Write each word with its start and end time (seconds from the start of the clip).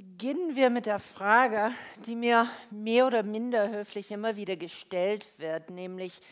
Beginnen 0.00 0.56
wir 0.56 0.70
mit 0.70 0.86
der 0.86 0.98
Frage, 0.98 1.70
die 2.06 2.16
mir 2.16 2.48
mehr 2.70 3.06
oder 3.06 3.22
minder 3.22 3.68
höflich 3.68 4.10
immer 4.10 4.34
wieder 4.34 4.56
gestellt 4.56 5.26
wird, 5.36 5.68
nämlich, 5.68 6.22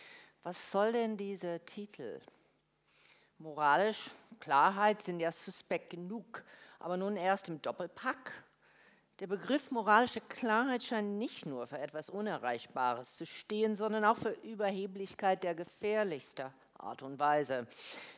was 0.43 0.71
soll 0.73 0.93
denn 0.93 1.19
dieser 1.19 1.63
Titel? 1.67 2.19
Moralisch, 3.37 4.09
Klarheit 4.41 5.03
sind 5.03 5.21
ja 5.21 5.31
suspekt 5.33 5.91
genug, 5.91 6.45
aber 6.79 6.97
nun 6.97 7.19
erst 7.19 7.51
im 7.51 7.61
Doppelpack. 7.61 8.33
Der 9.21 9.27
Begriff 9.27 9.71
moralische 9.71 10.23
Klarheit 10.23 10.83
scheint 10.83 11.19
nicht 11.19 11.45
nur 11.45 11.67
für 11.67 11.79
etwas 11.79 12.09
Unerreichbares 12.09 13.17
zu 13.17 13.27
stehen, 13.27 13.77
sondern 13.77 14.07
auch 14.07 14.17
für 14.17 14.31
Überheblichkeit 14.31 15.45
der 15.45 15.55
gefährlichster 15.55 16.55
Art 16.79 17.03
und 17.03 17.19
Weise. 17.19 17.67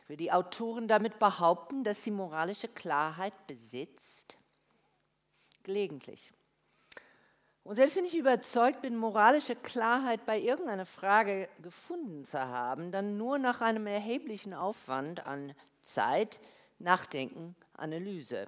Will 0.07 0.15
die 0.15 0.31
Autoren 0.31 0.87
damit 0.87 1.19
behaupten, 1.19 1.83
dass 1.83 2.05
sie 2.05 2.11
moralische 2.11 2.69
Klarheit 2.69 3.33
besitzt? 3.47 4.37
Gelegentlich. 5.63 6.31
Und 7.63 7.75
selbst 7.75 7.95
wenn 7.95 8.05
ich 8.05 8.17
überzeugt 8.17 8.81
bin, 8.81 8.95
moralische 8.95 9.55
Klarheit 9.55 10.25
bei 10.25 10.39
irgendeiner 10.39 10.87
Frage 10.87 11.47
gefunden 11.61 12.25
zu 12.25 12.39
haben, 12.39 12.91
dann 12.91 13.17
nur 13.17 13.37
nach 13.37 13.61
einem 13.61 13.85
erheblichen 13.85 14.53
Aufwand 14.53 15.25
an 15.27 15.53
Zeit, 15.83 16.39
Nachdenken, 16.79 17.55
Analyse. 17.73 18.47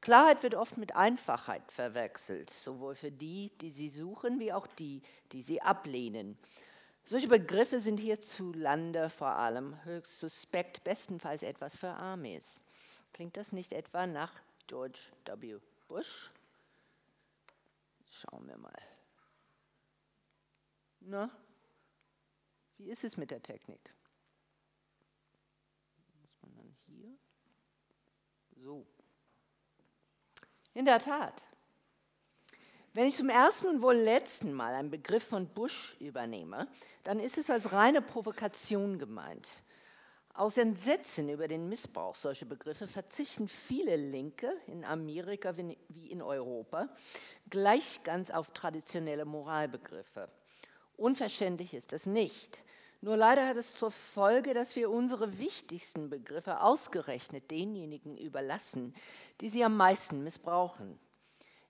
Klarheit 0.00 0.42
wird 0.42 0.54
oft 0.54 0.78
mit 0.78 0.96
Einfachheit 0.96 1.70
verwechselt, 1.70 2.48
sowohl 2.48 2.94
für 2.94 3.12
die, 3.12 3.50
die 3.60 3.68
sie 3.68 3.90
suchen, 3.90 4.40
wie 4.40 4.54
auch 4.54 4.66
die, 4.66 5.02
die 5.32 5.42
sie 5.42 5.60
ablehnen. 5.60 6.38
Solche 7.04 7.28
Begriffe 7.28 7.80
sind 7.80 7.98
hierzulande 7.98 9.10
vor 9.10 9.32
allem 9.32 9.84
höchst 9.84 10.18
suspekt, 10.18 10.82
bestenfalls 10.84 11.42
etwas 11.42 11.76
für 11.76 11.90
Armees. 11.90 12.60
Klingt 13.12 13.36
das 13.36 13.52
nicht 13.52 13.74
etwa 13.74 14.06
nach 14.06 14.32
George 14.66 15.00
W. 15.26 15.58
Bush? 15.90 16.30
Schauen 18.08 18.46
wir 18.46 18.56
mal. 18.56 18.82
Na, 21.00 21.28
wie 22.76 22.88
ist 22.90 23.02
es 23.02 23.16
mit 23.16 23.32
der 23.32 23.42
Technik? 23.42 23.92
Muss 26.20 26.30
man 26.42 26.54
dann 26.54 26.76
hier? 26.86 27.18
So. 28.62 28.86
In 30.74 30.84
der 30.84 31.00
Tat. 31.00 31.44
Wenn 32.92 33.08
ich 33.08 33.16
zum 33.16 33.28
ersten 33.28 33.66
und 33.66 33.82
wohl 33.82 33.96
letzten 33.96 34.52
Mal 34.52 34.74
einen 34.74 34.90
Begriff 34.92 35.24
von 35.24 35.52
Bush 35.52 35.96
übernehme, 35.98 36.68
dann 37.02 37.18
ist 37.18 37.36
es 37.36 37.50
als 37.50 37.72
reine 37.72 38.00
Provokation 38.00 39.00
gemeint. 39.00 39.64
Aus 40.34 40.56
Entsetzen 40.56 41.28
über 41.28 41.48
den 41.48 41.68
Missbrauch 41.68 42.14
solcher 42.14 42.46
Begriffe 42.46 42.86
verzichten 42.86 43.48
viele 43.48 43.96
Linke 43.96 44.52
in 44.66 44.84
Amerika 44.84 45.56
wie 45.56 46.10
in 46.10 46.22
Europa 46.22 46.88
gleich 47.50 48.02
ganz 48.04 48.30
auf 48.30 48.52
traditionelle 48.52 49.24
Moralbegriffe. 49.24 50.30
Unverständlich 50.96 51.74
ist 51.74 51.92
das 51.92 52.06
nicht. 52.06 52.62
Nur 53.00 53.16
leider 53.16 53.48
hat 53.48 53.56
es 53.56 53.74
zur 53.74 53.90
Folge, 53.90 54.54
dass 54.54 54.76
wir 54.76 54.90
unsere 54.90 55.38
wichtigsten 55.38 56.10
Begriffe 56.10 56.60
ausgerechnet 56.60 57.50
denjenigen 57.50 58.16
überlassen, 58.16 58.94
die 59.40 59.48
sie 59.48 59.64
am 59.64 59.76
meisten 59.76 60.22
missbrauchen. 60.22 60.98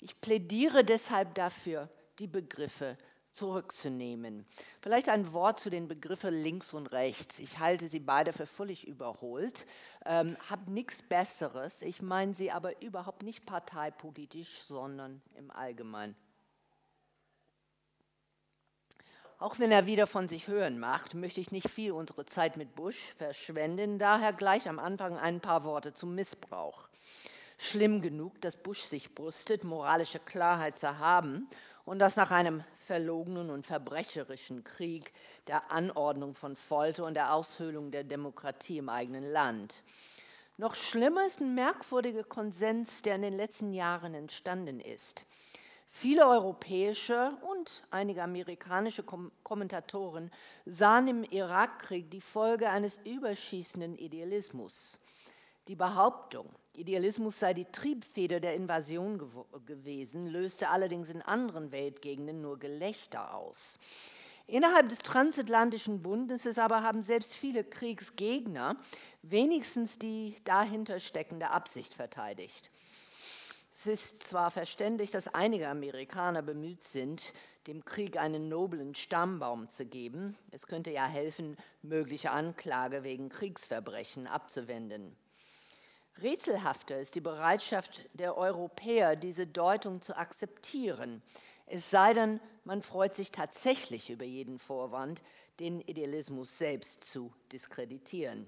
Ich 0.01 0.21
plädiere 0.21 0.85
deshalb 0.85 1.35
dafür, 1.35 1.89
die 2.19 2.27
Begriffe 2.27 2.99
zurückzunehmen. 3.35 4.47
Vielleicht 4.81 5.09
ein 5.09 5.33
Wort 5.33 5.61
zu 5.61 5.71
den 5.71 5.89
Begriffen 5.89 6.35
links 6.35 6.73
und 6.73 6.87
rechts. 6.89 7.39
Ich 7.39 7.59
halte 7.59 7.89
sie 7.89 8.01
beide 8.01 8.33
für 8.33 8.47
völlig 8.47 8.87
überholt, 8.87 9.67
ähm, 10.05 10.37
habe 10.49 10.71
nichts 10.71 11.03
Besseres. 11.03 11.83
Ich 11.83 12.03
meine 12.03 12.35
sie 12.35 12.51
aber 12.51 12.83
überhaupt 12.83 13.23
nicht 13.23 13.47
parteipolitisch, 13.47 14.63
sondern 14.63 15.23
im 15.37 15.51
Allgemeinen. 15.51 16.17
Auch 19.39 19.59
wenn 19.59 19.73
er 19.73 19.87
wieder 19.87 20.07
von 20.07 20.29
sich 20.29 20.49
hören 20.49 20.79
macht, 20.79 21.15
möchte 21.15 21.41
ich 21.41 21.51
nicht 21.51 21.71
viel 21.71 21.93
unsere 21.93 22.27
Zeit 22.27 22.59
mit 22.59 22.75
Bush 22.75 23.15
verschwenden, 23.17 23.99
daher 23.99 24.35
gleich 24.35 24.69
am 24.69 24.79
Anfang 24.79 25.17
ein 25.17 25.41
paar 25.41 25.65
Worte 25.65 25.95
zum 25.95 26.15
Missbrauch. 26.15 26.89
Schlimm 27.57 28.03
genug, 28.03 28.39
dass 28.43 28.57
Bush 28.57 28.83
sich 28.83 29.15
brüstet, 29.15 29.65
moralische 29.65 30.19
Klarheit 30.19 30.79
zu 30.79 30.99
haben 30.99 31.49
und 31.85 31.99
das 31.99 32.17
nach 32.17 32.31
einem 32.31 32.63
verlogenen 32.75 33.51
und 33.51 33.67
verbrecherischen 33.67 34.65
Krieg, 34.65 35.13
der 35.47 35.71
Anordnung 35.71 36.35
von 36.35 36.57
Folter 36.57 37.05
und 37.05 37.15
der 37.15 37.35
Aushöhlung 37.35 37.91
der 37.91 38.05
Demokratie 38.05 38.79
im 38.79 38.89
eigenen 38.89 39.31
Land. 39.31 39.83
Noch 40.57 40.75
schlimmer 40.75 41.25
ist 41.27 41.41
ein 41.41 41.55
merkwürdiger 41.55 42.25
Konsens, 42.25 43.03
der 43.03 43.15
in 43.15 43.23
den 43.23 43.37
letzten 43.37 43.73
Jahren 43.73 44.15
entstanden 44.15 44.79
ist. 44.79 45.25
Viele 45.89 46.27
europäische 46.27 47.37
und 47.51 47.83
einige 47.91 48.23
amerikanische 48.23 49.03
Kommentatoren 49.43 50.31
sahen 50.65 51.09
im 51.09 51.25
Irakkrieg 51.25 52.11
die 52.11 52.21
Folge 52.21 52.71
eines 52.71 52.99
überschießenden 53.05 53.97
Idealismus. 53.97 55.01
Die 55.67 55.77
Behauptung, 55.77 56.55
Idealismus 56.75 57.39
sei 57.39 57.53
die 57.53 57.65
Triebfeder 57.65 58.41
der 58.41 58.55
Invasion 58.55 59.19
gew 59.19 59.45
gewesen, 59.67 60.29
löste 60.29 60.69
allerdings 60.69 61.11
in 61.11 61.21
anderen 61.21 61.73
Weltgegenden 61.73 62.41
nur 62.41 62.59
Gelächter 62.59 63.35
aus. 63.35 63.79
Innerhalb 64.47 64.89
des 64.89 64.99
transatlantischen 64.99 66.03
Bundes 66.03 66.59
aber 66.59 66.83
haben 66.83 67.03
selbst 67.03 67.35
viele 67.35 67.65
Kriegsgegner 67.65 68.77
wenigstens 69.23 69.99
die 69.99 70.37
dahinter 70.45 71.01
steckende 71.01 71.51
Absicht 71.51 71.95
verteidigt. 71.95 72.71
Es 73.71 73.87
ist 73.87 74.23
zwar 74.25 74.51
verständlich, 74.51 75.11
dass 75.11 75.29
einige 75.29 75.69
Amerikaner 75.69 76.43
bemüht 76.43 76.85
sind, 76.85 77.33
dem 77.67 77.85
Krieg 77.85 78.19
einen 78.19 78.49
noblen 78.49 78.95
Stammbaum 78.95 79.71
zu 79.71 79.87
geben. 79.87 80.37
Es 80.51 80.67
könnte 80.67 80.91
ja 80.91 81.07
helfen, 81.07 81.57
mögliche 81.83 82.31
Anklage 82.31 83.05
wegen 83.05 83.29
Kriegsverbrechen 83.29 84.27
abzuwenden. 84.27 85.17
Rätselhafter 86.23 86.99
ist 86.99 87.15
die 87.15 87.21
Bereitschaft 87.21 88.03
der 88.15 88.37
Europäer, 88.37 89.17
diese 89.17 89.47
Deutung 89.47 90.03
zu 90.03 90.17
akzeptieren. 90.17 91.23
Es 91.67 91.91
sei 91.91 92.13
denn, 92.15 92.41
man 92.65 92.83
freut 92.83 93.15
sich 93.15 93.33
tatsächlich 93.33 94.11
über 94.11 94.25
jeden 94.25 94.59
Vorwand, 94.59 95.23
den 95.61 95.81
Idealismus 95.81 96.59
selbst 96.59 97.05
zu 97.05 97.33
diskreditieren. 97.53 98.47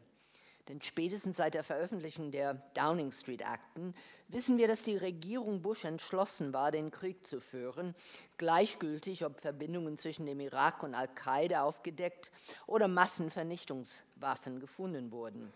Denn 0.68 0.80
spätestens 0.80 1.38
seit 1.38 1.54
der 1.54 1.64
Veröffentlichung 1.64 2.30
der 2.30 2.54
Downing 2.74 3.10
Street 3.10 3.44
Akten 3.44 3.94
wissen 4.28 4.58
wir, 4.58 4.68
dass 4.68 4.82
die 4.82 4.96
Regierung 4.96 5.60
Bush 5.60 5.84
entschlossen 5.84 6.52
war, 6.52 6.70
den 6.70 6.90
Krieg 6.90 7.26
zu 7.26 7.40
führen, 7.40 7.94
gleichgültig, 8.38 9.24
ob 9.24 9.40
Verbindungen 9.40 9.98
zwischen 9.98 10.26
dem 10.26 10.38
Irak 10.40 10.82
und 10.82 10.94
Al-Qaida 10.94 11.64
aufgedeckt 11.64 12.30
oder 12.66 12.86
Massenvernichtungswaffen 12.86 14.60
gefunden 14.60 15.10
wurden. 15.10 15.52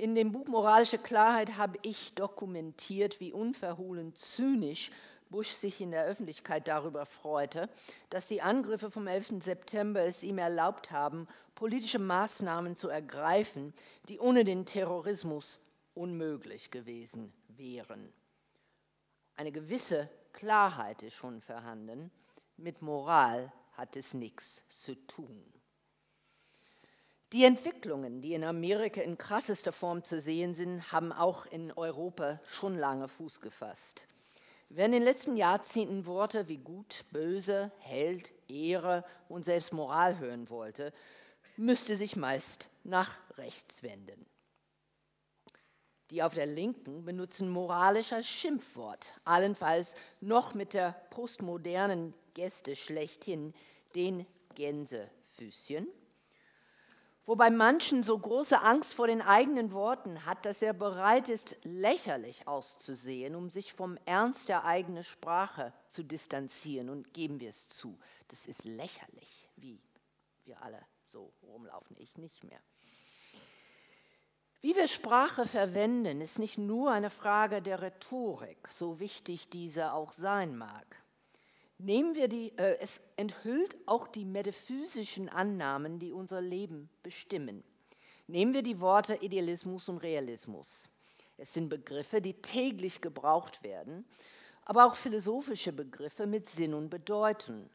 In 0.00 0.14
dem 0.14 0.30
Buch 0.30 0.46
Moralische 0.46 0.96
Klarheit 0.96 1.56
habe 1.56 1.76
ich 1.82 2.14
dokumentiert, 2.14 3.18
wie 3.18 3.32
unverhohlen 3.32 4.14
zynisch 4.14 4.92
Bush 5.28 5.48
sich 5.48 5.80
in 5.80 5.90
der 5.90 6.04
Öffentlichkeit 6.04 6.68
darüber 6.68 7.04
freute, 7.04 7.68
dass 8.08 8.28
die 8.28 8.40
Angriffe 8.40 8.92
vom 8.92 9.08
11. 9.08 9.42
September 9.42 10.04
es 10.04 10.22
ihm 10.22 10.38
erlaubt 10.38 10.92
haben, 10.92 11.26
politische 11.56 11.98
Maßnahmen 11.98 12.76
zu 12.76 12.88
ergreifen, 12.88 13.74
die 14.08 14.20
ohne 14.20 14.44
den 14.44 14.66
Terrorismus 14.66 15.58
unmöglich 15.94 16.70
gewesen 16.70 17.32
wären. 17.48 18.12
Eine 19.34 19.50
gewisse 19.50 20.08
Klarheit 20.32 21.02
ist 21.02 21.14
schon 21.14 21.40
vorhanden, 21.40 22.12
mit 22.56 22.82
Moral 22.82 23.52
hat 23.72 23.96
es 23.96 24.14
nichts 24.14 24.62
zu 24.68 24.94
tun. 25.08 25.57
Die 27.34 27.44
Entwicklungen, 27.44 28.22
die 28.22 28.32
in 28.32 28.42
Amerika 28.42 29.02
in 29.02 29.18
krassester 29.18 29.70
Form 29.72 30.02
zu 30.02 30.18
sehen 30.18 30.54
sind, 30.54 30.90
haben 30.92 31.12
auch 31.12 31.44
in 31.44 31.72
Europa 31.72 32.40
schon 32.46 32.78
lange 32.78 33.06
Fuß 33.06 33.42
gefasst. 33.42 34.06
Wer 34.70 34.86
in 34.86 34.92
den 34.92 35.02
letzten 35.02 35.36
Jahrzehnten 35.36 36.06
Worte 36.06 36.48
wie 36.48 36.56
gut, 36.56 37.04
böse, 37.10 37.70
Held, 37.80 38.32
Ehre 38.48 39.04
und 39.28 39.44
selbst 39.44 39.74
Moral 39.74 40.18
hören 40.18 40.48
wollte, 40.48 40.90
müsste 41.58 41.96
sich 41.96 42.16
meist 42.16 42.70
nach 42.82 43.14
rechts 43.36 43.82
wenden. 43.82 44.24
Die 46.10 46.22
auf 46.22 46.32
der 46.32 46.46
Linken 46.46 47.04
benutzen 47.04 47.50
moralisch 47.50 48.14
als 48.14 48.26
Schimpfwort, 48.26 49.12
allenfalls 49.26 49.96
noch 50.22 50.54
mit 50.54 50.72
der 50.72 50.92
postmodernen 51.10 52.14
Gäste 52.32 52.74
schlechthin, 52.74 53.52
den 53.94 54.24
Gänsefüßchen 54.54 55.86
wobei 57.28 57.50
manchen 57.50 58.02
so 58.02 58.18
große 58.18 58.62
Angst 58.62 58.94
vor 58.94 59.06
den 59.06 59.20
eigenen 59.20 59.74
Worten 59.74 60.24
hat, 60.24 60.46
dass 60.46 60.62
er 60.62 60.72
bereit 60.72 61.28
ist, 61.28 61.56
lächerlich 61.62 62.48
auszusehen, 62.48 63.34
um 63.34 63.50
sich 63.50 63.74
vom 63.74 63.98
Ernst 64.06 64.48
der 64.48 64.64
eigenen 64.64 65.04
Sprache 65.04 65.74
zu 65.90 66.02
distanzieren. 66.02 66.88
Und 66.88 67.12
geben 67.12 67.38
wir 67.38 67.50
es 67.50 67.68
zu, 67.68 67.98
das 68.28 68.46
ist 68.46 68.64
lächerlich, 68.64 69.50
wie 69.56 69.78
wir 70.46 70.62
alle 70.62 70.80
so 71.12 71.30
rumlaufen, 71.42 71.96
ich 71.98 72.16
nicht 72.16 72.44
mehr. 72.44 72.60
Wie 74.62 74.74
wir 74.74 74.88
Sprache 74.88 75.44
verwenden, 75.44 76.22
ist 76.22 76.38
nicht 76.38 76.56
nur 76.56 76.92
eine 76.92 77.10
Frage 77.10 77.60
der 77.60 77.82
Rhetorik, 77.82 78.68
so 78.68 79.00
wichtig 79.00 79.50
diese 79.50 79.92
auch 79.92 80.12
sein 80.12 80.56
mag. 80.56 80.86
Nehmen 81.80 82.16
wir 82.16 82.26
die, 82.26 82.52
äh, 82.58 82.76
es 82.80 83.00
enthüllt 83.16 83.76
auch 83.86 84.08
die 84.08 84.24
metaphysischen 84.24 85.28
Annahmen, 85.28 86.00
die 86.00 86.12
unser 86.12 86.40
Leben 86.40 86.90
bestimmen. 87.04 87.62
Nehmen 88.26 88.52
wir 88.52 88.62
die 88.62 88.80
Worte 88.80 89.14
Idealismus 89.14 89.88
und 89.88 89.98
Realismus. 89.98 90.90
Es 91.36 91.54
sind 91.54 91.68
Begriffe, 91.68 92.20
die 92.20 92.34
täglich 92.34 93.00
gebraucht 93.00 93.62
werden, 93.62 94.04
aber 94.64 94.86
auch 94.86 94.96
philosophische 94.96 95.72
Begriffe 95.72 96.26
mit 96.26 96.48
Sinn 96.48 96.74
und 96.74 96.90
Bedeutung. 96.90 97.70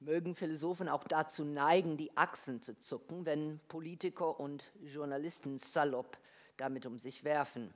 Mögen 0.00 0.34
Philosophen 0.34 0.88
auch 0.88 1.04
dazu 1.04 1.44
neigen, 1.44 1.96
die 1.96 2.16
Achsen 2.16 2.60
zu 2.62 2.78
zucken, 2.80 3.24
wenn 3.26 3.60
Politiker 3.68 4.40
und 4.40 4.72
Journalisten 4.82 5.58
salopp 5.58 6.18
damit 6.56 6.84
um 6.84 6.98
sich 6.98 7.22
werfen. 7.22 7.72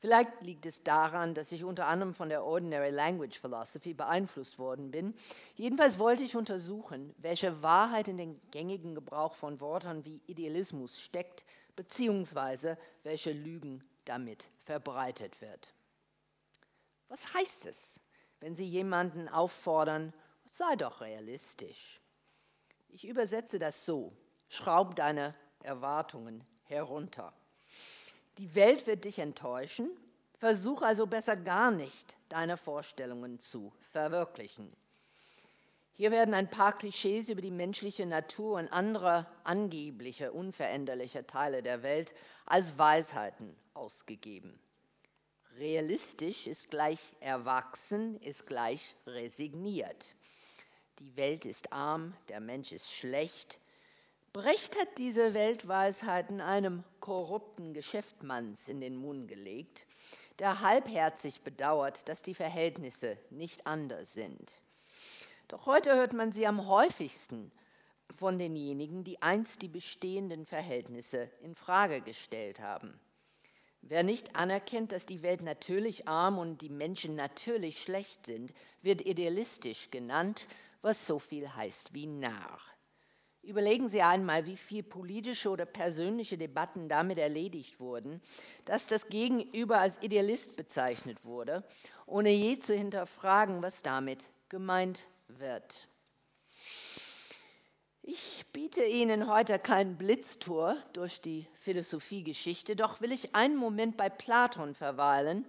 Vielleicht 0.00 0.40
liegt 0.40 0.64
es 0.64 0.82
daran, 0.82 1.34
dass 1.34 1.52
ich 1.52 1.62
unter 1.62 1.86
anderem 1.86 2.14
von 2.14 2.30
der 2.30 2.42
Ordinary 2.42 2.88
Language 2.88 3.38
Philosophy 3.38 3.92
beeinflusst 3.92 4.58
worden 4.58 4.90
bin. 4.90 5.14
Jedenfalls 5.56 5.98
wollte 5.98 6.24
ich 6.24 6.36
untersuchen, 6.36 7.14
welche 7.18 7.62
Wahrheit 7.62 8.08
in 8.08 8.16
den 8.16 8.40
gängigen 8.50 8.94
Gebrauch 8.94 9.34
von 9.34 9.60
Worten 9.60 10.06
wie 10.06 10.22
Idealismus 10.26 10.98
steckt, 10.98 11.44
beziehungsweise 11.76 12.78
welche 13.02 13.32
Lügen 13.32 13.84
damit 14.06 14.48
verbreitet 14.64 15.38
wird. 15.42 15.74
Was 17.08 17.34
heißt 17.34 17.66
es, 17.66 18.00
wenn 18.40 18.56
Sie 18.56 18.66
jemanden 18.66 19.28
auffordern, 19.28 20.14
sei 20.46 20.76
doch 20.76 21.02
realistisch? 21.02 22.00
Ich 22.88 23.06
übersetze 23.06 23.58
das 23.58 23.84
so, 23.84 24.16
schraub 24.48 24.96
deine 24.96 25.34
Erwartungen 25.62 26.42
herunter. 26.64 27.34
Die 28.40 28.54
Welt 28.54 28.86
wird 28.86 29.04
dich 29.04 29.18
enttäuschen. 29.18 29.90
Versuch 30.38 30.80
also 30.80 31.06
besser 31.06 31.36
gar 31.36 31.70
nicht, 31.70 32.16
deine 32.30 32.56
Vorstellungen 32.56 33.38
zu 33.38 33.70
verwirklichen. 33.92 34.74
Hier 35.92 36.10
werden 36.10 36.32
ein 36.32 36.48
paar 36.48 36.72
Klischees 36.72 37.28
über 37.28 37.42
die 37.42 37.50
menschliche 37.50 38.06
Natur 38.06 38.58
und 38.58 38.72
andere 38.72 39.26
angebliche 39.44 40.32
unveränderliche 40.32 41.26
Teile 41.26 41.62
der 41.62 41.82
Welt 41.82 42.14
als 42.46 42.78
Weisheiten 42.78 43.54
ausgegeben. 43.74 44.58
Realistisch 45.58 46.46
ist 46.46 46.70
gleich 46.70 47.14
erwachsen, 47.20 48.18
ist 48.22 48.46
gleich 48.46 48.96
resigniert. 49.06 50.14
Die 50.98 51.14
Welt 51.14 51.44
ist 51.44 51.74
arm, 51.74 52.16
der 52.30 52.40
Mensch 52.40 52.72
ist 52.72 52.90
schlecht, 52.90 53.60
Brecht 54.32 54.78
hat 54.78 54.98
diese 54.98 55.34
Weltweisheiten 55.34 56.40
einem 56.40 56.84
korrupten 57.00 57.74
Geschäftsmanns 57.74 58.68
in 58.68 58.80
den 58.80 58.94
Mund 58.94 59.26
gelegt, 59.26 59.84
der 60.38 60.60
halbherzig 60.60 61.40
bedauert, 61.40 62.08
dass 62.08 62.22
die 62.22 62.34
Verhältnisse 62.34 63.18
nicht 63.30 63.66
anders 63.66 64.14
sind. 64.14 64.62
Doch 65.48 65.66
heute 65.66 65.96
hört 65.96 66.12
man 66.12 66.30
sie 66.30 66.46
am 66.46 66.68
häufigsten 66.68 67.50
von 68.16 68.38
denjenigen, 68.38 69.02
die 69.02 69.20
einst 69.20 69.62
die 69.62 69.68
bestehenden 69.68 70.46
Verhältnisse 70.46 71.28
in 71.42 71.56
Frage 71.56 72.00
gestellt 72.00 72.60
haben. 72.60 73.00
Wer 73.82 74.04
nicht 74.04 74.36
anerkennt, 74.36 74.92
dass 74.92 75.06
die 75.06 75.22
Welt 75.22 75.42
natürlich 75.42 76.06
arm 76.06 76.38
und 76.38 76.62
die 76.62 76.68
Menschen 76.68 77.16
natürlich 77.16 77.82
schlecht 77.82 78.26
sind, 78.26 78.54
wird 78.80 79.00
idealistisch 79.00 79.90
genannt, 79.90 80.46
was 80.82 81.04
so 81.04 81.18
viel 81.18 81.52
heißt 81.52 81.94
wie 81.94 82.06
Narr. 82.06 82.60
Überlegen 83.42 83.88
Sie 83.88 84.02
einmal, 84.02 84.46
wie 84.46 84.56
viel 84.56 84.82
politische 84.82 85.48
oder 85.48 85.64
persönliche 85.64 86.36
Debatten 86.36 86.88
damit 86.88 87.18
erledigt 87.18 87.80
wurden, 87.80 88.20
dass 88.66 88.86
das 88.86 89.08
Gegenüber 89.08 89.78
als 89.78 90.02
Idealist 90.02 90.56
bezeichnet 90.56 91.24
wurde, 91.24 91.64
ohne 92.06 92.30
je 92.30 92.58
zu 92.58 92.74
hinterfragen, 92.74 93.62
was 93.62 93.82
damit 93.82 94.24
gemeint 94.50 95.00
wird. 95.28 95.88
Ich 98.02 98.44
biete 98.52 98.84
Ihnen 98.84 99.26
heute 99.26 99.58
kein 99.58 99.96
Blitztour 99.96 100.76
durch 100.92 101.20
die 101.20 101.46
Philosophiegeschichte, 101.60 102.76
doch 102.76 103.00
will 103.00 103.12
ich 103.12 103.34
einen 103.34 103.56
Moment 103.56 103.96
bei 103.96 104.08
Platon 104.08 104.74
verweilen, 104.74 105.46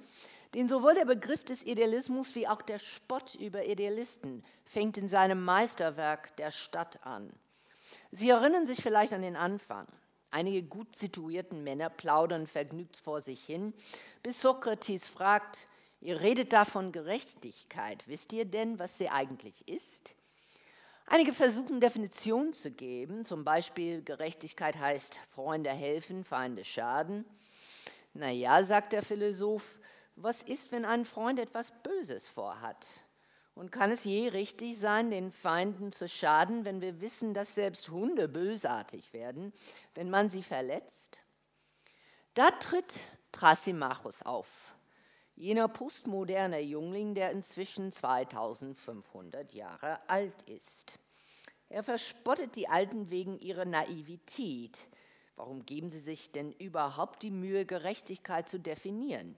denn 0.53 0.69
sowohl 0.69 0.95
der 0.95 1.05
Begriff 1.05 1.43
des 1.43 1.63
Idealismus 1.63 2.35
wie 2.35 2.47
auch 2.47 2.61
der 2.61 2.79
Spott 2.79 3.35
über 3.35 3.65
Idealisten 3.65 4.43
fängt 4.63 4.97
in 4.97 5.09
seinem 5.09 5.43
Meisterwerk 5.43 6.35
der 6.38 6.51
Stadt 6.51 7.05
an. 7.05 7.31
Sie 8.12 8.30
erinnern 8.30 8.66
sich 8.66 8.81
vielleicht 8.81 9.13
an 9.13 9.22
den 9.22 9.38
Anfang. 9.38 9.88
Einige 10.31 10.63
gut 10.66 10.96
situierten 10.96 11.63
Männer 11.63 11.90
plaudern 11.90 12.46
vergnügt 12.46 12.98
vor 12.98 13.22
sich 13.22 13.44
hin, 13.44 13.74
bis 14.22 14.42
Sokrates 14.42 15.08
fragt, 15.08 15.68
ihr 16.02 16.19
redet 16.19 16.52
da 16.54 16.66
von 16.66 16.92
Gerechtigkeit, 16.92 18.08
wisst 18.08 18.34
ihr 18.34 18.46
denn, 18.46 18.80
was 18.80 18.98
sie 18.98 19.10
eigentlich 19.10 19.68
ist? 19.68 20.13
Einige 21.06 21.34
versuchen 21.34 21.81
Definitionen 21.81 22.54
zu 22.54 22.72
geben, 22.72 23.25
zum 23.25 23.44
Beispiel 23.44 24.02
Gerechtigkeit 24.02 24.78
heißt 24.78 25.19
Freunde 25.30 25.72
helfen, 25.72 26.24
Feinde 26.24 26.63
schaden. 26.63 27.25
Naja, 28.13 28.63
sagt 28.63 28.94
der 28.94 29.04
Philosoph, 29.04 29.80
was 30.16 30.44
ist, 30.44 30.72
wenn 30.72 30.86
ein 30.86 31.06
Freund 31.06 31.40
etwas 31.40 31.72
Böses 31.84 32.28
vorhat? 32.28 32.88
Und 33.62 33.72
kann 33.72 33.92
es 33.92 34.06
je 34.06 34.28
richtig 34.30 34.80
sein, 34.80 35.12
den 35.12 35.31
Feinden 35.31 35.92
zu 35.92 36.10
schaden, 36.10 36.66
wenn 36.66 36.81
wir 36.81 37.00
wissen, 37.00 37.36
dass 37.36 37.54
selbst 37.54 37.90
Hunde 37.90 38.28
bösartig 38.28 39.13
werden, 39.13 39.54
wenn 39.94 40.10
man 40.10 40.31
sie 40.31 40.42
verletzt? 40.42 41.19
Da 42.34 42.50
tritt 42.50 43.00
Thrasymachus 43.31 44.24
auf, 44.24 44.74
jener 45.36 45.68
postmoderne 45.68 46.60
Jungling, 46.60 47.13
der 47.13 47.30
inzwischen 47.30 47.92
2500 47.92 49.54
Jahre 49.54 50.10
alt 50.10 50.42
ist. 50.50 50.98
Er 51.69 51.84
verspottet 51.84 52.56
die 52.56 52.68
Alten 52.68 53.12
wegen 53.12 53.38
ihrer 53.38 53.66
Naivität. 53.66 54.88
Warum 55.36 55.68
geben 55.68 55.92
sie 55.92 56.00
sich 56.00 56.31
denn 56.31 56.52
überhaupt 56.54 57.22
die 57.22 57.30
Mühe, 57.30 57.68
Gerechtigkeit 57.68 58.50
zu 58.50 58.60
definieren? 58.60 59.38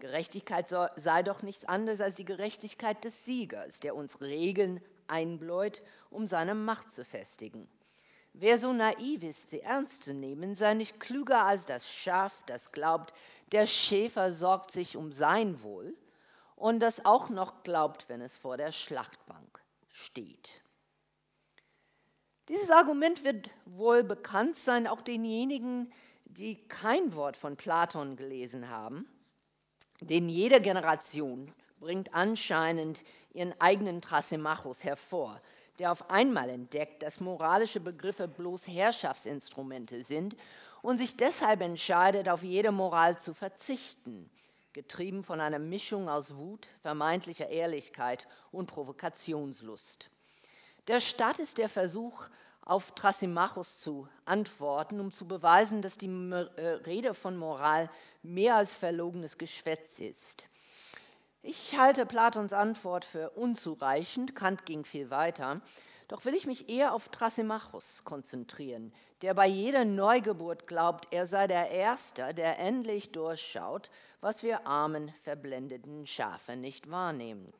Gerechtigkeit 0.00 0.68
sei 0.68 1.22
doch 1.24 1.42
nichts 1.42 1.64
anderes 1.64 2.00
als 2.00 2.14
die 2.14 2.24
Gerechtigkeit 2.24 3.02
des 3.04 3.24
Siegers, 3.24 3.80
der 3.80 3.96
uns 3.96 4.20
Regeln 4.20 4.80
einbläut, 5.08 5.82
um 6.10 6.28
seine 6.28 6.54
Macht 6.54 6.92
zu 6.92 7.04
festigen. 7.04 7.68
Wer 8.32 8.58
so 8.58 8.72
naiv 8.72 9.24
ist, 9.24 9.50
sie 9.50 9.60
ernst 9.60 10.04
zu 10.04 10.14
nehmen, 10.14 10.54
sei 10.54 10.74
nicht 10.74 11.00
klüger 11.00 11.44
als 11.44 11.66
das 11.66 11.90
Schaf, 11.90 12.44
das 12.46 12.70
glaubt, 12.70 13.12
der 13.50 13.66
Schäfer 13.66 14.30
sorgt 14.30 14.70
sich 14.70 14.96
um 14.96 15.10
sein 15.10 15.62
Wohl 15.64 15.94
und 16.54 16.78
das 16.78 17.04
auch 17.04 17.28
noch 17.28 17.64
glaubt, 17.64 18.08
wenn 18.08 18.20
es 18.20 18.36
vor 18.38 18.56
der 18.56 18.70
Schlachtbank 18.70 19.60
steht. 19.88 20.62
Dieses 22.48 22.70
Argument 22.70 23.24
wird 23.24 23.50
wohl 23.64 24.04
bekannt 24.04 24.56
sein, 24.56 24.86
auch 24.86 25.00
denjenigen, 25.00 25.92
die 26.24 26.68
kein 26.68 27.14
Wort 27.14 27.36
von 27.36 27.56
Platon 27.56 28.14
gelesen 28.14 28.70
haben 28.70 29.08
denn 30.00 30.28
jede 30.28 30.60
Generation 30.60 31.52
bringt 31.80 32.14
anscheinend 32.14 33.02
ihren 33.32 33.58
eigenen 33.60 34.00
Thrasymachus 34.00 34.84
hervor, 34.84 35.40
der 35.78 35.92
auf 35.92 36.10
einmal 36.10 36.50
entdeckt, 36.50 37.02
dass 37.02 37.20
moralische 37.20 37.80
Begriffe 37.80 38.26
bloß 38.28 38.66
Herrschaftsinstrumente 38.66 40.02
sind 40.02 40.36
und 40.82 40.98
sich 40.98 41.16
deshalb 41.16 41.60
entscheidet, 41.60 42.28
auf 42.28 42.42
jede 42.42 42.72
Moral 42.72 43.18
zu 43.18 43.34
verzichten, 43.34 44.28
getrieben 44.72 45.24
von 45.24 45.40
einer 45.40 45.58
Mischung 45.58 46.08
aus 46.08 46.36
Wut, 46.36 46.68
vermeintlicher 46.82 47.48
Ehrlichkeit 47.48 48.26
und 48.52 48.66
Provokationslust. 48.66 50.10
Der 50.88 51.00
Staat 51.00 51.38
ist 51.38 51.58
der 51.58 51.68
Versuch, 51.68 52.26
auf 52.68 52.92
Thrasymachus 52.92 53.78
zu 53.80 54.06
antworten, 54.26 55.00
um 55.00 55.10
zu 55.10 55.26
beweisen, 55.26 55.80
dass 55.80 55.96
die 55.96 56.06
äh, 56.06 56.60
Rede 56.84 57.14
von 57.14 57.34
Moral 57.34 57.90
mehr 58.22 58.56
als 58.56 58.76
verlogenes 58.76 59.38
Geschwätz 59.38 59.98
ist. 59.98 60.48
Ich 61.40 61.78
halte 61.78 62.04
Platons 62.04 62.52
Antwort 62.52 63.06
für 63.06 63.30
unzureichend, 63.30 64.36
Kant 64.36 64.66
ging 64.66 64.84
viel 64.84 65.08
weiter, 65.08 65.62
doch 66.08 66.26
will 66.26 66.34
ich 66.34 66.46
mich 66.46 66.68
eher 66.68 66.92
auf 66.92 67.08
Thrasymachus 67.08 68.04
konzentrieren, 68.04 68.92
der 69.22 69.32
bei 69.32 69.46
jeder 69.46 69.86
Neugeburt 69.86 70.66
glaubt, 70.66 71.08
er 71.10 71.26
sei 71.26 71.46
der 71.46 71.70
Erste, 71.70 72.34
der 72.34 72.58
endlich 72.58 73.12
durchschaut, 73.12 73.90
was 74.20 74.42
wir 74.42 74.66
armen, 74.66 75.08
verblendeten 75.22 76.06
Schafe 76.06 76.54
nicht 76.54 76.90
wahrnehmen 76.90 77.50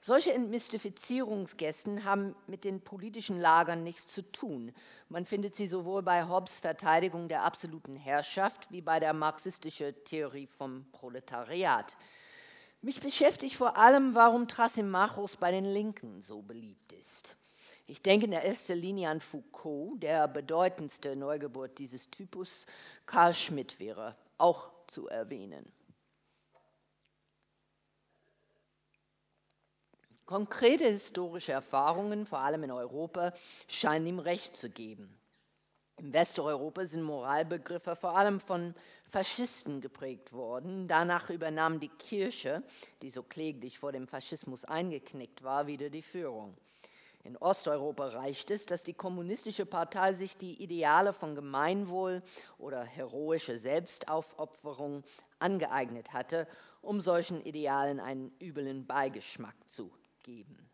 solche 0.00 0.32
Entmystifizierungsgästen 0.32 2.04
haben 2.04 2.34
mit 2.46 2.64
den 2.64 2.80
politischen 2.80 3.40
Lagern 3.40 3.82
nichts 3.82 4.06
zu 4.06 4.22
tun. 4.22 4.72
Man 5.08 5.24
findet 5.24 5.54
sie 5.56 5.66
sowohl 5.66 6.02
bei 6.02 6.28
Hobbes 6.28 6.60
Verteidigung 6.60 7.28
der 7.28 7.44
absoluten 7.44 7.96
Herrschaft 7.96 8.70
wie 8.70 8.80
bei 8.80 9.00
der 9.00 9.12
marxistischen 9.12 9.94
Theorie 10.04 10.46
vom 10.46 10.86
Proletariat. 10.92 11.96
Mich 12.80 13.00
beschäftigt 13.00 13.56
vor 13.56 13.76
allem, 13.76 14.14
warum 14.14 14.46
Thrasymachos 14.46 15.36
bei 15.36 15.50
den 15.50 15.64
Linken 15.64 16.22
so 16.22 16.42
beliebt 16.42 16.92
ist. 16.92 17.34
Ich 17.86 18.02
denke 18.02 18.26
in 18.26 18.32
erster 18.32 18.76
Linie 18.76 19.08
an 19.08 19.20
Foucault, 19.20 20.02
der 20.02 20.28
bedeutendste 20.28 21.16
Neugeburt 21.16 21.78
dieses 21.78 22.10
Typus. 22.10 22.66
Karl 23.06 23.34
Schmidt 23.34 23.80
wäre 23.80 24.14
auch 24.36 24.70
zu 24.88 25.08
erwähnen. 25.08 25.72
Konkrete 30.28 30.86
historische 30.86 31.52
Erfahrungen, 31.52 32.26
vor 32.26 32.40
allem 32.40 32.62
in 32.62 32.70
Europa, 32.70 33.32
scheinen 33.66 34.06
ihm 34.06 34.18
recht 34.18 34.58
zu 34.58 34.68
geben. 34.68 35.18
Im 35.96 36.12
Westeuropa 36.12 36.84
sind 36.84 37.02
Moralbegriffe 37.02 37.96
vor 37.96 38.14
allem 38.14 38.38
von 38.38 38.74
Faschisten 39.06 39.80
geprägt 39.80 40.34
worden. 40.34 40.86
Danach 40.86 41.30
übernahm 41.30 41.80
die 41.80 41.88
Kirche, 41.88 42.62
die 43.00 43.08
so 43.08 43.22
kläglich 43.22 43.78
vor 43.78 43.90
dem 43.90 44.06
Faschismus 44.06 44.66
eingeknickt 44.66 45.44
war, 45.44 45.66
wieder 45.66 45.88
die 45.88 46.02
Führung. 46.02 46.54
In 47.24 47.38
Osteuropa 47.38 48.08
reicht 48.08 48.50
es, 48.50 48.66
dass 48.66 48.82
die 48.82 48.92
kommunistische 48.92 49.64
Partei 49.64 50.12
sich 50.12 50.36
die 50.36 50.62
Ideale 50.62 51.14
von 51.14 51.36
Gemeinwohl 51.36 52.22
oder 52.58 52.84
heroische 52.84 53.58
Selbstaufopferung 53.58 55.04
angeeignet 55.38 56.12
hatte, 56.12 56.46
um 56.82 57.00
solchen 57.00 57.40
Idealen 57.40 57.98
einen 57.98 58.30
üblen 58.42 58.86
Beigeschmack 58.86 59.56
zu 59.70 59.90
geben. 60.28 60.70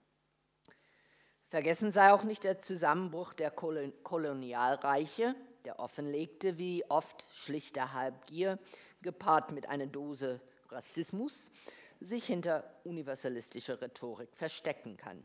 Vergessen 1.46 1.92
sei 1.92 2.12
auch 2.12 2.24
nicht 2.24 2.42
der 2.42 2.60
Zusammenbruch 2.60 3.34
der 3.34 3.52
Kolonialreiche, 3.52 5.36
der 5.64 5.78
offenlegte, 5.78 6.58
wie 6.58 6.84
oft 6.90 7.24
schlichter 7.32 7.92
Halbgier 7.92 8.58
gepaart 9.02 9.52
mit 9.52 9.68
einer 9.68 9.86
Dose 9.86 10.40
Rassismus 10.70 11.52
sich 12.00 12.26
hinter 12.26 12.68
universalistischer 12.82 13.80
Rhetorik 13.80 14.34
verstecken 14.34 14.96
kann. 14.96 15.24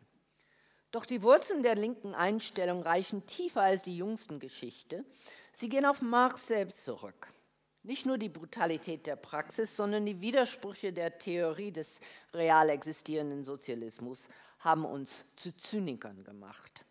Doch 0.91 1.07
die 1.07 1.23
Wurzeln 1.23 1.63
der 1.63 1.73
linken 1.73 2.13
Einstellung 2.13 2.83
reichen 2.83 3.25
tiefer 3.25 3.61
als 3.63 3.81
die 3.81 3.97
jüngsten 3.97 4.39
Geschichte. 4.39 5.05
Sie 5.51 5.69
gehen 5.69 5.87
auf 5.87 6.03
Marx 6.03 6.45
selbst 6.45 6.85
zurück. 6.85 7.33
Nicht 7.89 8.05
nur 8.05 8.19
die 8.19 8.29
Brutalität 8.29 9.07
der 9.07 9.15
Praxis, 9.15 9.75
sondern 9.75 10.05
die 10.05 10.21
Widersprüche 10.21 10.93
der 10.93 11.17
Theorie 11.17 11.71
des 11.71 12.01
real 12.35 12.69
existierenden 12.69 13.43
Sozialismus 13.43 14.29
haben 14.59 14.85
uns 14.85 15.25
zu 15.35 15.57
Zynikern 15.57 16.23
gemacht. 16.23 16.85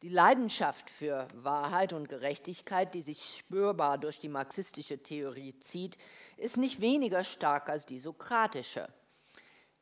Die 0.00 0.08
Leidenschaft 0.08 0.88
für 0.88 1.28
Wahrheit 1.34 1.92
und 1.92 2.08
Gerechtigkeit, 2.08 2.94
die 2.94 3.02
sich 3.02 3.36
spürbar 3.36 3.98
durch 3.98 4.18
die 4.18 4.30
marxistische 4.30 5.02
Theorie 5.02 5.60
zieht, 5.60 5.98
ist 6.38 6.56
nicht 6.56 6.80
weniger 6.80 7.22
stark 7.22 7.68
als 7.68 7.84
die 7.84 8.00
sokratische. 8.00 8.88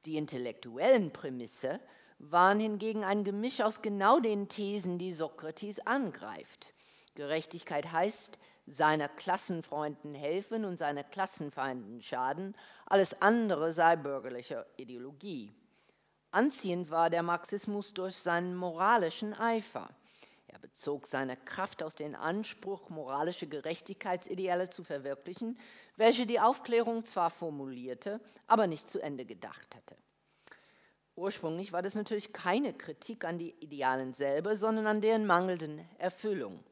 Die 0.06 0.16
intellektuellen 0.16 1.12
Prämisse 1.12 1.78
waren 2.18 2.58
hingegen 2.58 3.04
ein 3.04 3.22
Gemisch 3.22 3.60
aus 3.60 3.80
genau 3.80 4.18
den 4.18 4.48
Thesen, 4.48 4.98
die 4.98 5.12
Sokrates 5.12 5.78
angreift. 5.86 6.74
Gerechtigkeit 7.14 7.92
heißt, 7.92 8.40
seiner 8.72 9.08
Klassenfreunden 9.08 10.14
helfen 10.14 10.64
und 10.64 10.78
seiner 10.78 11.04
Klassenfeinden 11.04 12.02
schaden, 12.02 12.54
alles 12.86 13.20
andere 13.20 13.72
sei 13.72 13.96
bürgerliche 13.96 14.66
Ideologie. 14.76 15.52
Anziehend 16.30 16.90
war 16.90 17.10
der 17.10 17.22
Marxismus 17.22 17.92
durch 17.92 18.16
seinen 18.16 18.54
moralischen 18.54 19.34
Eifer. 19.34 19.88
Er 20.46 20.58
bezog 20.58 21.06
seine 21.06 21.36
Kraft 21.36 21.82
aus 21.82 21.94
dem 21.94 22.14
Anspruch, 22.14 22.88
moralische 22.88 23.46
Gerechtigkeitsideale 23.46 24.70
zu 24.70 24.84
verwirklichen, 24.84 25.58
welche 25.96 26.26
die 26.26 26.40
Aufklärung 26.40 27.04
zwar 27.04 27.30
formulierte, 27.30 28.20
aber 28.46 28.66
nicht 28.66 28.90
zu 28.90 29.00
Ende 29.00 29.26
gedacht 29.26 29.74
hatte. 29.74 29.96
Ursprünglich 31.16 31.72
war 31.72 31.82
das 31.82 31.94
natürlich 31.94 32.32
keine 32.32 32.72
Kritik 32.72 33.24
an 33.24 33.38
die 33.38 33.54
Idealen 33.60 34.14
selber, 34.14 34.56
sondern 34.56 34.86
an 34.86 35.00
deren 35.00 35.26
mangelnden 35.26 35.86
Erfüllung. 35.98 36.64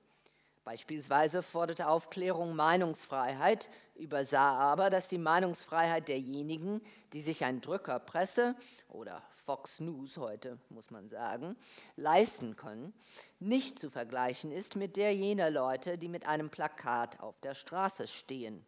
Beispielsweise 0.68 1.42
forderte 1.42 1.88
Aufklärung 1.88 2.54
Meinungsfreiheit, 2.54 3.70
übersah 3.94 4.52
aber, 4.52 4.90
dass 4.90 5.08
die 5.08 5.16
Meinungsfreiheit 5.16 6.08
derjenigen, 6.08 6.82
die 7.14 7.22
sich 7.22 7.42
ein 7.42 7.62
Drückerpresse 7.62 8.54
oder 8.90 9.22
Fox 9.46 9.80
News 9.80 10.18
heute, 10.18 10.58
muss 10.68 10.90
man 10.90 11.08
sagen, 11.08 11.56
leisten 11.96 12.54
können, 12.54 12.92
nicht 13.38 13.78
zu 13.78 13.88
vergleichen 13.88 14.52
ist 14.52 14.76
mit 14.76 14.98
der 14.98 15.14
jener 15.14 15.48
Leute, 15.48 15.96
die 15.96 16.08
mit 16.08 16.26
einem 16.26 16.50
Plakat 16.50 17.18
auf 17.20 17.40
der 17.40 17.54
Straße 17.54 18.06
stehen. 18.06 18.62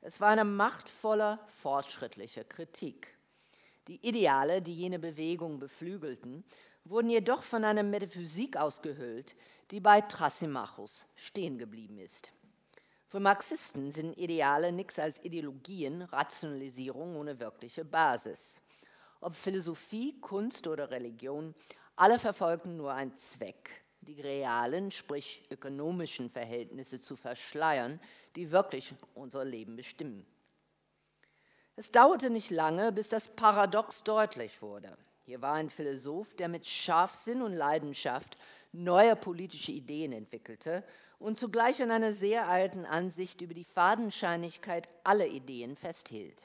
Es 0.00 0.20
war 0.20 0.30
eine 0.30 0.44
machtvolle, 0.44 1.38
fortschrittliche 1.46 2.44
Kritik. 2.44 3.06
Die 3.86 4.04
Ideale, 4.04 4.62
die 4.62 4.74
jene 4.74 4.98
Bewegung 4.98 5.60
beflügelten, 5.60 6.42
wurden 6.84 7.08
jedoch 7.08 7.44
von 7.44 7.62
einer 7.62 7.84
Metaphysik 7.84 8.56
ausgehöhlt, 8.56 9.36
die 9.70 9.80
bei 9.80 10.00
Thrasymachus 10.00 11.06
stehen 11.14 11.58
geblieben 11.58 11.98
ist. 11.98 12.30
Für 13.06 13.20
Marxisten 13.20 13.92
sind 13.92 14.18
Ideale 14.18 14.72
nichts 14.72 14.98
als 14.98 15.24
Ideologien, 15.24 16.02
Rationalisierung 16.02 17.16
ohne 17.16 17.40
wirkliche 17.40 17.84
Basis. 17.84 18.62
Ob 19.20 19.34
Philosophie, 19.34 20.20
Kunst 20.20 20.66
oder 20.66 20.90
Religion, 20.90 21.54
alle 21.96 22.18
verfolgen 22.18 22.76
nur 22.76 22.92
einen 22.92 23.14
Zweck, 23.14 23.82
die 24.00 24.20
realen, 24.20 24.90
sprich 24.90 25.44
ökonomischen 25.50 26.30
Verhältnisse 26.30 27.00
zu 27.00 27.16
verschleiern, 27.16 28.00
die 28.36 28.50
wirklich 28.50 28.94
unser 29.14 29.44
Leben 29.44 29.76
bestimmen. 29.76 30.26
Es 31.76 31.90
dauerte 31.90 32.30
nicht 32.30 32.50
lange, 32.50 32.92
bis 32.92 33.08
das 33.08 33.28
Paradox 33.28 34.02
deutlich 34.02 34.62
wurde. 34.62 34.96
Hier 35.24 35.42
war 35.42 35.54
ein 35.54 35.70
Philosoph, 35.70 36.34
der 36.34 36.48
mit 36.48 36.68
Scharfsinn 36.68 37.42
und 37.42 37.54
Leidenschaft 37.54 38.38
neue 38.72 39.16
politische 39.16 39.72
Ideen 39.72 40.12
entwickelte 40.12 40.84
und 41.18 41.38
zugleich 41.38 41.82
an 41.82 41.90
einer 41.90 42.12
sehr 42.12 42.48
alten 42.48 42.84
Ansicht 42.84 43.40
über 43.42 43.54
die 43.54 43.64
Fadenscheinigkeit 43.64 44.88
aller 45.04 45.26
Ideen 45.26 45.76
festhielt. 45.76 46.40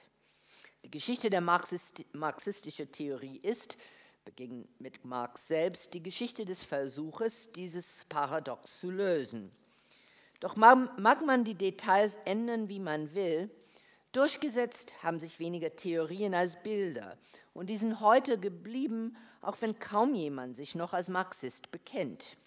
Die 0.84 0.92
Geschichte 0.92 1.30
der 1.30 1.42
Marxist 1.42 2.04
marxistischen 2.14 2.92
Theorie 2.92 3.40
ist, 3.42 3.78
beginnt 4.24 4.68
mit 4.82 5.06
Marx 5.06 5.48
selbst, 5.48 5.94
die 5.94 6.04
Geschichte 6.04 6.46
des 6.46 6.64
Versuches, 6.64 7.52
dieses 7.54 8.06
Paradox 8.06 8.80
zu 8.80 8.92
lösen. 8.92 9.52
Doch 10.40 10.56
mag 10.58 11.26
man 11.26 11.44
die 11.44 11.56
Details 11.56 12.18
ändern, 12.26 12.68
wie 12.70 12.80
man 12.80 13.14
will, 13.16 13.50
Durchgesetzt 14.16 15.04
haben 15.04 15.20
sich 15.20 15.40
weniger 15.40 15.76
Theorien 15.76 16.34
als 16.34 16.64
Bilder 16.64 17.18
und 17.54 17.70
die 17.70 17.76
sind 17.76 18.00
heute 18.00 18.40
geblieben, 18.40 19.18
auch 19.42 19.58
wenn 19.60 19.78
kaum 19.78 20.16
jemand 20.16 20.56
sich 20.56 20.74
noch 20.74 20.94
als 20.94 21.10
Marxist 21.10 21.70
bekennt. 21.70 22.38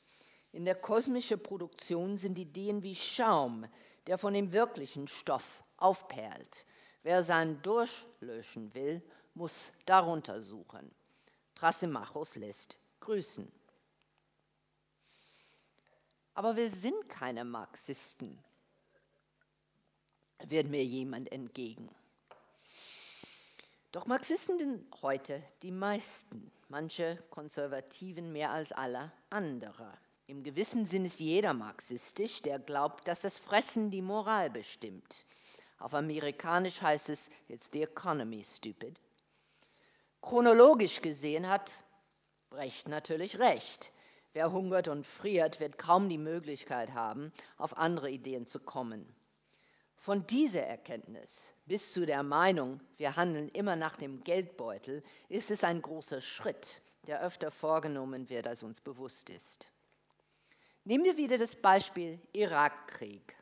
In 0.51 0.65
der 0.65 0.77
kosmischen 0.77 1.43
Produktion 1.43 2.17
sind 2.17 2.39
Ideen 2.39 2.83
wie 2.83 2.95
Schaum, 2.95 3.67
der 4.07 4.17
von 4.17 4.33
dem 4.33 4.55
wirklichen 4.55 5.09
Stoff 5.09 5.61
aufperlt. 5.77 6.65
Wer 7.03 7.23
seinen 7.23 7.61
durchlöschen 7.61 8.73
will, 8.73 9.03
muss 9.35 9.71
darunter 9.85 10.41
suchen. 10.41 10.91
Thrasymachos 11.55 12.37
lässt 12.37 12.79
grüßen. 13.01 13.53
Aber 16.33 16.57
wir 16.57 16.71
sind 16.71 17.11
keine 17.11 17.45
Marxisten 17.45 18.43
wird 20.45 20.69
mir 20.69 20.85
jemand 20.85 21.33
entgegen. 21.33 21.89
Doch 23.93 24.07
Marxisten 24.07 24.59
sind 24.59 25.03
heute 25.03 25.43
die 25.63 25.71
meisten, 25.71 26.51
manche 26.69 27.17
Konservativen 27.31 28.33
mehr 28.33 28.51
als 28.51 28.71
alle 28.73 29.11
andere. 29.31 29.91
Im 30.27 30.43
gewissen 30.43 30.85
Sinn 30.85 31.07
ist 31.07 31.21
jeder 31.21 31.55
marxistisch, 31.55 32.43
der 32.43 32.59
glaubt, 32.59 33.09
dass 33.09 33.21
das 33.21 33.39
Fressen 33.39 33.91
die 33.91 34.03
Moral 34.03 34.51
bestimmt. 34.51 35.25
Auf 35.79 35.95
amerikanisch 35.95 36.83
heißt 36.83 37.09
es, 37.09 37.31
it's 37.49 37.71
the 37.73 37.83
economy, 37.83 38.45
stupid. 38.45 39.01
Chronologisch 40.21 41.01
gesehen 41.01 41.49
hat 41.49 41.73
Brecht 42.51 42.89
natürlich 42.89 43.39
recht. 43.39 43.93
Wer 44.35 44.53
hungert 44.53 44.89
und 44.89 45.07
friert, 45.07 45.61
wird 45.61 45.79
kaum 45.79 46.09
die 46.09 46.19
Möglichkeit 46.19 46.93
haben, 46.93 47.33
auf 47.57 47.77
andere 47.79 48.11
Ideen 48.11 48.47
zu 48.47 48.61
kommen. 48.61 49.07
Von 49.99 50.27
dieser 50.27 50.63
Erkenntnis 50.63 51.53
bis 51.67 51.93
zu 51.93 52.07
der 52.07 52.23
Meinung, 52.23 52.81
wir 52.97 53.17
handeln 53.17 53.49
immer 53.51 53.77
nach 53.77 53.97
dem 53.97 54.25
Geldbeutel, 54.25 55.03
ist 55.29 55.51
es 55.51 55.65
ein 55.65 55.83
großer 55.83 56.21
Schritt, 56.21 56.81
der 57.07 57.21
öfter 57.21 57.51
vorgenommen 57.51 58.29
wird, 58.29 58.47
als 58.47 58.63
uns 58.63 58.81
bewusst 58.81 59.29
ist. 59.29 59.71
Nehmen 60.85 61.05
wir 61.05 61.17
wieder 61.17 61.37
das 61.37 61.57
Beispiel 61.57 62.21
Irakkrieg. 62.33 63.37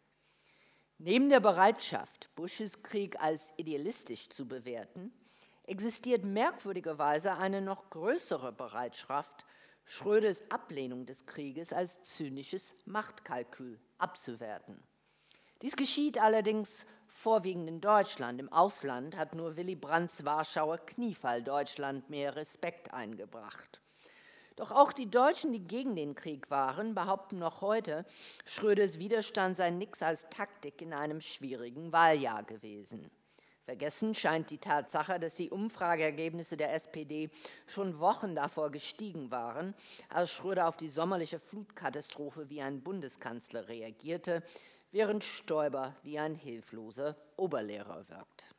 Neben 0.98 1.28
der 1.28 1.40
Bereitschaft, 1.40 2.34
Bushes 2.34 2.82
Krieg 2.82 3.20
als 3.20 3.52
idealistisch 3.58 4.30
zu 4.30 4.48
bewerten, 4.48 5.12
existiert 5.64 6.24
merkwürdigerweise 6.24 7.34
eine 7.34 7.60
noch 7.60 7.90
größere 7.90 8.52
Bereitschaft, 8.52 9.44
Schröders 9.84 10.42
Ablehnung 10.50 11.06
des 11.06 11.26
Krieges 11.26 11.72
als 11.72 12.02
zynisches 12.02 12.74
Machtkalkül 12.86 13.78
abzuwerten. 13.98 14.82
Dies 15.66 15.74
geschieht 15.74 16.16
allerdings 16.16 16.86
vorwiegend 17.08 17.68
in 17.68 17.80
Deutschland. 17.80 18.38
Im 18.38 18.52
Ausland 18.52 19.16
hat 19.16 19.34
nur 19.34 19.56
Willy 19.56 19.74
Brandts 19.74 20.24
Warschauer 20.24 20.78
Kniefall 20.78 21.42
Deutschland 21.42 22.08
mehr 22.08 22.36
Respekt 22.36 22.94
eingebracht. 22.94 23.80
Doch 24.54 24.70
auch 24.70 24.92
die 24.92 25.10
Deutschen, 25.10 25.52
die 25.52 25.66
gegen 25.66 25.96
den 25.96 26.14
Krieg 26.14 26.48
waren, 26.52 26.94
behaupten 26.94 27.40
noch 27.40 27.62
heute, 27.62 28.04
Schröders 28.44 29.00
Widerstand 29.00 29.56
sei 29.56 29.70
nichts 29.70 30.04
als 30.04 30.28
Taktik 30.30 30.80
in 30.82 30.92
einem 30.92 31.20
schwierigen 31.20 31.90
Wahljahr 31.90 32.44
gewesen. 32.44 33.10
Vergessen 33.64 34.14
scheint 34.14 34.50
die 34.50 34.58
Tatsache, 34.58 35.18
dass 35.18 35.34
die 35.34 35.50
Umfrageergebnisse 35.50 36.56
der 36.56 36.74
SPD 36.74 37.28
schon 37.66 37.98
Wochen 37.98 38.36
davor 38.36 38.70
gestiegen 38.70 39.32
waren, 39.32 39.74
als 40.10 40.30
Schröder 40.30 40.68
auf 40.68 40.76
die 40.76 40.86
sommerliche 40.86 41.40
Flutkatastrophe 41.40 42.48
wie 42.50 42.62
ein 42.62 42.84
Bundeskanzler 42.84 43.66
reagierte, 43.66 44.44
während 44.96 45.24
Stoiber 45.24 45.94
wie 46.04 46.18
ein 46.18 46.34
hilfloser 46.34 47.16
Oberlehrer 47.36 48.08
wirkt. 48.08 48.54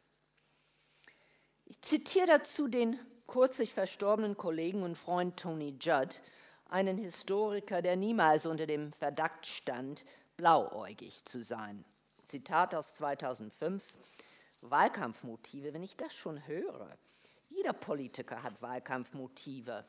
Ich 1.66 1.82
zitiere 1.82 2.28
dazu 2.28 2.68
den 2.68 3.00
kürzlich 3.26 3.74
verstorbenen 3.74 4.38
Kollegen 4.38 4.84
und 4.84 4.96
Freund 4.96 5.36
Tony 5.36 5.76
Judd, 5.82 6.22
einen 6.70 7.00
Historiker, 7.00 7.82
der 7.82 7.96
niemals 7.96 8.46
unter 8.46 8.68
dem 8.68 8.94
Verdacht 8.94 9.48
stand, 9.48 10.06
blauäugig 10.36 11.26
zu 11.26 11.42
sein. 11.42 11.84
Zitat 12.28 12.76
aus 12.76 12.94
2005. 12.94 13.82
Wahlkampfmotive, 14.62 15.74
wenn 15.74 15.82
ich 15.82 15.98
das 15.98 16.14
schon 16.14 16.46
höre. 16.46 16.96
Jeder 17.50 17.74
Politiker 17.74 18.44
hat 18.44 18.62
Wahlkampfmotive. 18.62 19.86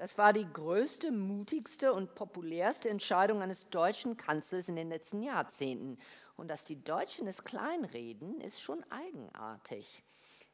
Das 0.00 0.16
war 0.16 0.32
die 0.32 0.50
größte, 0.50 1.12
mutigste 1.12 1.92
und 1.92 2.14
populärste 2.14 2.88
Entscheidung 2.88 3.42
eines 3.42 3.68
deutschen 3.68 4.16
Kanzlers 4.16 4.70
in 4.70 4.76
den 4.76 4.88
letzten 4.88 5.22
Jahrzehnten. 5.22 5.98
Und 6.38 6.48
dass 6.48 6.64
die 6.64 6.82
Deutschen 6.82 7.26
es 7.26 7.44
kleinreden, 7.44 8.40
ist 8.40 8.62
schon 8.62 8.82
eigenartig. 8.90 10.02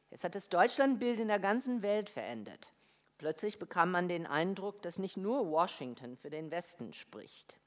Es 0.09 0.25
hat 0.25 0.35
das 0.35 0.49
Deutschlandbild 0.49 1.21
in 1.21 1.29
der 1.29 1.39
ganzen 1.39 1.81
Welt 1.81 2.09
verändert. 2.09 2.73
Plötzlich 3.17 3.57
bekam 3.57 3.89
man 3.89 4.09
den 4.09 4.27
Eindruck, 4.27 4.81
dass 4.81 4.99
nicht 4.99 5.15
nur 5.15 5.49
Washington 5.49 6.17
für 6.17 6.29
den 6.29 6.51
Westen 6.51 6.91
spricht. 6.91 7.57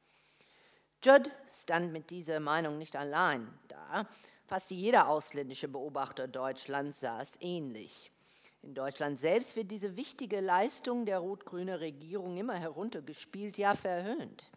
Judd 1.02 1.30
stand 1.49 1.94
mit 1.94 2.10
dieser 2.10 2.40
Meinung 2.40 2.76
nicht 2.76 2.94
allein 2.94 3.58
da. 3.68 4.06
Fast 4.44 4.70
jeder 4.70 5.08
ausländische 5.08 5.66
Beobachter 5.66 6.28
Deutschlands 6.28 7.00
sah 7.00 7.22
es 7.22 7.38
ähnlich. 7.40 8.12
In 8.62 8.75
Deutschland 8.75 9.19
selbst 9.19 9.57
wird 9.57 9.71
diese 9.71 9.97
wichtige 9.97 10.40
Leistung 10.40 11.07
der 11.07 11.19
rot-grünen 11.19 11.76
Regierung 11.76 12.37
immer 12.37 12.55
heruntergespielt, 12.55 13.57
ja 13.57 13.75
verhöhnt, 13.75 14.50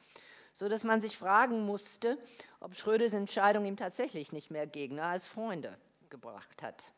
so 0.53 0.67
dass 0.67 0.83
man 0.83 0.99
sich 0.99 1.17
fragen 1.17 1.65
musste, 1.65 2.17
ob 2.59 2.75
Schröders 2.75 3.13
Entscheidung 3.13 3.65
ihm 3.65 3.77
tatsächlich 3.77 4.33
nicht 4.33 4.51
mehr 4.51 4.67
Gegner 4.67 5.05
als 5.05 5.25
Freunde 5.25 5.77
gebracht 6.09 6.61
hat. 6.63 6.91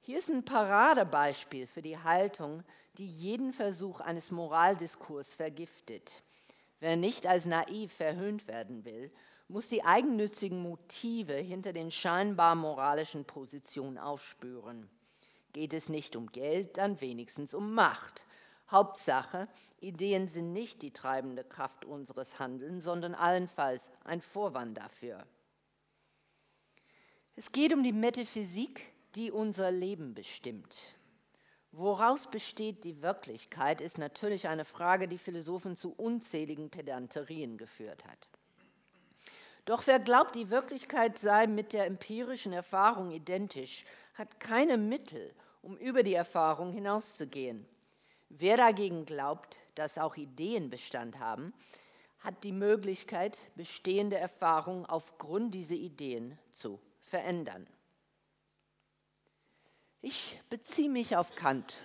Hier 0.00 0.18
ist 0.18 0.28
ein 0.28 0.44
Paradebeispiel 0.44 1.66
für 1.66 1.82
die 1.82 1.98
Haltung, 1.98 2.62
die 2.98 3.06
jeden 3.06 3.52
Versuch 3.52 4.00
eines 4.00 4.30
Moraldiskurs 4.30 5.34
vergiftet. 5.34 6.22
Wer 6.80 6.96
nicht 6.96 7.26
als 7.26 7.46
naiv 7.46 7.92
verhöhnt 7.92 8.48
werden 8.48 8.84
will, 8.84 9.10
muss 9.48 9.68
die 9.68 9.84
eigennützigen 9.84 10.60
Motive 10.60 11.34
hinter 11.34 11.72
den 11.72 11.90
scheinbar 11.90 12.54
moralischen 12.56 13.24
Positionen 13.24 13.96
aufspüren. 13.96 14.90
Geht 15.56 15.72
es 15.72 15.88
nicht 15.88 16.16
um 16.16 16.26
Geld, 16.26 16.76
dann 16.76 17.00
wenigstens 17.00 17.54
um 17.54 17.72
Macht. 17.72 18.26
Hauptsache, 18.70 19.48
Ideen 19.80 20.28
sind 20.28 20.52
nicht 20.52 20.82
die 20.82 20.92
treibende 20.92 21.44
Kraft 21.44 21.86
unseres 21.86 22.38
Handelns, 22.38 22.84
sondern 22.84 23.14
allenfalls 23.14 23.90
ein 24.04 24.20
Vorwand 24.20 24.76
dafür. 24.76 25.26
Es 27.36 27.52
geht 27.52 27.72
um 27.72 27.82
die 27.82 27.94
Metaphysik 27.94 28.92
die 29.14 29.30
unser 29.30 29.70
Leben 29.70 30.12
bestimmt. 30.12 30.94
Woraus 31.72 32.30
besteht 32.30 32.84
die 32.84 33.00
Wirklichkeit, 33.00 33.80
ist 33.80 33.96
natürlich 33.96 34.48
eine 34.48 34.66
Frage, 34.66 35.08
die 35.08 35.16
Philosophen 35.16 35.74
zu 35.74 35.90
unzähligen 35.90 36.68
Pedanterien 36.68 37.56
geführt 37.56 38.04
hat. 38.04 38.28
Doch 39.64 39.86
wer 39.86 40.00
glaubt, 40.00 40.34
die 40.34 40.50
Wirklichkeit 40.50 41.16
sei 41.16 41.46
mit 41.46 41.72
der 41.72 41.86
empirischen 41.86 42.52
Erfahrung 42.52 43.10
identisch, 43.10 43.86
hat 44.12 44.38
keine 44.38 44.76
Mittel, 44.76 45.34
um 45.66 45.76
über 45.78 46.04
die 46.04 46.14
Erfahrung 46.14 46.72
hinauszugehen. 46.72 47.66
Wer 48.28 48.56
dagegen 48.56 49.04
glaubt, 49.04 49.56
dass 49.74 49.98
auch 49.98 50.16
Ideen 50.16 50.70
Bestand 50.70 51.18
haben, 51.18 51.52
hat 52.20 52.44
die 52.44 52.52
Möglichkeit, 52.52 53.36
bestehende 53.56 54.16
Erfahrungen 54.16 54.86
aufgrund 54.86 55.54
dieser 55.54 55.74
Ideen 55.74 56.38
zu 56.54 56.80
verändern. 57.00 57.66
Ich 60.02 60.40
beziehe 60.50 60.88
mich 60.88 61.16
auf 61.16 61.34
Kant, 61.34 61.76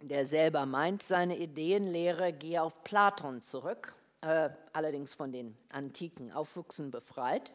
der 0.00 0.26
selber 0.26 0.66
meint, 0.66 1.02
seine 1.02 1.36
Ideenlehre 1.36 2.32
gehe 2.32 2.62
auf 2.62 2.84
Platon 2.84 3.42
zurück, 3.42 3.96
äh, 4.20 4.50
allerdings 4.72 5.14
von 5.14 5.32
den 5.32 5.56
antiken 5.68 6.30
Aufwuchsen 6.30 6.92
befreit. 6.92 7.52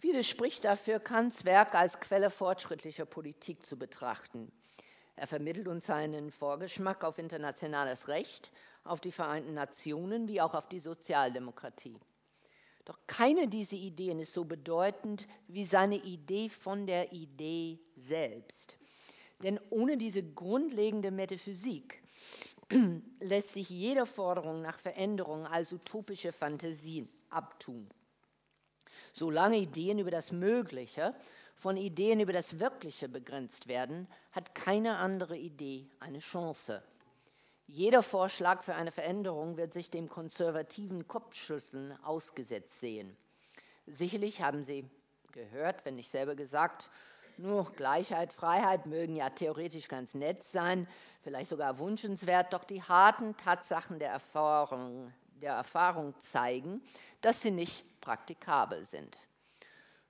Viele 0.00 0.22
spricht 0.22 0.64
dafür, 0.64 1.00
Kants 1.00 1.44
Werk 1.44 1.74
als 1.74 1.98
Quelle 1.98 2.30
fortschrittlicher 2.30 3.04
Politik 3.04 3.66
zu 3.66 3.76
betrachten. 3.76 4.52
Er 5.16 5.26
vermittelt 5.26 5.66
uns 5.66 5.90
einen 5.90 6.30
Vorgeschmack 6.30 7.02
auf 7.02 7.18
internationales 7.18 8.06
Recht, 8.06 8.52
auf 8.84 9.00
die 9.00 9.10
Vereinten 9.10 9.54
Nationen 9.54 10.28
wie 10.28 10.40
auch 10.40 10.54
auf 10.54 10.68
die 10.68 10.78
Sozialdemokratie. 10.78 11.98
Doch 12.84 12.96
keine 13.08 13.48
dieser 13.48 13.76
Ideen 13.76 14.20
ist 14.20 14.32
so 14.32 14.44
bedeutend 14.44 15.26
wie 15.48 15.64
seine 15.64 15.96
Idee 15.96 16.48
von 16.48 16.86
der 16.86 17.12
Idee 17.12 17.80
selbst. 17.96 18.78
Denn 19.42 19.58
ohne 19.68 19.96
diese 19.96 20.22
grundlegende 20.22 21.10
Metaphysik 21.10 22.00
lässt 23.20 23.52
sich 23.52 23.68
jede 23.68 24.06
Forderung 24.06 24.62
nach 24.62 24.78
Veränderung 24.78 25.44
als 25.44 25.72
utopische 25.72 26.30
Fantasien 26.30 27.08
abtun. 27.30 27.90
Solange 29.18 29.56
Ideen 29.56 29.98
über 29.98 30.12
das 30.12 30.30
Mögliche 30.30 31.12
von 31.56 31.76
Ideen 31.76 32.20
über 32.20 32.32
das 32.32 32.60
Wirkliche 32.60 33.08
begrenzt 33.08 33.66
werden, 33.66 34.06
hat 34.30 34.54
keine 34.54 34.98
andere 34.98 35.36
Idee 35.36 35.90
eine 35.98 36.20
Chance. 36.20 36.84
Jeder 37.66 38.04
Vorschlag 38.04 38.62
für 38.62 38.76
eine 38.76 38.92
Veränderung 38.92 39.56
wird 39.56 39.74
sich 39.74 39.90
dem 39.90 40.08
konservativen 40.08 41.08
Kopfschütteln 41.08 41.98
ausgesetzt 42.04 42.78
sehen. 42.78 43.16
Sicherlich 43.86 44.40
haben 44.40 44.62
Sie 44.62 44.88
gehört, 45.32 45.84
wenn 45.84 45.96
nicht 45.96 46.10
selber 46.10 46.36
gesagt, 46.36 46.88
nur 47.38 47.72
Gleichheit, 47.72 48.32
Freiheit 48.32 48.86
mögen 48.86 49.16
ja 49.16 49.30
theoretisch 49.30 49.88
ganz 49.88 50.14
nett 50.14 50.44
sein, 50.44 50.86
vielleicht 51.22 51.50
sogar 51.50 51.80
wünschenswert, 51.80 52.52
doch 52.52 52.62
die 52.62 52.84
harten 52.84 53.36
Tatsachen 53.36 53.98
der 53.98 54.10
Erfahrung, 54.10 55.12
der 55.40 55.54
Erfahrung 55.54 56.14
zeigen, 56.20 56.82
dass 57.20 57.42
sie 57.42 57.50
nicht 57.50 57.84
praktikabel 58.00 58.84
sind. 58.84 59.16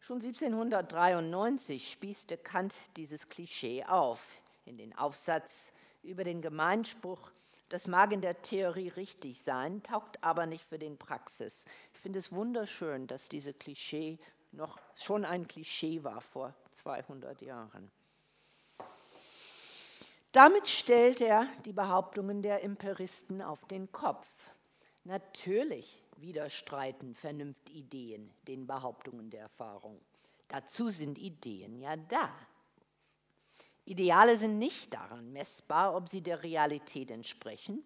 Schon 0.00 0.20
1793 0.20 1.90
spießte 1.90 2.36
Kant 2.36 2.74
dieses 2.96 3.28
Klischee 3.28 3.84
auf 3.84 4.40
in 4.64 4.76
den 4.76 4.96
Aufsatz 4.96 5.72
über 6.02 6.24
den 6.24 6.40
Gemeinspruch 6.40 7.30
das 7.68 7.86
mag 7.86 8.12
in 8.12 8.22
der 8.22 8.40
Theorie 8.40 8.88
richtig 8.88 9.42
sein, 9.42 9.82
taugt 9.82 10.24
aber 10.24 10.46
nicht 10.46 10.64
für 10.64 10.78
den 10.78 10.96
Praxis. 10.96 11.66
Ich 11.92 12.00
finde 12.00 12.18
es 12.18 12.32
wunderschön, 12.32 13.06
dass 13.06 13.28
diese 13.28 13.52
Klischee 13.52 14.18
noch 14.52 14.78
schon 14.94 15.26
ein 15.26 15.46
Klischee 15.46 16.02
war 16.02 16.22
vor 16.22 16.54
200 16.72 17.42
Jahren. 17.42 17.90
Damit 20.32 20.66
stellt 20.66 21.20
er 21.20 21.46
die 21.66 21.72
Behauptungen 21.72 22.42
der 22.42 22.64
Empiristen 22.64 23.42
auf 23.42 23.62
den 23.66 23.92
Kopf. 23.92 24.28
Natürlich 25.08 26.04
widerstreiten 26.18 27.14
Vernunftideen 27.14 28.30
den 28.46 28.66
Behauptungen 28.66 29.30
der 29.30 29.40
Erfahrung. 29.40 29.98
Dazu 30.48 30.90
sind 30.90 31.16
Ideen 31.16 31.78
ja 31.78 31.96
da. 31.96 32.30
Ideale 33.86 34.36
sind 34.36 34.58
nicht 34.58 34.92
daran 34.92 35.32
messbar, 35.32 35.96
ob 35.96 36.10
sie 36.10 36.20
der 36.20 36.42
Realität 36.42 37.10
entsprechen. 37.10 37.82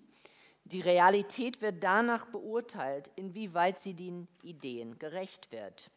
Die 0.64 0.80
Realität 0.80 1.62
wird 1.62 1.84
danach 1.84 2.26
beurteilt, 2.26 3.08
inwieweit 3.14 3.80
sie 3.80 3.94
den 3.94 4.26
Ideen 4.42 4.98
gerecht 4.98 5.52
wird. 5.52 5.92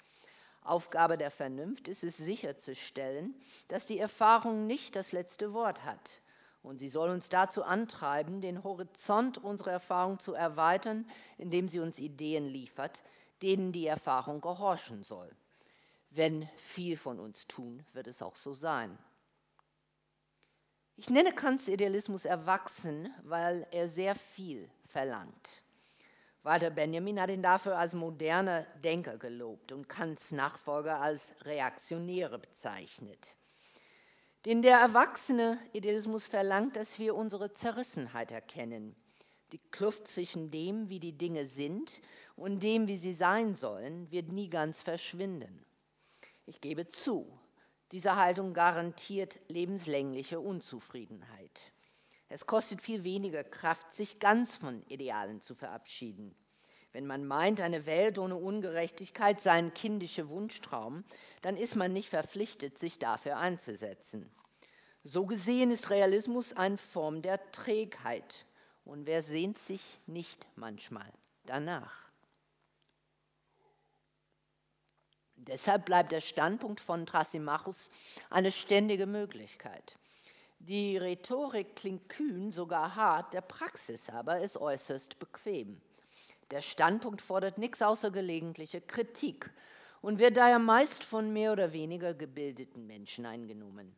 Aufgabe 0.61 1.17
der 1.17 1.31
Vernunft 1.31 1.87
ist 1.87 2.03
es 2.03 2.17
sicherzustellen, 2.17 3.33
dass 3.67 3.87
die 3.87 3.97
Erfahrung 3.97 4.67
nicht 4.67 4.95
das 4.95 5.11
letzte 5.11 5.53
Wort 5.53 5.85
hat. 5.85 6.21
Und 6.65 6.79
sie 6.79 6.89
soll 6.89 7.11
uns 7.11 7.29
dazu 7.29 7.63
antreiben, 7.63 8.41
den 8.41 8.63
Horizont 8.63 9.37
unserer 9.37 9.71
Erfahrung 9.71 10.17
zu 10.19 10.33
erweitern, 10.33 11.07
indem 11.37 11.67
sie 11.67 11.79
uns 11.79 11.99
Ideen 11.99 12.47
liefert, 12.47 13.03
denen 13.43 13.71
die 13.71 13.85
Erfahrung 13.85 14.41
gehorchen 14.41 15.03
soll. 15.03 15.29
Wenn 16.09 16.49
viel 16.57 16.97
von 16.97 17.19
uns 17.19 17.45
tun, 17.45 17.85
wird 17.93 18.07
es 18.07 18.23
auch 18.23 18.35
so 18.35 18.53
sein. 18.53 18.97
Ich 20.95 21.09
nenne 21.09 21.33
Kants 21.33 21.67
Idealismus 21.67 22.25
erwachsen, 22.25 23.13
weil 23.23 23.67
er 23.71 23.87
sehr 23.87 24.15
viel 24.15 24.67
verlangt. 24.87 25.61
Walter 26.41 26.71
Benjamin 26.71 27.21
hat 27.21 27.29
ihn 27.29 27.43
dafür 27.43 27.77
als 27.77 27.93
moderner 27.93 28.63
Denker 28.83 29.17
gelobt 29.17 29.71
und 29.71 29.87
Kants 29.87 30.31
Nachfolger 30.31 30.99
als 30.99 31.35
Reaktionäre 31.45 32.39
bezeichnet. 32.39 33.35
Denn 34.45 34.61
der 34.61 34.77
erwachsene 34.77 35.59
Idealismus 35.73 36.27
verlangt, 36.27 36.75
dass 36.75 36.99
wir 36.99 37.15
unsere 37.15 37.53
Zerrissenheit 37.53 38.31
erkennen. 38.31 38.95
Die 39.51 39.59
Kluft 39.71 40.07
zwischen 40.07 40.51
dem, 40.51 40.87
wie 40.89 40.99
die 40.99 41.17
Dinge 41.17 41.45
sind, 41.47 41.99
und 42.35 42.61
dem, 42.61 42.87
wie 42.87 42.97
sie 42.97 43.13
sein 43.13 43.55
sollen, 43.55 44.11
wird 44.11 44.31
nie 44.31 44.49
ganz 44.49 44.83
verschwinden. 44.83 45.65
Ich 46.45 46.61
gebe 46.61 46.87
zu, 46.87 47.39
diese 47.91 48.17
Haltung 48.17 48.53
garantiert 48.53 49.39
lebenslängliche 49.47 50.39
Unzufriedenheit. 50.39 51.73
Es 52.27 52.45
kostet 52.45 52.81
viel 52.81 53.03
weniger 53.03 53.43
Kraft, 53.43 53.93
sich 53.93 54.19
ganz 54.19 54.55
von 54.57 54.83
Idealen 54.87 55.41
zu 55.41 55.55
verabschieden. 55.55 56.35
Wenn 56.95 57.07
man 57.07 57.25
meint, 57.25 57.59
eine 57.59 57.85
Welt 57.87 58.17
ohne 58.17 58.37
Ungerechtigkeit 58.37 59.41
sei 59.41 59.51
ein 59.51 59.73
kindischer 59.73 60.29
Wunschtraum, 60.29 61.03
dann 61.41 61.57
ist 61.57 61.75
man 61.75 61.91
nicht 61.91 62.07
verpflichtet, 62.07 62.79
sich 62.79 62.99
dafür 62.99 63.35
einzusetzen. 63.35 64.31
So 65.03 65.25
gesehen 65.25 65.71
ist 65.71 65.89
Realismus 65.89 66.53
eine 66.53 66.77
Form 66.77 67.21
der 67.21 67.51
Trägheit. 67.51 68.45
Und 68.85 69.07
wer 69.07 69.23
sehnt 69.23 69.59
sich 69.59 69.99
nicht 70.05 70.47
manchmal 70.55 71.11
danach? 71.43 71.93
Deshalb 75.35 75.83
bleibt 75.83 76.13
der 76.13 76.21
Standpunkt 76.21 76.79
von 76.79 77.05
Thrasymachus 77.05 77.89
eine 78.29 78.53
ständige 78.53 79.05
Möglichkeit. 79.05 79.97
Die 80.59 80.95
Rhetorik 80.95 81.75
klingt 81.75 82.07
kühn, 82.07 82.53
sogar 82.53 82.95
hart, 82.95 83.33
der 83.33 83.41
Praxis 83.41 84.09
aber 84.09 84.39
ist 84.39 84.55
äußerst 84.55 85.19
bequem. 85.19 85.81
Der 86.51 86.61
Standpunkt 86.61 87.21
fordert 87.21 87.57
nichts 87.57 87.81
außer 87.81 88.11
gelegentliche 88.11 88.79
Kritik 88.79 89.49
und 90.01 90.19
wird 90.19 90.37
daher 90.37 90.59
meist 90.59 91.03
von 91.03 91.33
mehr 91.33 91.51
oder 91.51 91.73
weniger 91.73 92.13
gebildeten 92.13 92.85
Menschen 92.85 93.25
eingenommen. 93.25 93.95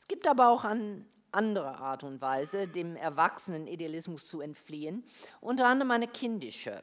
Es 0.00 0.08
gibt 0.08 0.26
aber 0.26 0.48
auch 0.48 0.64
an 0.64 1.06
andere 1.30 1.76
Art 1.76 2.04
und 2.04 2.20
Weise, 2.20 2.68
dem 2.68 2.96
erwachsenen 2.96 3.66
Idealismus 3.66 4.26
zu 4.26 4.40
entfliehen, 4.40 5.04
unter 5.40 5.66
anderem 5.66 5.90
eine 5.90 6.08
kindische, 6.08 6.82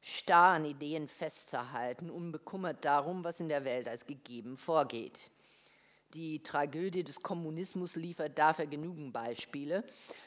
starr 0.00 0.54
an 0.54 0.64
Ideen 0.64 1.08
festzuhalten, 1.08 2.10
unbekümmert 2.10 2.84
darum, 2.84 3.24
was 3.24 3.40
in 3.40 3.48
der 3.48 3.64
Welt 3.64 3.88
als 3.88 4.06
gegeben 4.06 4.56
vorgeht. 4.56 5.30
Die 6.14 6.42
Tragödie 6.42 7.04
des 7.04 7.22
Kommunismus 7.22 7.94
liefert 7.94 8.36
dafür 8.36 8.66
genügend 8.66 9.12
Beispiele. 9.12 9.84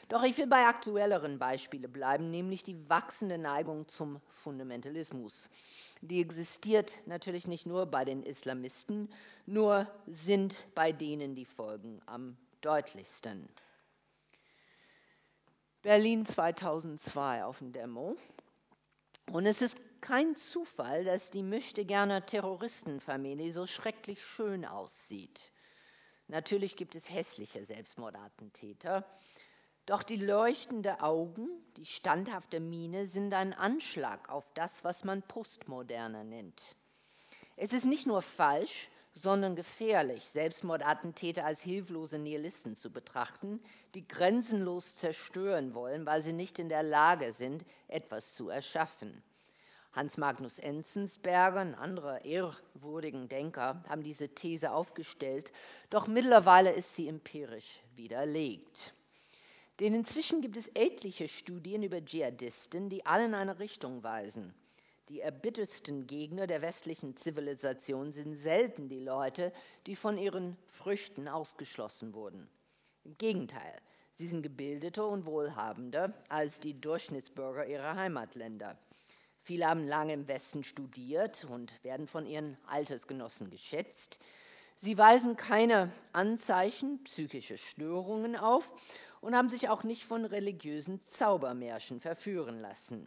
Doch 0.08 0.22
ich 0.22 0.38
will 0.38 0.46
bei 0.46 0.66
aktuelleren 0.66 1.38
Beispielen 1.38 1.92
bleiben, 1.92 2.30
nämlich 2.30 2.62
die 2.62 2.88
wachsende 2.88 3.36
Neigung 3.36 3.86
zum 3.88 4.20
Fundamentalismus. 4.30 5.50
Die 6.00 6.20
existiert 6.20 6.98
natürlich 7.06 7.46
nicht 7.46 7.66
nur 7.66 7.84
bei 7.86 8.04
den 8.04 8.22
Islamisten, 8.22 9.10
nur 9.44 9.86
sind 10.06 10.66
bei 10.74 10.92
denen 10.92 11.34
die 11.34 11.44
Folgen 11.44 12.00
am 12.06 12.36
deutlichsten. 12.62 13.48
Berlin 15.82 16.24
2002 16.24 17.44
auf 17.44 17.58
dem 17.58 17.72
Demo. 17.72 18.16
Und 19.30 19.44
es 19.44 19.60
ist 19.60 19.78
kein 20.00 20.34
Zufall, 20.36 21.04
dass 21.04 21.30
die 21.30 21.42
möchtegerne 21.42 22.24
Terroristenfamilie 22.24 23.52
so 23.52 23.66
schrecklich 23.66 24.24
schön 24.24 24.64
aussieht. 24.64 25.50
Natürlich 26.28 26.76
gibt 26.76 26.94
es 26.94 27.10
hässliche 27.10 27.64
Selbstmordattentäter, 27.64 29.04
doch 29.86 30.02
die 30.02 30.16
leuchtenden 30.16 30.98
Augen, 31.00 31.46
die 31.76 31.84
standhafte 31.84 32.58
Miene 32.58 33.06
sind 33.06 33.34
ein 33.34 33.52
Anschlag 33.52 34.30
auf 34.30 34.50
das, 34.54 34.82
was 34.82 35.04
man 35.04 35.22
Postmoderne 35.22 36.24
nennt. 36.24 36.76
Es 37.56 37.74
ist 37.74 37.84
nicht 37.84 38.06
nur 38.06 38.22
falsch, 38.22 38.90
sondern 39.12 39.54
gefährlich, 39.54 40.28
Selbstmordattentäter 40.28 41.44
als 41.44 41.62
hilflose 41.62 42.18
Nihilisten 42.18 42.76
zu 42.76 42.90
betrachten, 42.90 43.62
die 43.94 44.08
grenzenlos 44.08 44.96
zerstören 44.96 45.74
wollen, 45.74 46.06
weil 46.06 46.22
sie 46.22 46.32
nicht 46.32 46.58
in 46.58 46.68
der 46.68 46.82
Lage 46.82 47.30
sind, 47.32 47.64
etwas 47.86 48.34
zu 48.34 48.48
erschaffen. 48.48 49.22
Hans 49.94 50.16
Magnus 50.18 50.58
Enzensberger 50.58 51.62
und 51.62 51.76
andere 51.76 52.24
ehrwürdigen 52.24 53.28
Denker 53.28 53.84
haben 53.88 54.02
diese 54.02 54.28
These 54.28 54.72
aufgestellt, 54.72 55.52
doch 55.88 56.08
mittlerweile 56.08 56.72
ist 56.72 56.96
sie 56.96 57.06
empirisch 57.06 57.80
widerlegt. 57.94 58.92
Denn 59.78 59.94
inzwischen 59.94 60.40
gibt 60.40 60.56
es 60.56 60.66
etliche 60.74 61.28
Studien 61.28 61.84
über 61.84 62.00
Dschihadisten, 62.00 62.88
die 62.88 63.06
alle 63.06 63.26
in 63.26 63.34
eine 63.34 63.60
Richtung 63.60 64.02
weisen. 64.02 64.52
Die 65.08 65.20
erbittertsten 65.20 66.08
Gegner 66.08 66.48
der 66.48 66.60
westlichen 66.60 67.16
Zivilisation 67.16 68.12
sind 68.12 68.34
selten 68.34 68.88
die 68.88 68.98
Leute, 68.98 69.52
die 69.86 69.94
von 69.94 70.18
ihren 70.18 70.56
Früchten 70.66 71.28
ausgeschlossen 71.28 72.14
wurden. 72.14 72.48
Im 73.04 73.16
Gegenteil, 73.18 73.76
sie 74.14 74.26
sind 74.26 74.42
gebildeter 74.42 75.06
und 75.06 75.24
wohlhabender 75.24 76.12
als 76.30 76.58
die 76.58 76.80
Durchschnittsbürger 76.80 77.66
ihrer 77.66 77.94
Heimatländer. 77.94 78.76
Viele 79.44 79.68
haben 79.68 79.86
lange 79.86 80.14
im 80.14 80.26
Westen 80.26 80.64
studiert 80.64 81.44
und 81.44 81.70
werden 81.84 82.06
von 82.06 82.26
ihren 82.26 82.56
Altersgenossen 82.66 83.50
geschätzt. 83.50 84.18
Sie 84.76 84.96
weisen 84.96 85.36
keine 85.36 85.92
Anzeichen 86.14 87.04
psychischer 87.04 87.58
Störungen 87.58 88.36
auf 88.36 88.72
und 89.20 89.36
haben 89.36 89.50
sich 89.50 89.68
auch 89.68 89.82
nicht 89.84 90.04
von 90.04 90.24
religiösen 90.24 90.98
Zaubermärschen 91.08 92.00
verführen 92.00 92.62
lassen. 92.62 93.06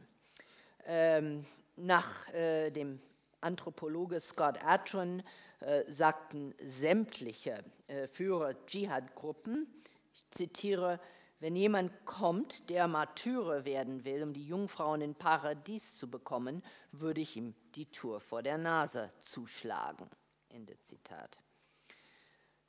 Ähm, 0.86 1.44
nach 1.76 2.32
äh, 2.34 2.70
dem 2.70 3.02
Anthropologe 3.42 4.20
Scott 4.20 4.64
Atron 4.64 5.24
äh, 5.62 5.84
sagten 5.88 6.54
sämtliche 6.64 7.64
äh, 7.88 8.08
Führer 8.10 8.54
Dschihad-Gruppen, 8.68 9.66
ich 10.14 10.24
zitiere, 10.30 11.00
wenn 11.40 11.56
jemand 11.56 11.92
kommt, 12.06 12.70
der 12.70 12.88
Martyrer 12.88 13.64
werden 13.64 14.06
will, 14.06 14.24
um 14.24 14.34
die 14.34 14.46
Jungfrauen 14.46 15.02
in 15.02 15.14
Paradies 15.14 15.96
zu 15.98 16.10
bekommen, 16.10 16.64
würde 16.92 17.22
ich 17.22 17.36
ihm 17.36 17.54
die 17.76 17.86
Tour 17.86 18.20
vor 18.20 18.42
der 18.42 18.58
Nase 18.58 19.10
zuschlagen. 19.22 20.10
Ende 20.50 20.78
Zitat. 20.84 21.38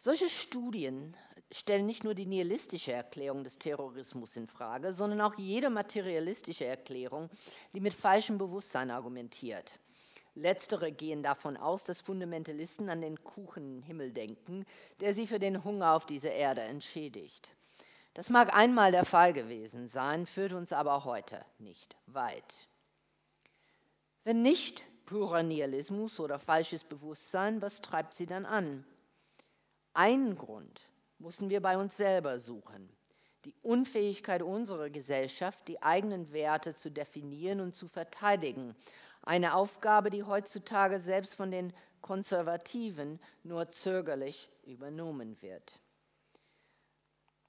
Solche 0.01 0.29
Studien 0.29 1.17
stellen 1.51 1.87
nicht 1.87 2.05
nur 2.05 2.15
die 2.15 2.27
nihilistische 2.27 2.93
Erklärung 2.93 3.43
des 3.43 3.59
Terrorismus 3.59 4.37
in 4.37 4.47
Frage, 4.47 4.93
sondern 4.93 5.23
auch 5.23 5.37
jede 5.39 5.71
materialistische 5.71 6.67
Erklärung, 6.67 7.31
die 7.73 7.81
mit 7.81 7.95
falschem 7.95 8.39
Bewusstsein 8.39 8.91
argumentiert. 8.91 9.79
Letztere 10.35 10.93
gehen 10.93 11.23
davon 11.25 11.57
aus, 11.57 11.83
dass 11.83 12.01
Fundamentalisten 12.01 12.91
an 12.91 13.01
den 13.01 13.25
Kuchenhimmel 13.25 14.13
denken, 14.13 14.67
der 15.01 15.15
sie 15.15 15.27
für 15.27 15.41
den 15.41 15.65
Hunger 15.65 15.95
auf 15.95 16.07
dieser 16.07 16.33
Erde 16.33 16.61
entschädigt. 16.61 17.57
Das 18.15 18.31
mag 18.31 18.53
einmal 18.55 18.91
der 18.91 19.05
Fall 19.05 19.33
gewesen 19.33 19.89
sein, 19.89 20.27
führt 20.27 20.53
uns 20.53 20.73
aber 20.73 21.05
heute 21.05 21.45
nicht 21.59 21.97
weit. 22.07 22.69
Wenn 24.25 24.43
nicht 24.43 24.85
purer 25.07 25.43
Nihilismus 25.43 26.21
oder 26.21 26.39
falsches 26.39 26.85
Bewusstsein, 26.85 27.63
was 27.63 27.81
treibt 27.81 28.15
sie 28.15 28.27
dann 28.27 28.45
an? 28.45 28.85
Einen 29.95 30.37
Grund 30.37 30.83
müssen 31.19 31.49
wir 31.49 31.63
bei 31.63 31.79
uns 31.79 31.97
selber 31.97 32.39
suchen. 32.39 32.89
Die 33.45 33.55
Unfähigkeit 33.63 34.43
unserer 34.43 34.91
Gesellschaft, 34.91 35.67
die 35.69 35.83
eigenen 35.83 36.33
Werte 36.33 36.75
zu 36.75 36.91
definieren 36.91 37.61
und 37.61 37.75
zu 37.75 37.89
verteidigen. 37.89 38.77
Eine 39.23 39.55
Aufgabe, 39.55 40.11
die 40.11 40.25
heutzutage 40.25 41.01
selbst 41.01 41.35
von 41.35 41.51
den 41.51 41.73
Konservativen 42.03 43.21
nur 43.45 43.71
zögerlich 43.71 44.49
übernommen 44.65 45.41
wird. 45.41 45.79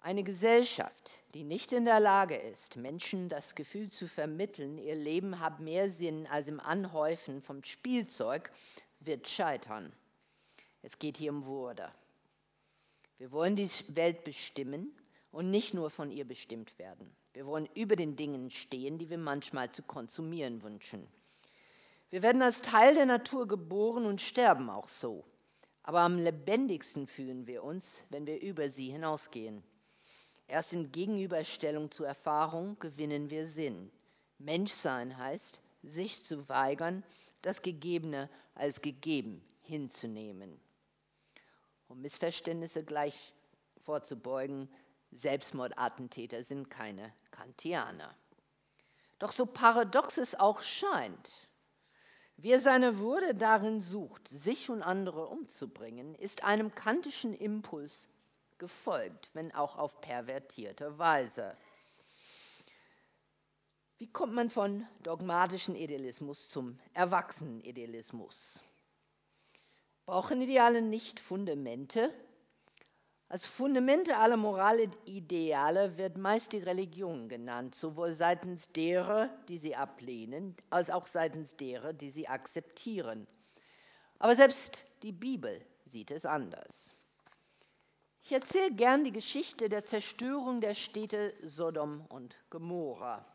Eine 0.02 0.24
Gesellschaft, 0.24 1.12
die 1.34 1.44
nicht 1.44 1.74
in 1.74 1.84
der 1.84 2.00
Lage 2.00 2.38
ist, 2.38 2.78
Menschen 2.78 3.28
das 3.28 3.54
Gefühl 3.54 3.92
zu 3.92 4.08
vermitteln, 4.08 4.78
ihr 4.78 4.96
Leben 4.96 5.42
hat 5.42 5.60
mehr 5.60 5.90
Sinn 5.90 6.26
als 6.28 6.48
im 6.48 6.62
Anhäufen 6.62 7.42
vom 7.42 7.62
Spielzeug, 7.66 8.50
wird 9.02 9.28
scheitern. 9.28 9.92
Es 10.82 11.00
geht 11.00 11.18
hier 11.18 11.32
um 11.32 11.46
Würde. 11.46 11.92
Wir 13.18 13.34
wollen 13.34 13.58
die 13.58 13.70
Welt 13.90 14.24
bestimmen 14.24 14.96
und 15.32 15.52
nicht 15.52 15.74
nur 15.74 15.90
von 15.90 16.12
ihr 16.12 16.26
bestimmt 16.26 16.80
werden. 16.80 17.14
Wir 17.34 17.46
wollen 17.46 17.68
über 17.76 17.98
den 17.98 18.16
Dingen 18.16 18.52
stehen, 18.52 18.98
die 18.98 19.10
wir 19.10 19.18
manchmal 19.18 19.70
zu 19.70 19.84
konsumieren 19.84 20.64
wünschen. 20.64 21.06
Wir 22.10 22.22
werden 22.22 22.42
als 22.42 22.62
Teil 22.62 22.96
der 22.96 23.06
Natur 23.06 23.50
geboren 23.50 24.06
und 24.06 24.22
sterben 24.22 24.70
auch 24.70 24.88
so. 24.88 25.26
Aber 25.84 26.00
am 26.00 26.18
lebendigsten 26.18 27.08
fühlen 27.08 27.48
wir 27.48 27.66
uns, 27.66 28.06
wenn 28.10 28.26
wir 28.26 28.42
über 28.42 28.70
sie 28.70 28.92
hinausgehen. 28.92 29.62
Erst 30.50 30.74
in 30.74 30.92
Gegenüberstellung 30.92 31.92
zur 31.92 32.08
Erfahrung 32.08 32.80
gewinnen 32.80 33.30
wir 33.30 33.46
Sinn. 33.46 33.92
Menschsein 34.40 35.16
heißt, 35.16 35.62
sich 35.84 36.24
zu 36.24 36.50
weigern, 36.50 37.04
das 37.44 37.62
Gegebene 37.62 38.32
als 38.56 38.82
gegeben 38.82 39.44
hinzunehmen. 39.62 40.60
Um 41.88 42.02
Missverständnisse 42.02 42.84
gleich 42.84 43.36
vorzubeugen, 43.78 44.68
Selbstmordattentäter 45.12 46.42
sind 46.42 46.72
keine 46.72 47.14
Kantianer. 47.30 48.16
Doch 49.20 49.32
so 49.32 49.46
paradox 49.46 50.18
es 50.18 50.34
auch 50.34 50.62
scheint, 50.64 51.30
wer 52.38 52.60
seine 52.60 52.98
Würde 52.98 53.36
darin 53.36 53.82
sucht, 53.82 54.28
sich 54.28 54.72
und 54.72 54.82
andere 54.82 55.28
umzubringen, 55.28 56.16
ist 56.16 56.44
einem 56.44 56.74
kantischen 56.74 57.36
Impuls 57.36 58.10
gefolgt, 58.60 59.32
wenn 59.34 59.54
auch 59.54 59.78
auf 59.78 60.00
pervertierte 60.02 61.00
Weise. 61.00 61.58
Wie 63.98 64.12
kommt 64.12 64.34
man 64.34 64.50
von 64.50 64.86
dogmatischen 65.04 65.76
Idealismus 65.76 66.50
zum 66.50 66.80
erwachsenen 66.94 67.62
Idealismus? 67.62 68.64
Brauchen 70.06 70.42
Ideale 70.42 70.82
nicht 70.82 71.20
Fundamente? 71.20 72.14
Als 73.28 73.46
Fundamente 73.46 74.18
aller 74.18 74.38
Moralideale 74.38 75.98
wird 75.98 76.18
meist 76.18 76.54
die 76.54 76.58
Religion 76.58 77.30
genannt, 77.30 77.76
sowohl 77.76 78.14
seitens 78.14 78.72
derer, 78.72 79.30
die 79.50 79.58
sie 79.60 79.76
ablehnen, 79.76 80.56
als 80.72 80.90
auch 80.90 81.06
seitens 81.06 81.56
derer, 81.56 81.94
die 81.94 82.10
sie 82.10 82.28
akzeptieren. 82.28 83.28
Aber 84.18 84.36
selbst 84.36 84.84
die 85.04 85.12
Bibel 85.12 85.64
sieht 85.86 86.10
es 86.10 86.26
anders. 86.26 86.94
Ich 88.22 88.32
erzähle 88.32 88.72
gern 88.72 89.04
die 89.04 89.12
Geschichte 89.12 89.70
der 89.70 89.86
Zerstörung 89.86 90.62
der 90.62 90.76
Städte 90.76 91.34
Sodom 91.42 92.06
und 92.10 92.36
Gomorra. 92.50 93.26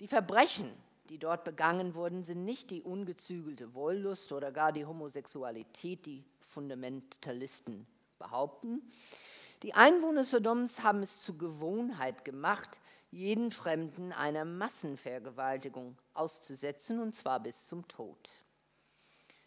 Die 0.00 0.08
Verbrechen, 0.08 0.72
die 1.10 1.18
dort 1.18 1.44
begangen 1.44 1.94
wurden, 1.94 2.24
sind 2.24 2.44
nicht 2.44 2.70
die 2.70 2.82
ungezügelte 2.82 3.74
Wollust 3.74 4.32
oder 4.32 4.50
gar 4.50 4.72
die 4.72 4.86
Homosexualität, 4.86 6.06
die 6.06 6.24
Fundamentalisten 6.40 7.86
behaupten. 8.18 8.82
Die 9.62 9.74
Einwohner 9.74 10.24
Sodoms 10.24 10.82
haben 10.82 11.02
es 11.02 11.22
zur 11.22 11.36
Gewohnheit 11.36 12.24
gemacht, 12.24 12.80
jeden 13.10 13.50
Fremden 13.50 14.12
einer 14.12 14.44
Massenvergewaltigung 14.44 15.96
auszusetzen, 16.14 17.00
und 17.00 17.14
zwar 17.14 17.40
bis 17.40 17.66
zum 17.66 17.86
Tod. 17.88 18.30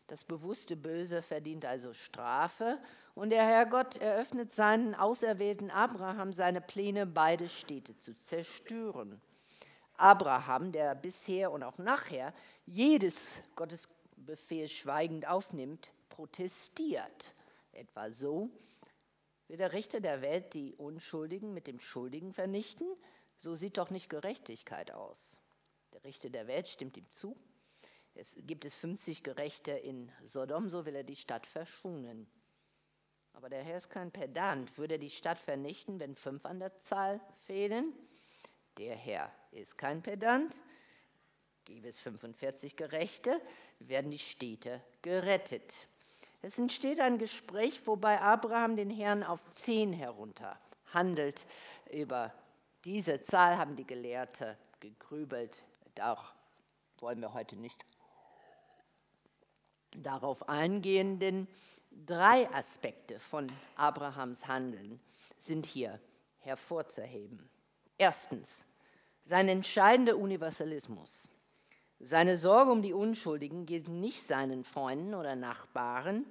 Das 0.07 0.23
bewusste 0.23 0.77
Böse 0.77 1.21
verdient 1.21 1.65
also 1.65 1.91
Strafe 1.91 2.79
und 3.13 3.29
der 3.29 3.45
Herrgott 3.45 3.97
eröffnet 3.97 4.53
seinen 4.53 4.95
auserwählten 4.95 5.69
Abraham 5.69 6.31
seine 6.31 6.61
Pläne, 6.61 7.05
beide 7.05 7.49
Städte 7.49 7.97
zu 7.97 8.17
zerstören. 8.21 9.21
Abraham, 9.97 10.71
der 10.71 10.95
bisher 10.95 11.51
und 11.51 11.61
auch 11.63 11.77
nachher 11.77 12.33
jedes 12.65 13.41
Gottesbefehl 13.57 14.69
schweigend 14.69 15.27
aufnimmt, 15.27 15.91
protestiert. 16.07 17.33
Etwa 17.73 18.09
so, 18.09 18.49
will 19.49 19.57
der 19.57 19.73
Richter 19.73 19.99
der 19.99 20.21
Welt 20.21 20.53
die 20.53 20.73
Unschuldigen 20.75 21.53
mit 21.53 21.67
dem 21.67 21.79
Schuldigen 21.79 22.31
vernichten? 22.31 22.87
So 23.39 23.55
sieht 23.55 23.77
doch 23.77 23.89
nicht 23.89 24.09
Gerechtigkeit 24.09 24.91
aus. 24.91 25.41
Der 25.91 26.05
Richter 26.05 26.29
der 26.29 26.47
Welt 26.47 26.69
stimmt 26.69 26.95
ihm 26.95 27.11
zu 27.11 27.35
es 28.17 28.35
gibt 28.47 28.65
es 28.65 28.73
50 28.73 29.21
Gerechte 29.21 29.71
in 29.71 30.11
Sodom, 30.23 30.69
so 30.69 30.85
will 30.85 30.95
er 30.95 31.03
die 31.03 31.15
Stadt 31.15 31.45
verschonen. 31.45 32.27
Aber 33.33 33.49
der 33.49 33.63
Herr 33.63 33.77
ist 33.77 33.91
kein 33.91 34.11
Pedant. 34.11 34.75
Würde 34.79 34.95
er 34.95 34.99
die 34.99 35.11
Stadt 35.11 35.39
vernichten, 35.39 35.99
wenn 35.99 36.15
fünf 36.15 36.43
an 36.45 36.59
der 36.59 36.75
Zahl 36.81 37.21
fehlen? 37.45 37.93
Der 38.79 38.95
Herr 38.95 39.31
ist 39.51 39.77
kein 39.77 40.01
Pedant. 40.01 40.59
Gäbe 41.65 41.87
es 41.87 41.99
45 41.99 42.75
Gerechte, 42.75 43.39
werden 43.79 44.09
die 44.09 44.19
Städte 44.19 44.81
gerettet. 45.03 45.87
Es 46.41 46.57
entsteht 46.57 46.99
ein 46.99 47.19
Gespräch, 47.19 47.85
wobei 47.85 48.19
Abraham 48.19 48.77
den 48.77 48.89
Herrn 48.89 49.23
auf 49.23 49.41
zehn 49.51 49.93
herunter 49.93 50.59
handelt. 50.93 51.45
Über 51.91 52.33
diese 52.85 53.21
Zahl 53.21 53.57
haben 53.57 53.75
die 53.75 53.85
Gelehrte 53.85 54.57
gegrübelt. 54.79 55.61
Auch 55.99 56.31
wollen 56.99 57.19
wir 57.19 57.33
heute 57.33 57.55
nicht 57.55 57.85
darauf 59.95 60.49
eingehen, 60.49 61.19
denn 61.19 61.47
drei 62.05 62.49
Aspekte 62.53 63.19
von 63.19 63.47
Abrahams 63.75 64.47
Handeln 64.47 64.99
sind 65.37 65.65
hier 65.65 65.99
hervorzuheben. 66.39 67.49
Erstens, 67.97 68.65
sein 69.23 69.47
entscheidender 69.47 70.17
Universalismus. 70.17 71.29
Seine 71.99 72.37
Sorge 72.37 72.71
um 72.71 72.81
die 72.83 72.93
Unschuldigen 72.93 73.65
gilt 73.65 73.87
nicht 73.87 74.21
seinen 74.21 74.63
Freunden 74.63 75.15
oder 75.15 75.35
Nachbarn. 75.35 76.25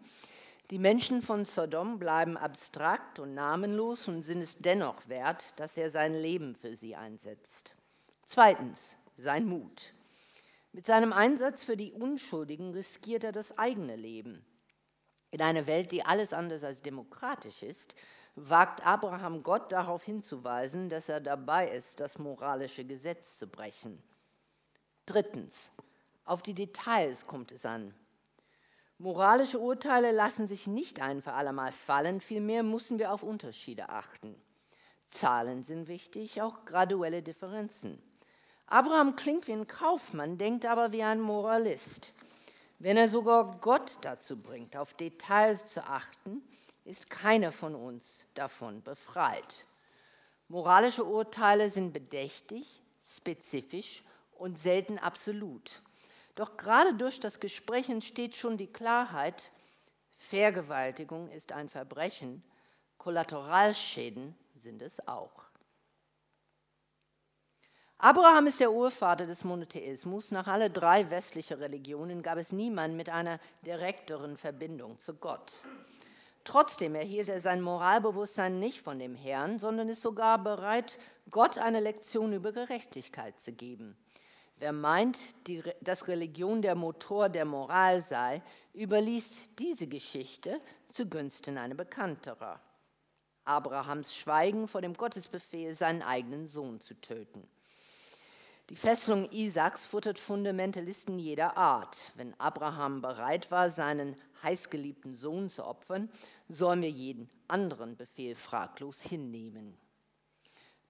Die 0.71 0.79
Menschen 0.79 1.23
von 1.23 1.45
Sodom 1.45 1.99
bleiben 1.99 2.37
abstrakt 2.37 3.19
und 3.19 3.35
namenlos 3.35 4.07
und 4.09 4.23
sind 4.23 4.41
es 4.41 4.57
dennoch 4.59 5.09
wert, 5.09 5.59
dass 5.59 5.77
er 5.77 5.91
sein 5.91 6.15
Leben 6.15 6.55
für 6.55 6.77
sie 6.77 6.95
einsetzt. 6.97 7.75
Zweitens, 8.27 8.97
sein 9.17 9.47
Mut. 9.47 9.93
Mit 10.77 10.85
seinem 10.85 11.15
Einsatz 11.15 11.65
für 11.65 11.79
die 11.79 11.91
Unschuldigen 11.91 12.73
riskiert 12.75 13.25
er 13.25 13.33
das 13.33 13.57
eigene 13.57 13.97
Leben. 13.97 14.45
In 15.31 15.41
einer 15.41 15.67
Welt, 15.67 15.91
die 15.91 16.05
alles 16.05 16.35
anders 16.35 16.65
als 16.65 16.83
demokratisch 16.83 17.63
ist, 17.63 17.95
wagt 18.35 18.87
Abraham 18.87 19.43
Gott 19.43 19.73
darauf 19.73 20.03
hinzuweisen, 20.03 20.91
dass 20.91 21.09
er 21.09 21.23
dabei 21.23 21.71
ist, 21.71 22.01
das 22.01 22.19
moralische 22.19 22.85
Gesetz 22.85 23.39
zu 23.39 23.47
brechen. 23.47 24.03
Drittens, 25.07 25.73
auf 26.27 26.43
die 26.43 26.53
Details 26.53 27.27
kommt 27.27 27.53
es 27.53 27.65
an. 27.65 27.95
Moralische 28.99 29.59
Urteile 29.59 30.13
lassen 30.13 30.47
sich 30.47 30.67
nicht 30.67 31.01
ein 31.01 31.23
für 31.23 31.33
allemal 31.33 31.73
fallen, 31.73 32.21
vielmehr 32.21 32.63
müssen 32.63 32.99
wir 32.99 33.15
auf 33.15 33.23
Unterschiede 33.23 33.89
achten. 33.89 34.37
Zahlen 35.09 35.63
sind 35.63 35.89
wichtig, 35.89 36.43
auch 36.43 36.67
graduelle 36.67 37.23
Differenzen. 37.23 37.99
Abraham 38.69 39.15
klingt 39.15 39.47
wie 39.47 39.53
ein 39.53 39.69
Kaufmann, 39.69 40.39
denkt 40.39 40.67
aber 40.67 40.91
wie 40.91 41.03
ein 41.03 41.21
Moralist. 41.21 42.13
Wenn 42.79 42.97
er 42.97 43.09
sogar 43.09 43.59
Gott 43.61 43.99
dazu 44.01 44.37
bringt, 44.37 44.77
auf 44.77 44.93
Details 44.95 45.69
zu 45.69 45.85
achten, 45.85 46.43
ist 46.85 47.09
keiner 47.09 47.53
von 47.53 47.75
uns 47.75 48.27
davon 48.35 48.83
befreit. 48.83 49.65
Moralische 50.49 51.05
Urteile 51.05 51.71
sind 51.71 51.93
bedächtig, 51.93 52.83
spezifisch 53.09 54.03
und 54.33 54.59
selten 54.59 54.99
absolut. 54.99 55.81
Doch 56.35 56.57
gerade 56.57 56.95
durch 56.95 57.19
das 57.19 57.41
Gespräch 57.41 57.89
entsteht 57.89 58.37
schon 58.37 58.57
die 58.57 58.67
Klarheit, 58.67 59.53
Vergewaltigung 60.19 61.31
ist 61.31 61.53
ein 61.53 61.69
Verbrechen, 61.69 62.43
Kollateralschäden 62.99 64.37
sind 64.55 64.83
es 64.83 65.07
auch. 65.07 65.46
Abraham 67.99 68.47
ist 68.47 68.61
der 68.61 68.73
Urvater 68.73 69.25
des 69.25 69.43
Monotheismus. 69.43 70.31
Nach 70.31 70.47
alle 70.47 70.69
drei 70.69 71.09
westliche 71.09 71.59
Religionen 71.59 72.23
gab 72.23 72.37
es 72.37 72.53
niemanden 72.53 72.95
mit 72.95 73.09
einer 73.09 73.41
direkteren 73.65 74.37
Verbindung 74.37 74.99
zu 74.99 75.15
Gott. 75.15 75.63
Trotzdem 76.45 76.95
erhielt 76.95 77.29
er 77.29 77.41
sein 77.41 77.63
Moralbewusstsein 77.63 78.59
nicht 78.59 78.83
von 78.83 78.99
dem 78.99 79.15
Herrn, 79.15 79.59
sondern 79.59 79.89
ist 79.89 80.03
sogar 80.03 80.37
bereit, 80.45 80.99
Gott 81.31 81.57
eine 81.57 81.81
Lektion 81.81 82.35
über 82.35 82.53
Gerechtigkeit 82.53 83.41
zu 83.41 83.53
geben. 83.53 83.97
Wer 84.59 84.73
meint, 84.73 85.19
die, 85.49 85.63
dass 85.81 86.07
Religion 86.07 86.61
der 86.61 86.75
Motor 86.75 87.31
der 87.31 87.47
Moral 87.47 88.03
sei, 88.03 88.43
überliest 88.75 89.59
diese 89.59 89.87
Geschichte 89.87 90.61
zugunsten 90.91 91.57
einer 91.57 91.75
bekannterer. 91.75 92.61
Abrahams 93.47 94.15
Schweigen 94.15 94.69
vor 94.69 94.83
dem 94.83 94.95
Gottesbefehl, 94.95 95.73
seinen 95.73 96.03
eigenen 96.03 96.47
Sohn 96.47 96.81
zu 96.81 96.95
töten. 97.01 97.49
Die 98.69 98.75
Fesselung 98.75 99.31
Isaaks 99.31 99.85
futtert 99.85 100.19
Fundamentalisten 100.19 101.21
jeder 101.21 101.57
Art. 101.57 102.11
Wenn 102.17 102.35
Abraham 102.41 103.01
bereit 103.01 103.49
war, 103.53 103.71
seinen 103.71 104.17
heißgeliebten 104.43 105.15
Sohn 105.15 105.51
zu 105.51 105.65
opfern, 105.65 106.11
sollen 106.49 106.83
wir 106.83 106.91
jeden 106.91 107.31
anderen 107.47 107.97
Befehl 107.97 108.35
fraglos 108.35 109.01
hinnehmen. 109.03 109.79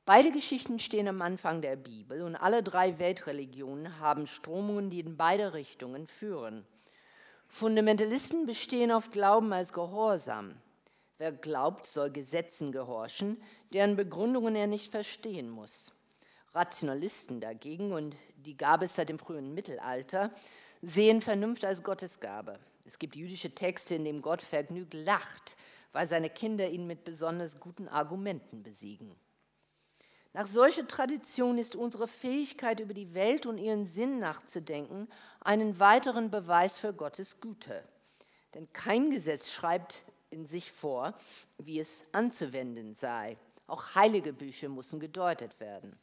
Beide 0.07 0.33
Geschichten 0.33 0.79
stehen 0.79 1.07
am 1.07 1.21
Anfang 1.21 1.61
der 1.61 1.77
Bibel 1.77 2.23
und 2.23 2.35
alle 2.35 2.63
drei 2.63 2.99
Weltreligionen 2.99 3.99
haben 3.99 4.27
Stromungen, 4.27 4.89
die 4.89 5.01
in 5.01 5.19
beide 5.19 5.53
Richtungen 5.53 6.07
führen. 6.07 6.65
Fundamentalisten 7.49 8.47
bestehen 8.47 8.91
auf 8.91 9.11
Glauben 9.11 9.53
als 9.53 9.75
Gehorsam. 9.75 10.55
Wer 11.19 11.33
glaubt, 11.33 11.87
soll 11.87 12.11
Gesetzen 12.11 12.73
gehorchen, 12.73 13.37
deren 13.75 13.97
Begründungen 13.97 14.57
er 14.57 14.67
nicht 14.67 14.91
verstehen 14.91 15.51
muss. 15.51 15.93
Rationalisten 16.57 17.41
dagegen, 17.41 17.93
und 17.93 18.17
die 18.37 18.57
gab 18.57 18.83
es 18.83 18.97
seit 18.97 19.11
dem 19.11 19.19
frühen 19.19 19.55
Mittelalter, 19.55 20.33
sehen 20.83 21.21
Vernunft 21.21 21.65
als 21.65 21.83
Gottesgabe. 21.83 22.59
Es 22.85 22.99
gibt 22.99 23.15
jüdische 23.15 23.55
Texte, 23.55 23.95
in 23.95 24.05
denen 24.05 24.23
Gott 24.23 24.43
vergnügt 24.43 24.95
lacht, 24.95 25.57
weil 25.93 26.07
seine 26.09 26.31
Kinder 26.31 26.69
ihn 26.69 26.87
mit 26.87 27.05
besonders 27.05 27.61
guten 27.61 27.89
Argumenten 27.89 28.63
besiegen. 28.63 29.15
Nach 30.33 30.47
solcher 30.47 30.87
Tradition 30.87 31.57
ist 31.57 31.77
unsere 31.77 32.07
Fähigkeit, 32.07 32.81
über 32.81 32.93
die 32.93 33.15
Welt 33.15 33.47
und 33.47 33.57
ihren 33.59 33.87
Sinn 33.87 34.19
nachzudenken, 34.19 35.09
einen 35.41 35.79
weiteren 35.81 36.31
Beweis 36.31 36.79
für 36.79 36.93
Gottes 36.93 37.41
Güte. 37.41 37.83
Denn 38.55 38.71
kein 38.73 39.11
Gesetz 39.11 39.51
schreibt 39.51 40.05
in 40.31 40.47
sich 40.47 40.71
vor, 40.71 41.15
wie 41.59 41.81
es 41.81 42.05
anzuwenden 42.13 42.95
sei. 42.95 43.37
Auch 43.67 43.95
heilige 43.95 44.33
Bücher 44.33 44.69
müssen 44.69 45.01
gedeutet 45.01 45.59
werden. 45.59 45.99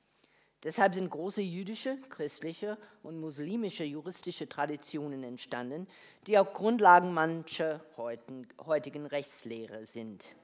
Deshalb 0.63 0.95
sind 0.95 1.09
große 1.09 1.41
jüdische, 1.41 1.97
christliche 2.09 2.77
und 3.01 3.19
muslimische 3.19 3.83
juristische 3.83 4.47
Traditionen 4.47 5.23
entstanden, 5.23 5.87
die 6.25 6.39
auch 6.39 6.53
Grundlagen 6.53 7.13
mancher 7.13 7.81
heutigen 7.97 9.05
Rechtslehre 9.05 9.85
sind. 9.85 10.35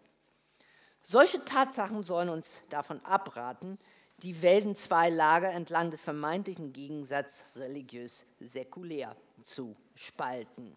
Solche 1.03 1.43
Tatsachen 1.45 2.03
sollen 2.03 2.27
uns 2.27 2.61
davon 2.69 3.03
abraten, 3.05 3.79
die 4.17 4.41
Welt 4.41 4.65
in 4.65 4.75
zwei 4.75 5.09
Lager 5.09 5.51
entlang 5.51 5.89
des 5.89 6.03
vermeintlichen 6.03 6.73
Gegensatzes 6.73 7.45
religiös-säkulär 7.55 9.15
zu 9.45 9.77
spalten. 9.95 10.75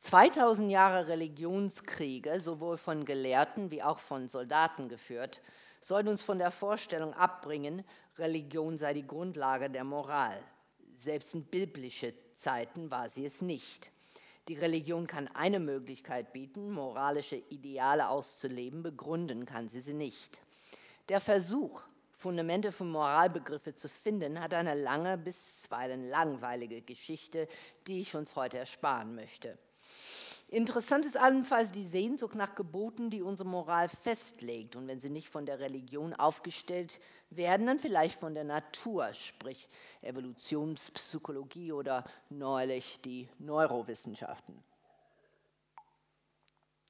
2000 0.00 0.70
Jahre 0.70 1.08
Religionskriege, 1.08 2.40
sowohl 2.40 2.78
von 2.78 3.04
Gelehrten 3.04 3.70
wie 3.70 3.82
auch 3.82 3.98
von 3.98 4.30
Soldaten 4.30 4.88
geführt, 4.88 5.42
sollen 5.80 6.08
uns 6.08 6.22
von 6.22 6.38
der 6.38 6.50
Vorstellung 6.50 7.14
abbringen, 7.14 7.84
Religion 8.18 8.76
sei 8.76 8.94
die 8.94 9.06
Grundlage 9.06 9.70
der 9.70 9.84
Moral. 9.84 10.42
Selbst 10.94 11.34
in 11.34 11.44
biblische 11.44 12.14
Zeiten 12.36 12.90
war 12.90 13.08
sie 13.08 13.24
es 13.24 13.42
nicht. 13.42 13.90
Die 14.48 14.54
Religion 14.54 15.06
kann 15.06 15.28
eine 15.28 15.60
Möglichkeit 15.60 16.32
bieten, 16.32 16.70
moralische 16.70 17.36
Ideale 17.36 18.08
auszuleben, 18.08 18.82
begründen 18.82 19.46
kann 19.46 19.68
sie 19.68 19.80
sie 19.80 19.94
nicht. 19.94 20.40
Der 21.08 21.20
Versuch, 21.20 21.82
Fundamente 22.12 22.70
für 22.70 22.84
Moralbegriffe 22.84 23.74
zu 23.74 23.88
finden, 23.88 24.40
hat 24.40 24.52
eine 24.52 24.74
lange, 24.74 25.16
bisweilen 25.16 26.08
langweilige 26.10 26.82
Geschichte, 26.82 27.48
die 27.86 28.02
ich 28.02 28.14
uns 28.14 28.36
heute 28.36 28.58
ersparen 28.58 29.14
möchte. 29.14 29.56
Interessant 30.52 31.06
ist 31.06 31.16
allenfalls 31.16 31.70
die 31.70 31.84
Sehnsucht 31.84 32.34
nach 32.34 32.56
Geboten, 32.56 33.08
die 33.08 33.22
unsere 33.22 33.48
Moral 33.48 33.88
festlegt. 33.88 34.74
Und 34.74 34.88
wenn 34.88 35.00
sie 35.00 35.08
nicht 35.08 35.28
von 35.28 35.46
der 35.46 35.60
Religion 35.60 36.12
aufgestellt 36.12 36.98
werden, 37.30 37.68
dann 37.68 37.78
vielleicht 37.78 38.18
von 38.18 38.34
der 38.34 38.42
Natur, 38.42 39.12
sprich 39.12 39.68
Evolutionspsychologie 40.02 41.70
oder 41.70 42.04
neulich 42.30 43.00
die 43.02 43.28
Neurowissenschaften. 43.38 44.60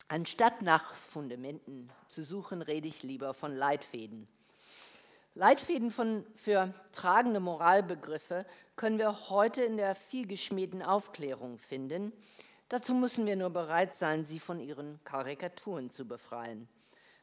Anstatt 0.08 0.62
nach 0.62 0.94
Fundamenten 0.94 1.92
zu 2.08 2.24
suchen, 2.24 2.62
rede 2.62 2.88
ich 2.88 3.02
lieber 3.02 3.34
von 3.34 3.54
Leitfäden. 3.54 4.26
Leitfäden 5.34 5.90
von, 5.90 6.24
für 6.34 6.72
tragende 6.92 7.40
Moralbegriffe 7.40 8.46
können 8.76 8.98
wir 8.98 9.28
heute 9.28 9.62
in 9.64 9.76
der 9.76 9.94
vielgeschmähten 9.94 10.82
Aufklärung 10.82 11.58
finden, 11.58 12.12
Dazu 12.70 12.94
müssen 12.94 13.26
wir 13.26 13.34
nur 13.34 13.50
bereit 13.50 13.96
sein, 13.96 14.24
sie 14.24 14.38
von 14.38 14.60
ihren 14.60 15.02
Karikaturen 15.02 15.90
zu 15.90 16.06
befreien. 16.06 16.68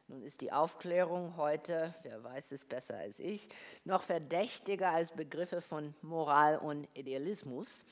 Nun 0.06 0.22
ist 0.22 0.42
die 0.42 0.52
Aufklärung 0.52 1.38
heute, 1.38 1.94
wer 2.02 2.22
weiß 2.22 2.52
es 2.52 2.66
besser 2.66 2.98
als 2.98 3.18
ich, 3.18 3.48
noch 3.84 4.02
verdächtiger 4.02 4.90
als 4.90 5.10
Begriffe 5.12 5.62
von 5.62 5.94
Moral 6.02 6.58
und 6.58 6.86
Idealismus, 6.92 7.86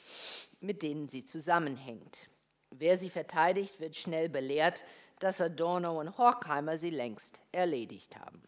mit 0.60 0.82
denen 0.82 1.08
sie 1.08 1.24
zusammenhängt. 1.24 2.28
Wer 2.72 2.98
sie 2.98 3.08
verteidigt, 3.08 3.80
wird 3.80 3.96
schnell 3.96 4.28
belehrt, 4.28 4.84
dass 5.18 5.40
Adorno 5.40 5.98
und 5.98 6.18
Horkheimer 6.18 6.76
sie 6.76 6.90
längst 6.90 7.40
erledigt 7.52 8.18
haben. 8.18 8.42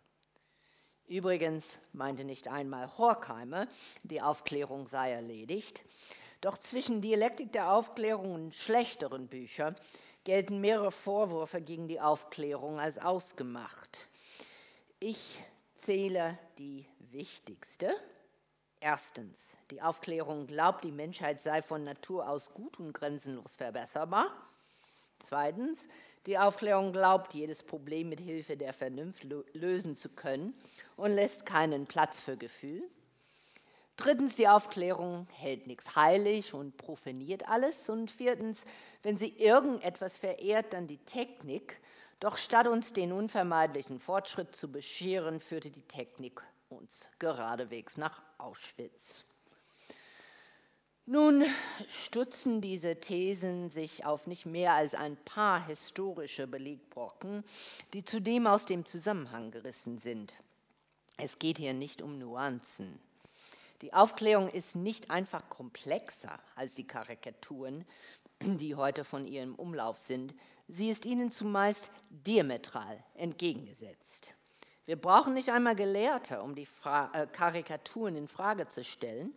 Übrigens 1.07 1.79
meinte 1.95 2.25
nicht 2.25 2.49
einmal 2.49 2.99
Horkheimer, 2.99 3.69
die 4.03 4.21
Aufklärung 4.21 4.87
sei 4.87 5.13
erledigt. 5.13 5.83
Doch 6.41 6.57
zwischen 6.59 7.01
Dialektik 7.01 7.53
der 7.53 7.73
Aufklärung 7.73 8.33
und 8.33 8.55
schlechteren 8.55 9.27
Büchern 9.27 9.75
gelten 10.23 10.61
mehrere 10.61 10.93
Vorwürfe 10.93 11.61
gegen 11.61 11.89
die 11.89 12.01
Aufklärung 12.01 12.79
als 12.79 12.99
ausgemacht. 12.99 14.09
Ich 15.01 15.43
zähle 15.77 16.39
die 16.59 16.87
wichtigste. 17.11 17.95
Erstens, 18.81 19.57
die 19.73 19.83
Aufklärung 19.83 20.47
glaubt, 20.47 20.85
die 20.85 20.93
Menschheit 20.93 21.43
sei 21.43 21.61
von 21.61 21.83
Natur 21.83 22.29
aus 22.29 22.55
gut 22.55 22.79
und 22.79 22.93
grenzenlos 22.93 23.57
verbesserbar. 23.57 24.31
Zweitens, 25.25 25.89
die 26.27 26.39
Aufklärung 26.39 26.93
glaubt, 26.93 27.35
jedes 27.35 27.65
Problem 27.65 28.09
mit 28.09 28.21
Hilfe 28.21 28.57
der 28.57 28.73
Vernunft 28.73 29.25
lösen 29.55 29.97
zu 29.97 30.09
können 30.09 30.55
und 30.97 31.13
lässt 31.13 31.47
keinen 31.47 31.87
Platz 31.87 32.21
für 32.21 32.37
Gefühl. 32.37 32.89
Drittens, 33.99 34.37
die 34.37 34.47
Aufklärung 34.47 35.27
hält 35.33 35.67
nichts 35.67 35.97
heilig 35.97 36.55
und 36.55 36.77
profaniert 36.77 37.49
alles. 37.49 37.89
Und 37.89 38.13
viertens, 38.13 38.65
wenn 39.03 39.19
sie 39.19 39.37
irgendetwas 39.37 40.17
verehrt, 40.17 40.73
dann 40.73 40.87
die 40.87 40.99
Technik. 40.99 41.81
Doch 42.21 42.37
statt 42.37 42.69
uns 42.69 42.93
den 42.93 43.13
unvermeidlichen 43.13 43.99
Fortschritt 43.99 44.55
zu 44.55 44.71
bescheren, 44.71 45.41
führte 45.41 45.71
die 45.71 45.83
Technik 45.83 46.43
uns 46.69 47.09
geradewegs 47.19 47.97
nach 47.97 48.23
Auschwitz. 48.39 49.25
Nun 51.05 51.45
stützen 51.89 52.61
diese 52.61 53.01
Thesen 53.01 53.69
sich 53.69 54.05
auf 54.05 54.29
nicht 54.29 54.47
mehr 54.47 54.75
als 54.75 54.95
ein 54.95 55.17
paar 55.17 55.67
historische 55.67 56.47
Belegbrocken, 56.47 57.43
die 57.95 58.05
zudem 58.05 58.47
aus 58.47 58.65
dem 58.65 58.85
Zusammenhang 58.85 59.51
gerissen 59.51 59.99
sind. 59.99 60.35
Es 61.17 61.41
geht 61.41 61.59
hier 61.59 61.75
nicht 61.75 62.01
um 62.01 62.17
Nuancen. 62.19 63.01
Die 63.83 63.95
Aufklärung 63.95 64.49
ist 64.49 64.75
nicht 64.75 65.11
einfach 65.11 65.49
komplexer 65.49 66.39
als 66.57 66.75
die 66.75 66.87
Karikaturen, 66.87 67.85
die 68.43 68.75
heute 68.75 69.05
von 69.05 69.27
ihrem 69.27 69.55
Umlauf 69.55 69.99
sind. 69.99 70.35
Sie 70.67 70.91
ist 70.91 71.07
ihnen 71.07 71.31
zumeist 71.31 71.91
diametral 72.11 73.03
entgegengesetzt. 73.15 74.35
Wir 74.85 75.01
brauchen 75.01 75.35
nicht 75.35 75.51
einmal 75.51 75.77
Gelehrte, 75.77 76.43
um 76.43 76.55
die 76.55 76.67
Fra 76.67 77.11
äh, 77.13 77.27
Karikaturen 77.27 78.17
in 78.17 78.27
Frage 78.27 78.69
zu 78.69 78.83
stellen. 78.83 79.33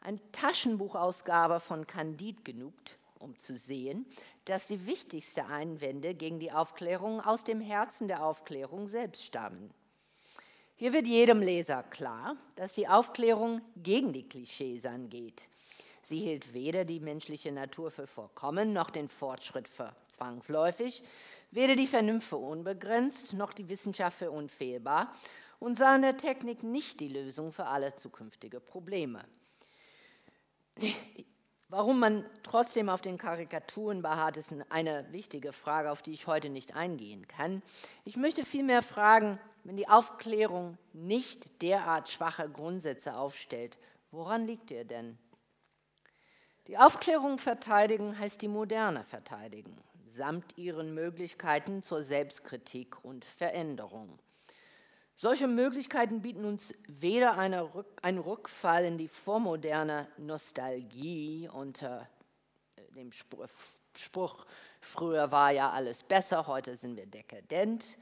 Ein 0.00 0.20
Taschenbuchausgabe 0.32 1.60
von 1.60 1.86
Candid 1.86 2.44
genügt, 2.44 2.98
um 3.20 3.38
zu 3.38 3.56
sehen, 3.56 4.06
dass 4.46 4.66
die 4.66 4.86
wichtigsten 4.86 5.46
Einwände 5.46 6.14
gegen 6.14 6.40
die 6.40 6.50
Aufklärung 6.50 7.20
aus 7.20 7.44
dem 7.44 7.60
Herzen 7.60 8.08
der 8.08 8.24
Aufklärung 8.24 8.88
selbst 8.88 9.24
stammen. 9.24 9.72
Hier 10.76 10.92
wird 10.92 11.06
jedem 11.06 11.40
Leser 11.40 11.82
klar, 11.82 12.36
dass 12.56 12.72
die 12.72 12.88
Aufklärung 12.88 13.60
gegen 13.76 14.12
die 14.12 14.28
Klischees 14.28 14.86
angeht. 14.86 15.42
Sie 16.02 16.18
hielt 16.18 16.52
weder 16.52 16.84
die 16.84 16.98
menschliche 16.98 17.52
Natur 17.52 17.90
für 17.90 18.06
vollkommen 18.08 18.72
noch 18.72 18.90
den 18.90 19.08
Fortschritt 19.08 19.68
für 19.68 19.94
zwangsläufig, 20.08 21.02
weder 21.52 21.76
die 21.76 21.86
Vernunft 21.86 22.26
für 22.28 22.38
unbegrenzt 22.38 23.34
noch 23.34 23.52
die 23.52 23.68
Wissenschaft 23.68 24.18
für 24.18 24.32
unfehlbar 24.32 25.12
und 25.60 25.78
sah 25.78 25.94
in 25.94 26.02
der 26.02 26.16
Technik 26.16 26.64
nicht 26.64 26.98
die 26.98 27.08
Lösung 27.08 27.52
für 27.52 27.66
alle 27.66 27.94
zukünftige 27.94 28.58
Probleme. 28.58 29.24
Warum 31.72 32.00
man 32.00 32.26
trotzdem 32.42 32.90
auf 32.90 33.00
den 33.00 33.16
Karikaturen 33.16 34.02
beharrt, 34.02 34.36
ist 34.36 34.52
eine 34.68 35.10
wichtige 35.10 35.54
Frage, 35.54 35.90
auf 35.90 36.02
die 36.02 36.12
ich 36.12 36.26
heute 36.26 36.50
nicht 36.50 36.76
eingehen 36.76 37.26
kann. 37.26 37.62
Ich 38.04 38.18
möchte 38.18 38.44
vielmehr 38.44 38.82
fragen, 38.82 39.40
wenn 39.64 39.78
die 39.78 39.88
Aufklärung 39.88 40.76
nicht 40.92 41.62
derart 41.62 42.10
schwache 42.10 42.46
Grundsätze 42.50 43.16
aufstellt, 43.16 43.78
woran 44.10 44.46
liegt 44.46 44.70
ihr 44.70 44.84
denn? 44.84 45.16
Die 46.66 46.76
Aufklärung 46.76 47.38
verteidigen 47.38 48.18
heißt 48.18 48.42
die 48.42 48.48
Moderne 48.48 49.02
verteidigen, 49.02 49.74
samt 50.04 50.58
ihren 50.58 50.92
Möglichkeiten 50.92 51.82
zur 51.82 52.02
Selbstkritik 52.02 53.02
und 53.02 53.24
Veränderung. 53.24 54.18
Solche 55.22 55.46
Möglichkeiten 55.46 56.20
bieten 56.20 56.44
uns 56.44 56.74
weder 56.88 57.36
Rück, 57.74 57.86
einen 58.02 58.18
Rückfall 58.18 58.84
in 58.84 58.98
die 58.98 59.06
vormoderne 59.06 60.08
Nostalgie 60.18 61.48
unter 61.52 62.08
äh, 62.74 62.92
dem 62.96 63.12
Spruch, 63.12 63.46
Spruch, 63.96 64.44
früher 64.80 65.30
war 65.30 65.52
ja 65.52 65.70
alles 65.70 66.02
besser, 66.02 66.48
heute 66.48 66.74
sind 66.74 66.96
wir 66.96 67.06
dekadent, 67.06 67.98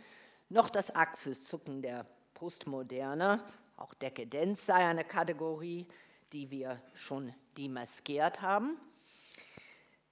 noch 0.48 0.70
das 0.70 0.96
Achselzucken 0.96 1.82
der 1.82 2.06
Postmoderne, 2.32 3.44
auch 3.76 3.92
Dekadenz 3.92 4.64
sei 4.64 4.76
eine 4.76 5.04
Kategorie, 5.04 5.86
die 6.32 6.50
wir 6.50 6.80
schon 6.94 7.34
demaskiert 7.58 8.40
haben. 8.40 8.78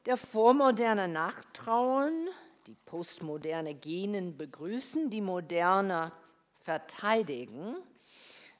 Der 0.04 0.18
vormoderne 0.18 1.08
Nachtrauen, 1.08 2.28
die 2.66 2.76
postmoderne 2.84 3.74
Genen 3.74 4.36
begrüßen, 4.36 5.08
die 5.08 5.22
moderne 5.22 6.12
verteidigen 6.68 7.78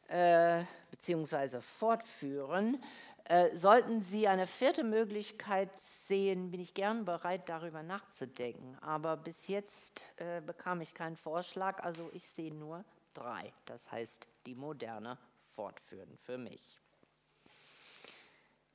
äh, 0.08 0.64
bzw. 0.90 1.60
fortführen, 1.60 2.82
äh, 3.24 3.54
sollten 3.54 4.00
Sie 4.00 4.26
eine 4.26 4.46
vierte 4.46 4.82
Möglichkeit 4.82 5.68
sehen, 5.78 6.50
bin 6.50 6.58
ich 6.58 6.72
gern 6.72 7.04
bereit, 7.04 7.50
darüber 7.50 7.82
nachzudenken. 7.82 8.78
Aber 8.80 9.18
bis 9.18 9.46
jetzt 9.48 10.02
äh, 10.16 10.40
bekam 10.40 10.80
ich 10.80 10.94
keinen 10.94 11.16
Vorschlag, 11.16 11.84
also 11.84 12.08
ich 12.14 12.26
sehe 12.30 12.54
nur 12.54 12.82
drei. 13.12 13.52
Das 13.66 13.92
heißt, 13.92 14.26
die 14.46 14.54
moderne 14.54 15.18
fortführen 15.44 16.16
für 16.16 16.38
mich. 16.38 16.80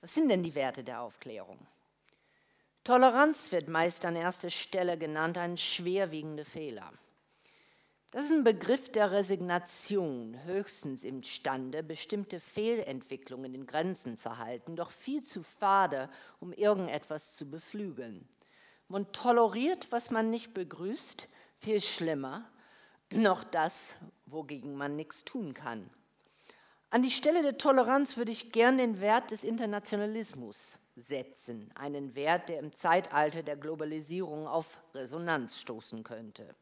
Was 0.01 0.13
sind 0.13 0.29
denn 0.29 0.43
die 0.43 0.53
Werte 0.53 0.83
der 0.83 1.01
Aufklärung? 1.01 1.57
Toleranz 2.83 3.51
wird 3.51 3.67
meist 3.67 4.05
an 4.05 4.15
erster 4.15 4.51
Stelle 4.51 4.95
genannt, 4.95 5.39
ein 5.39 5.57
schwerwiegender 5.57 6.45
Fehler. 6.45 6.93
Das 8.13 8.25
ist 8.25 8.31
ein 8.31 8.43
Begriff 8.43 8.91
der 8.91 9.09
Resignation, 9.09 10.37
höchstens 10.43 11.03
imstande, 11.03 11.81
bestimmte 11.81 12.39
Fehlentwicklungen 12.39 13.55
in 13.55 13.65
Grenzen 13.65 14.19
zu 14.19 14.37
halten, 14.37 14.75
doch 14.75 14.91
viel 14.91 15.23
zu 15.23 15.41
fade, 15.41 16.11
um 16.39 16.53
irgendetwas 16.53 17.35
zu 17.35 17.49
beflügeln. 17.49 18.29
Man 18.87 19.11
toleriert, 19.13 19.91
was 19.91 20.11
man 20.11 20.29
nicht 20.29 20.53
begrüßt, 20.53 21.27
viel 21.57 21.81
schlimmer. 21.81 22.47
noch 23.11 23.43
das, 23.43 23.95
wogegen 24.27 24.75
man 24.75 24.95
nichts 24.95 25.23
tun 25.25 25.55
kann. 25.55 25.89
An 26.91 27.01
die 27.01 27.09
Stelle 27.09 27.41
der 27.41 27.57
Toleranz 27.57 28.15
würde 28.15 28.31
ich 28.31 28.51
gern 28.51 28.77
den 28.77 29.01
Wert 29.01 29.31
des 29.31 29.43
Internationalismus 29.43 30.77
setzen, 30.95 31.71
einen 31.73 32.13
Wert, 32.13 32.49
der 32.49 32.59
im 32.59 32.75
Zeitalter 32.75 33.41
der 33.41 33.57
Globalisierung 33.57 34.45
auf 34.47 34.79
Resonanz 34.93 35.57
stoßen 35.57 36.03
könnte. 36.03 36.53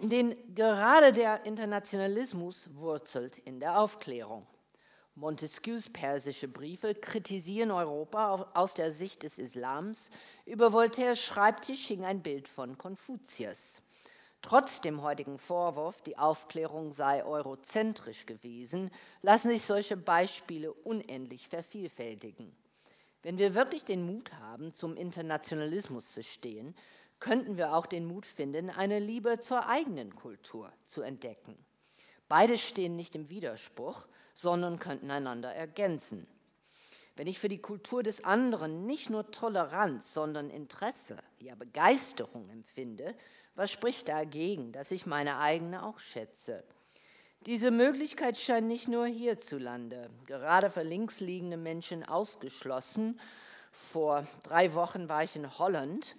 Denn 0.00 0.36
gerade 0.54 1.14
der 1.14 1.46
Internationalismus 1.46 2.68
wurzelt 2.74 3.38
in 3.38 3.60
der 3.60 3.80
Aufklärung. 3.80 4.46
Montesquieus 5.14 5.88
persische 5.88 6.48
Briefe 6.48 6.94
kritisieren 6.94 7.70
Europa 7.70 8.50
aus 8.52 8.74
der 8.74 8.90
Sicht 8.90 9.22
des 9.22 9.38
Islams. 9.38 10.10
Über 10.44 10.74
Voltaires 10.74 11.18
Schreibtisch 11.22 11.86
hing 11.86 12.04
ein 12.04 12.22
Bild 12.22 12.46
von 12.46 12.76
Konfuzius. 12.76 13.80
Trotz 14.42 14.82
dem 14.82 15.02
heutigen 15.02 15.38
Vorwurf, 15.38 16.02
die 16.02 16.18
Aufklärung 16.18 16.92
sei 16.92 17.24
eurozentrisch 17.24 18.26
gewesen, 18.26 18.90
lassen 19.22 19.48
sich 19.48 19.62
solche 19.62 19.96
Beispiele 19.96 20.74
unendlich 20.74 21.48
vervielfältigen. 21.48 22.54
Wenn 23.22 23.38
wir 23.38 23.54
wirklich 23.54 23.84
den 23.84 24.04
Mut 24.04 24.30
haben, 24.34 24.74
zum 24.74 24.94
Internationalismus 24.98 26.12
zu 26.12 26.22
stehen, 26.22 26.76
könnten 27.20 27.56
wir 27.56 27.74
auch 27.74 27.86
den 27.86 28.06
Mut 28.06 28.26
finden, 28.26 28.70
eine 28.70 28.98
Liebe 28.98 29.40
zur 29.40 29.66
eigenen 29.66 30.14
Kultur 30.14 30.72
zu 30.86 31.02
entdecken. 31.02 31.56
Beide 32.28 32.58
stehen 32.58 32.96
nicht 32.96 33.14
im 33.14 33.30
Widerspruch, 33.30 34.06
sondern 34.34 34.78
könnten 34.78 35.10
einander 35.10 35.54
ergänzen. 35.54 36.26
Wenn 37.16 37.28
ich 37.28 37.38
für 37.38 37.48
die 37.48 37.62
Kultur 37.62 38.02
des 38.02 38.24
anderen 38.24 38.84
nicht 38.84 39.08
nur 39.08 39.30
Toleranz, 39.30 40.12
sondern 40.12 40.50
Interesse, 40.50 41.16
ja 41.40 41.54
Begeisterung 41.54 42.50
empfinde, 42.50 43.14
was 43.54 43.70
spricht 43.70 44.08
dagegen, 44.08 44.72
dass 44.72 44.90
ich 44.90 45.06
meine 45.06 45.38
eigene 45.38 45.82
auch 45.82 45.98
schätze? 45.98 46.62
Diese 47.46 47.70
Möglichkeit 47.70 48.36
scheint 48.36 48.66
nicht 48.66 48.88
nur 48.88 49.06
hierzulande, 49.06 50.10
gerade 50.26 50.68
für 50.68 50.82
linksliegende 50.82 51.56
Menschen 51.56 52.04
ausgeschlossen. 52.04 53.18
Vor 53.70 54.26
drei 54.42 54.74
Wochen 54.74 55.08
war 55.08 55.22
ich 55.22 55.36
in 55.36 55.58
Holland. 55.58 56.16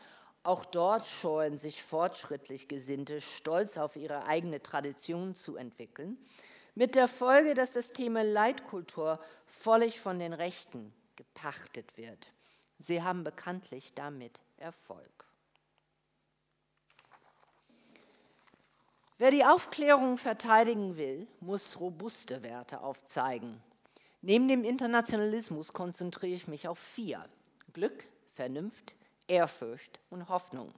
Auch 0.47 0.63
dort 0.63 1.05
scheuen 1.05 1.59
sich 1.59 1.83
fortschrittlich 1.83 2.69
Gesinnte, 2.69 3.19
stolz 3.19 3.77
auf 3.77 3.97
ihre 3.97 4.27
eigene 4.27 4.63
Tradition 4.63 5.35
zu 5.35 5.57
entwickeln, 5.57 6.17
mit 6.73 6.95
der 6.95 7.09
Folge, 7.09 7.53
dass 7.53 7.71
das 7.71 7.91
Thema 7.91 8.23
Leitkultur 8.23 9.19
völlig 9.45 9.99
von 9.99 10.19
den 10.19 10.31
Rechten 10.31 10.93
gepachtet 11.17 11.97
wird. 11.97 12.31
Sie 12.79 13.03
haben 13.03 13.25
bekanntlich 13.25 13.93
damit 13.93 14.39
Erfolg. 14.55 15.25
Wer 19.17 19.31
die 19.31 19.43
Aufklärung 19.43 20.17
verteidigen 20.17 20.95
will, 20.95 21.27
muss 21.41 21.77
robuste 21.77 22.41
Werte 22.41 22.79
aufzeigen. 22.79 23.61
Neben 24.21 24.47
dem 24.47 24.63
Internationalismus 24.63 25.73
konzentriere 25.73 26.35
ich 26.37 26.47
mich 26.47 26.69
auf 26.69 26.79
vier. 26.79 27.27
Glück, 27.73 28.05
Vernunft, 28.33 28.93
Ehrfurcht 29.27 29.99
und 30.09 30.29
Hoffnung. 30.29 30.73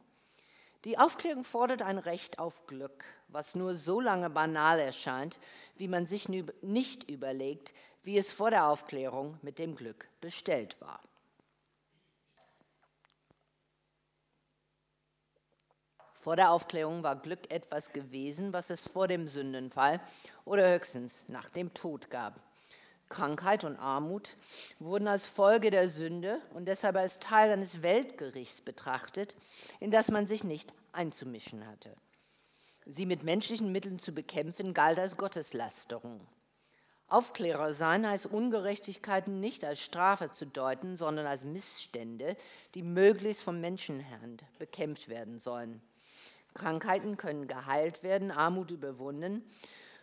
Die 0.86 0.98
Aufklärung 0.98 1.44
fordert 1.44 1.82
ein 1.82 1.98
Recht 1.98 2.40
auf 2.40 2.66
Glück, 2.66 3.04
was 3.28 3.54
nur 3.54 3.76
so 3.76 4.00
lange 4.00 4.30
banal 4.30 4.80
erscheint, 4.80 5.40
wie 5.76 5.88
man 5.88 6.06
sich 6.06 6.30
nicht 6.30 7.10
überlegt, 7.10 7.74
wie 8.04 8.18
es 8.18 8.32
vor 8.32 8.50
der 8.50 8.66
Aufklärung 8.66 9.38
mit 9.42 9.60
dem 9.60 9.76
Glück 9.76 10.08
bestellt 10.22 10.80
war. 10.80 11.02
Vor 16.14 16.36
der 16.36 16.52
Aufklärung 16.52 17.04
war 17.04 17.16
Glück 17.16 17.52
etwas 17.52 17.92
gewesen, 17.92 18.52
was 18.54 18.70
es 18.70 18.88
vor 18.88 19.08
dem 19.08 19.28
Sündenfall 19.28 20.02
oder 20.46 20.70
höchstens 20.70 21.26
nach 21.28 21.50
dem 21.50 21.74
Tod 21.74 22.10
gab. 22.10 22.40
Krankheit 23.10 23.64
und 23.64 23.76
Armut 23.78 24.38
wurden 24.80 25.08
als 25.08 25.28
Folge 25.28 25.72
der 25.72 25.90
Sünde 25.90 26.40
und 26.54 26.68
deshalb 26.68 26.96
als 26.96 27.20
Teil 27.20 27.52
eines 27.52 27.82
Weltgerichts 27.82 28.62
betrachtet, 28.62 29.36
in 29.80 29.92
das 29.92 30.10
man 30.10 30.28
sich 30.28 30.44
nicht 30.44 30.74
einzumischen 30.92 31.68
hatte. 31.68 31.96
Sie 32.86 33.06
mit 33.06 33.24
menschlichen 33.24 33.72
Mitteln 33.72 34.00
zu 34.00 34.14
bekämpfen, 34.14 34.74
galt 34.74 35.00
als 35.00 35.18
Gotteslästerung. 35.18 36.20
Aufklärer 37.08 37.74
sein 37.74 38.08
heißt 38.08 38.28
Ungerechtigkeiten 38.28 39.40
nicht 39.40 39.66
als 39.66 39.82
Strafe 39.82 40.30
zu 40.30 40.46
deuten, 40.46 40.96
sondern 40.96 41.26
als 41.26 41.44
Missstände, 41.44 42.38
die 42.76 42.84
möglichst 42.84 43.42
vom 43.42 43.60
Menschenhand 43.60 44.44
bekämpft 44.60 45.10
werden 45.10 45.40
sollen. 45.40 45.82
Krankheiten 46.54 47.18
können 47.18 47.48
geheilt 47.48 48.04
werden, 48.04 48.30
Armut 48.30 48.70
überwunden. 48.70 49.44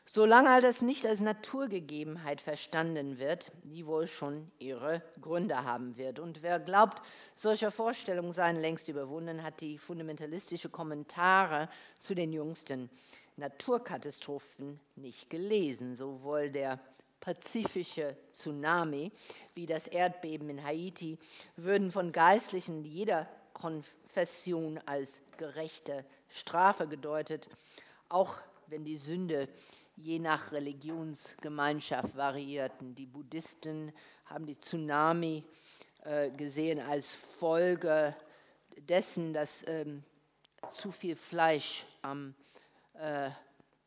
Solange 0.09 0.51
all 0.51 0.63
das 0.63 0.83
nicht 0.83 1.05
als 1.05 1.21
Naturgegebenheit 1.21 2.41
verstanden 2.41 3.19
wird, 3.19 3.51
die 3.65 3.87
wohl 3.87 4.07
schon 4.07 4.51
ihre 4.61 5.03
Gründe 5.21 5.65
haben 5.65 5.97
wird. 5.97 6.21
Und 6.21 6.43
wer 6.43 6.61
glaubt, 6.61 7.03
solche 7.35 7.73
Vorstellungen 7.73 8.33
seien 8.33 8.57
längst 8.57 8.89
überwunden, 8.89 9.43
hat 9.43 9.61
die 9.61 9.79
fundamentalistische 9.79 10.69
Kommentare 10.69 11.69
zu 12.01 12.15
den 12.15 12.33
jüngsten 12.33 12.89
Naturkatastrophen 13.37 14.79
nicht 14.95 15.29
gelesen. 15.29 15.97
Sowohl 15.97 16.51
der 16.51 16.79
pazifische 17.21 18.17
Tsunami 18.37 19.11
wie 19.55 19.67
das 19.67 19.89
Erdbeben 19.89 20.49
in 20.49 20.65
Haiti 20.65 21.19
würden 21.57 21.91
von 21.91 22.13
Geistlichen 22.13 22.85
jeder 22.85 23.29
Konfession 23.55 24.79
als 24.87 25.21
gerechte 25.37 26.05
Strafe 26.29 26.87
gedeutet, 26.87 27.49
auch 28.09 28.37
wenn 28.69 28.85
die 28.85 28.97
Sünde 28.97 29.49
je 29.97 30.19
nach 30.19 30.53
Religionsgemeinschaft 30.53 32.15
variierten. 32.17 32.95
Die 32.95 33.07
Buddhisten 33.07 33.93
haben 34.27 34.47
die 34.47 34.61
Tsunami 34.61 35.45
äh, 36.03 36.31
gesehen 36.31 36.81
als 36.81 37.13
Folge 37.15 38.15
dessen, 38.77 39.33
dass 39.33 39.67
ähm, 39.67 40.05
zu 40.71 40.91
viel 40.91 41.17
Fleisch 41.17 41.87
am 42.03 42.35
äh, 42.95 43.31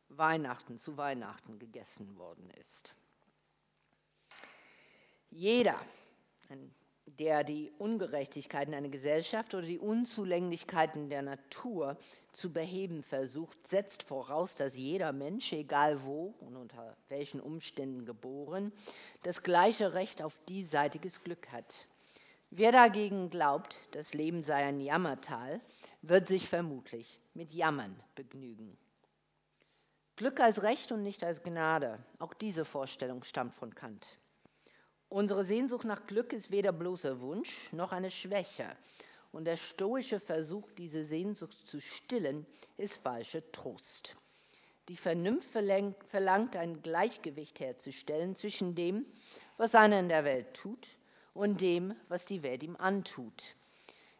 Weihnachten, 0.08 0.78
zu 0.78 0.96
Weihnachten 0.96 1.58
gegessen 1.58 2.16
worden 2.16 2.50
ist. 2.60 2.94
Jeder, 5.30 5.80
ein 6.48 6.74
der 7.18 7.44
die 7.44 7.72
Ungerechtigkeiten 7.78 8.74
einer 8.74 8.88
Gesellschaft 8.88 9.54
oder 9.54 9.66
die 9.66 9.78
Unzulänglichkeiten 9.78 11.08
der 11.08 11.22
Natur 11.22 11.96
zu 12.32 12.52
beheben 12.52 13.02
versucht, 13.02 13.66
setzt 13.66 14.02
voraus, 14.02 14.54
dass 14.54 14.76
jeder 14.76 15.12
Mensch, 15.12 15.52
egal 15.52 16.04
wo 16.04 16.34
und 16.40 16.56
unter 16.56 16.96
welchen 17.08 17.40
Umständen 17.40 18.06
geboren, 18.06 18.72
das 19.22 19.42
gleiche 19.42 19.94
Recht 19.94 20.22
auf 20.22 20.38
diesseitiges 20.48 21.22
Glück 21.22 21.50
hat. 21.52 21.86
Wer 22.50 22.72
dagegen 22.72 23.30
glaubt, 23.30 23.76
das 23.92 24.14
Leben 24.14 24.42
sei 24.42 24.64
ein 24.64 24.80
Jammertal, 24.80 25.60
wird 26.02 26.28
sich 26.28 26.48
vermutlich 26.48 27.18
mit 27.34 27.52
Jammern 27.52 27.94
begnügen. 28.14 28.76
Glück 30.16 30.40
als 30.40 30.62
Recht 30.62 30.92
und 30.92 31.02
nicht 31.02 31.24
als 31.24 31.42
Gnade, 31.42 31.98
auch 32.18 32.34
diese 32.34 32.64
Vorstellung 32.64 33.24
stammt 33.24 33.54
von 33.54 33.74
Kant. 33.74 34.18
Unsere 35.12 35.42
Sehnsucht 35.42 35.84
nach 35.86 36.06
Glück 36.06 36.32
ist 36.32 36.52
weder 36.52 36.70
bloßer 36.70 37.20
Wunsch 37.20 37.72
noch 37.72 37.90
eine 37.90 38.12
Schwäche. 38.12 38.68
Und 39.32 39.44
der 39.44 39.56
stoische 39.56 40.20
Versuch, 40.20 40.70
diese 40.78 41.02
Sehnsucht 41.02 41.66
zu 41.66 41.80
stillen, 41.80 42.46
ist 42.76 43.02
falscher 43.02 43.42
Trost. 43.50 44.16
Die 44.86 44.96
Vernunft 44.96 45.48
verlangt 45.50 46.56
ein 46.56 46.80
Gleichgewicht 46.82 47.58
herzustellen 47.58 48.36
zwischen 48.36 48.76
dem, 48.76 49.04
was 49.56 49.74
einer 49.74 49.98
in 49.98 50.08
der 50.08 50.24
Welt 50.24 50.54
tut, 50.54 50.86
und 51.34 51.60
dem, 51.60 51.92
was 52.06 52.24
die 52.24 52.44
Welt 52.44 52.62
ihm 52.62 52.76
antut. 52.76 53.56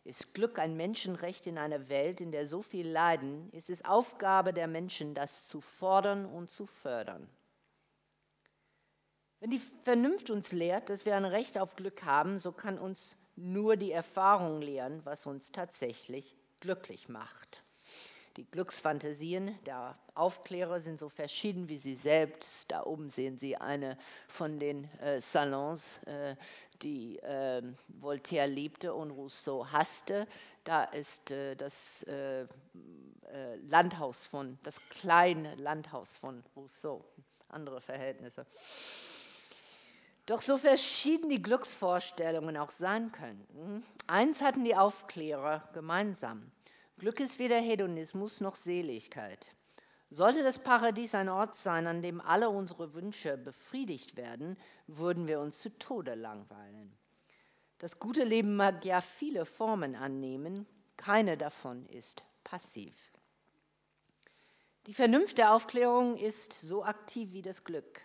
Ist 0.02 0.34
Glück 0.34 0.58
ein 0.58 0.76
Menschenrecht 0.76 1.46
in 1.46 1.56
einer 1.56 1.88
Welt, 1.88 2.20
in 2.20 2.32
der 2.32 2.48
so 2.48 2.62
viel 2.62 2.88
leiden, 2.88 3.48
ist 3.52 3.70
es 3.70 3.84
Aufgabe 3.84 4.52
der 4.52 4.66
Menschen, 4.66 5.14
das 5.14 5.46
zu 5.46 5.60
fordern 5.60 6.26
und 6.26 6.50
zu 6.50 6.66
fördern. 6.66 7.28
Wenn 9.40 9.50
die 9.50 9.62
Vernunft 9.84 10.28
uns 10.28 10.52
lehrt, 10.52 10.90
dass 10.90 11.06
wir 11.06 11.16
ein 11.16 11.24
Recht 11.24 11.56
auf 11.56 11.74
Glück 11.74 12.04
haben, 12.04 12.38
so 12.38 12.52
kann 12.52 12.78
uns 12.78 13.16
nur 13.36 13.78
die 13.78 13.90
Erfahrung 13.90 14.60
lehren, 14.60 15.00
was 15.04 15.24
uns 15.24 15.50
tatsächlich 15.50 16.36
glücklich 16.60 17.08
macht. 17.08 17.62
Die 18.36 18.44
Glücksfantasien 18.44 19.58
der 19.64 19.98
Aufklärer 20.14 20.80
sind 20.80 21.00
so 21.00 21.08
verschieden 21.08 21.70
wie 21.70 21.78
sie 21.78 21.94
selbst. 21.94 22.70
Da 22.70 22.84
oben 22.84 23.08
sehen 23.08 23.38
Sie 23.38 23.56
eine 23.56 23.96
von 24.28 24.60
den 24.60 24.84
äh, 25.00 25.20
Salons, 25.22 25.98
äh, 26.04 26.36
die 26.82 27.18
äh, 27.20 27.62
Voltaire 27.88 28.46
liebte 28.46 28.92
und 28.92 29.10
Rousseau 29.10 29.66
hasste. 29.66 30.26
Da 30.64 30.84
ist 30.84 31.30
äh, 31.30 31.56
das 31.56 32.02
äh, 32.04 32.42
äh, 32.42 32.46
Landhaus 33.68 34.26
von, 34.26 34.58
das 34.64 34.76
kleine 34.90 35.54
Landhaus 35.54 36.16
von 36.18 36.44
Rousseau, 36.54 37.02
andere 37.48 37.80
Verhältnisse. 37.80 38.46
Doch 40.30 40.42
so 40.42 40.58
verschieden 40.58 41.28
die 41.28 41.42
Glücksvorstellungen 41.42 42.56
auch 42.56 42.70
sein 42.70 43.10
könnten, 43.10 43.82
eins 44.06 44.42
hatten 44.42 44.62
die 44.62 44.76
Aufklärer 44.76 45.68
gemeinsam. 45.72 46.52
Glück 46.98 47.18
ist 47.18 47.40
weder 47.40 47.58
Hedonismus 47.58 48.40
noch 48.40 48.54
Seligkeit. 48.54 49.56
Sollte 50.08 50.44
das 50.44 50.60
Paradies 50.60 51.16
ein 51.16 51.28
Ort 51.28 51.56
sein, 51.56 51.88
an 51.88 52.00
dem 52.00 52.20
alle 52.20 52.48
unsere 52.48 52.94
Wünsche 52.94 53.36
befriedigt 53.38 54.16
werden, 54.16 54.56
würden 54.86 55.26
wir 55.26 55.40
uns 55.40 55.58
zu 55.58 55.76
Tode 55.80 56.14
langweilen. 56.14 56.96
Das 57.78 57.98
gute 57.98 58.22
Leben 58.22 58.54
mag 58.54 58.84
ja 58.84 59.00
viele 59.00 59.44
Formen 59.44 59.96
annehmen, 59.96 60.64
keine 60.96 61.36
davon 61.38 61.86
ist 61.86 62.22
passiv. 62.44 62.94
Die 64.86 64.94
Vernunft 64.94 65.38
der 65.38 65.52
Aufklärung 65.54 66.16
ist 66.16 66.52
so 66.52 66.84
aktiv 66.84 67.32
wie 67.32 67.42
das 67.42 67.64
Glück. 67.64 68.00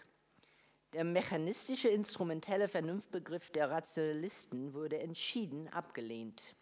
Der 0.96 1.04
mechanistische, 1.04 1.90
instrumentelle 1.90 2.70
Vernunftbegriff 2.70 3.52
der 3.52 3.70
Rationalisten 3.70 4.74
wurde 4.74 4.98
entschieden 4.98 5.68
abgelehnt. 5.68 6.56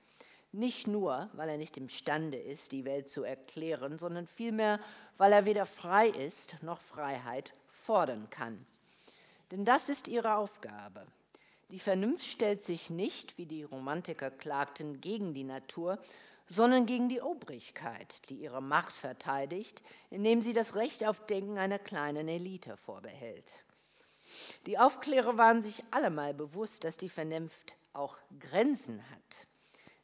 Nicht 0.52 0.88
nur, 0.88 1.30
weil 1.34 1.50
er 1.50 1.60
nicht 1.60 1.78
imstande 1.78 2.38
ist, 2.40 2.72
die 2.72 2.84
Welt 2.84 3.08
zu 3.08 3.22
erklären, 3.22 4.00
sondern 4.00 4.26
vielmehr, 4.26 4.80
weil 5.20 5.34
er 5.34 5.46
weder 5.46 5.68
frei 5.68 6.08
ist 6.08 6.58
noch 6.64 6.82
Freiheit 6.82 7.54
fordern 7.68 8.28
kann. 8.32 8.66
Denn 9.52 9.66
das 9.66 9.88
ist 9.88 10.08
ihre 10.08 10.36
Aufgabe. 10.38 11.06
Die 11.70 11.78
Vernunft 11.78 12.26
stellt 12.26 12.64
sich 12.64 12.90
nicht, 12.90 13.38
wie 13.38 13.46
die 13.46 13.62
Romantiker 13.62 14.32
klagten, 14.32 15.00
gegen 15.00 15.36
die 15.36 15.44
Natur, 15.44 16.00
sondern 16.48 16.88
gegen 16.88 17.08
die 17.08 17.22
Obrigkeit, 17.22 18.28
die 18.32 18.38
ihre 18.38 18.64
Macht 18.64 18.94
verteidigt, 18.94 19.84
indem 20.10 20.42
sie 20.42 20.54
das 20.54 20.74
Recht 20.74 21.06
auf 21.06 21.24
Denken 21.28 21.60
einer 21.60 21.78
kleinen 21.78 22.28
Elite 22.28 22.78
vorbehält. 22.78 23.64
Die 24.66 24.78
Aufklärer 24.78 25.38
waren 25.38 25.62
sich 25.62 25.84
allemal 25.92 26.34
bewusst, 26.34 26.84
dass 26.84 26.98
die 26.98 27.10
Vernunft 27.10 27.76
auch 27.94 28.18
Grenzen 28.40 29.02
hat. 29.10 29.48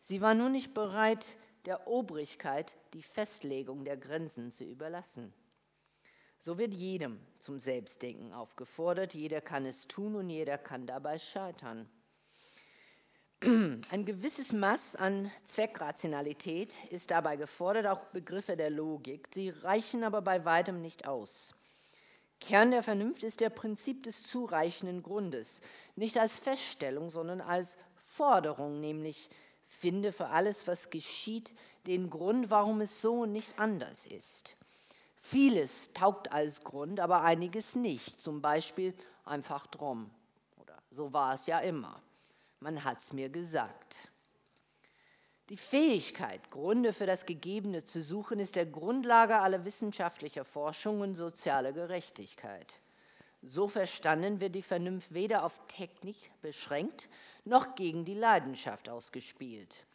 Sie 0.02 0.22
war 0.22 0.34
nur 0.34 0.50
nicht 0.50 0.74
bereit, 0.74 1.38
der 1.66 1.88
Obrigkeit 1.88 2.76
die 2.94 3.04
Festlegung 3.04 3.86
der 3.86 3.98
Grenzen 3.98 4.52
zu 4.52 4.64
überlassen. 4.64 5.34
So 6.40 6.58
wird 6.58 6.74
jedem 6.74 7.20
zum 7.40 7.60
Selbstdenken 7.60 8.34
aufgefordert, 8.34 9.14
jeder 9.14 9.42
kann 9.42 9.66
es 9.66 9.88
tun 9.88 10.16
und 10.16 10.30
jeder 10.30 10.58
kann 10.58 10.88
dabei 10.88 11.20
scheitern. 11.20 11.90
Ein 13.42 14.06
gewisses 14.06 14.52
Maß 14.52 14.96
an 14.96 15.32
Zweckrationalität 15.46 16.76
ist 16.92 17.12
dabei 17.12 17.36
gefordert, 17.38 17.88
auch 17.88 18.04
Begriffe 18.06 18.58
der 18.58 18.70
Logik. 18.70 19.30
Sie 19.34 19.50
reichen 19.50 20.04
aber 20.04 20.22
bei 20.22 20.44
weitem 20.44 20.82
nicht 20.82 21.08
aus. 21.08 21.56
Kern 22.40 22.72
der 22.72 22.84
Vernunft 22.84 23.24
ist 23.24 23.42
der 23.42 23.50
Prinzip 23.50 24.04
des 24.04 24.24
zureichenden 24.24 25.04
Grundes, 25.04 25.62
nicht 25.96 26.18
als 26.18 26.38
Feststellung, 26.38 27.10
sondern 27.10 27.42
als 27.42 27.78
Forderung, 28.06 28.80
nämlich 28.80 29.30
finde 29.68 30.12
für 30.12 30.28
alles, 30.28 30.68
was 30.68 30.90
geschieht, 30.90 31.54
den 31.86 32.10
Grund, 32.10 32.50
warum 32.50 32.82
es 32.82 33.02
so 33.02 33.22
und 33.22 33.32
nicht 33.32 33.60
anders 33.60 34.06
ist. 34.06 34.56
Vieles 35.16 35.92
taugt 35.94 36.32
als 36.32 36.64
Grund, 36.64 37.00
aber 37.00 37.22
einiges 37.22 37.76
nicht. 37.76 38.22
Zum 38.22 38.42
Beispiel 38.42 38.94
einfach 39.26 39.68
drum. 39.68 40.10
Oder 40.58 40.82
so 40.92 41.14
war 41.14 41.34
es 41.34 41.46
ja 41.46 41.60
immer. 41.60 42.02
Man 42.60 42.84
hat 42.84 43.00
es 43.00 43.14
mir 43.14 43.30
gesagt. 43.30 44.10
Die 45.50 45.58
Fähigkeit, 45.58 46.52
Gründe 46.52 46.94
für 46.94 47.08
das 47.08 47.26
Gegebene 47.26 47.84
zu 47.84 48.04
suchen, 48.04 48.40
ist 48.40 48.56
der 48.56 48.68
Grundlage 48.68 49.40
aller 49.40 49.66
wissenschaftlicher 49.66 50.46
Forschung 50.46 51.02
und 51.02 51.16
sozialer 51.16 51.74
Gerechtigkeit. 51.74 52.80
So 53.42 53.68
verstanden 53.68 54.42
wird 54.42 54.54
die 54.54 54.62
Vernunft 54.62 55.12
weder 55.12 55.44
auf 55.44 55.60
Technik 55.68 56.18
beschränkt, 56.44 57.10
noch 57.46 57.74
gegen 57.74 58.06
die 58.06 58.14
Leidenschaft 58.14 58.90
ausgespielt. 58.90 59.86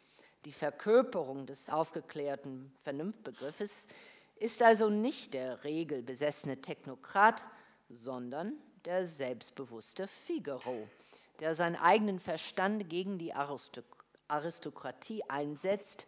Die 0.43 0.51
Verkörperung 0.51 1.45
des 1.45 1.69
aufgeklärten 1.69 2.73
Vernunftbegriffes 2.83 3.87
ist 4.35 4.61
also 4.61 4.89
nicht 4.89 5.33
der 5.33 5.63
regelbesessene 5.63 6.59
Technokrat, 6.61 7.45
sondern 7.87 8.51
der 8.83 9.07
selbstbewusste 9.07 10.09
Figaro, 10.09 10.89
der 11.39 11.55
seinen 11.55 11.77
eigenen 11.77 12.19
Verstand 12.19 12.89
gegen 12.89 13.17
die 13.17 13.33
Aristokratie 13.33 13.94
einsetzt, 14.27 16.05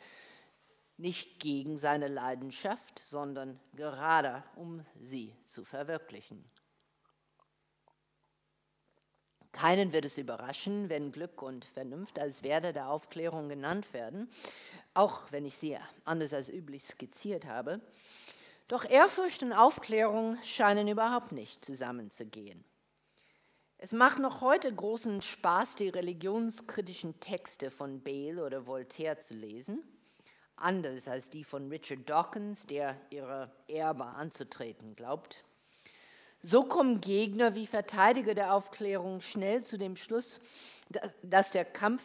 nicht 0.97 1.39
gegen 1.39 1.77
seine 1.77 2.07
Leidenschaft, 2.07 2.99
sondern 3.05 3.59
gerade 3.73 4.43
um 4.55 4.85
sie 4.99 5.35
zu 5.45 5.63
verwirklichen. 5.63 6.43
Keinen 9.51 9.91
wird 9.91 10.05
es 10.05 10.19
überraschen, 10.19 10.87
wenn 10.89 11.11
Glück 11.11 11.41
und 11.41 11.65
Vernunft 11.65 12.19
als 12.19 12.43
Werte 12.43 12.73
der 12.73 12.89
Aufklärung 12.89 13.49
genannt 13.49 13.91
werden, 13.91 14.29
auch 14.93 15.31
wenn 15.31 15.45
ich 15.45 15.57
sie 15.57 15.77
anders 16.03 16.33
als 16.33 16.49
üblich 16.49 16.83
skizziert 16.83 17.45
habe. 17.45 17.81
Doch 18.67 18.85
Ehrfurcht 18.85 19.41
und 19.43 19.53
Aufklärung 19.53 20.37
scheinen 20.43 20.87
überhaupt 20.87 21.31
nicht 21.31 21.65
zusammenzugehen. 21.65 22.63
Es 23.79 23.91
macht 23.91 24.17
noch 24.17 24.41
heute 24.41 24.73
großen 24.73 25.21
Spaß, 25.21 25.75
die 25.75 25.89
religionskritischen 25.89 27.19
Texte 27.19 27.69
von 27.69 28.01
Bale 28.01 28.43
oder 28.43 28.65
Voltaire 28.65 29.19
zu 29.19 29.35
lesen, 29.35 29.83
anders 30.55 31.07
als 31.07 31.29
die 31.29 31.43
von 31.43 31.69
Richard 31.69 32.09
Dawkins, 32.09 32.65
der 32.65 32.99
ihre 33.11 33.51
Erbe 33.67 34.05
anzutreten 34.05 34.95
glaubt. 34.95 35.43
So 36.41 36.63
kommen 36.63 37.01
Gegner 37.01 37.53
wie 37.53 37.67
Verteidiger 37.67 38.33
der 38.33 38.55
Aufklärung 38.55 39.21
schnell 39.21 39.63
zu 39.63 39.77
dem 39.77 39.95
Schluss, 39.95 40.39
dass 41.21 41.51
der 41.51 41.65
Kampf 41.65 42.01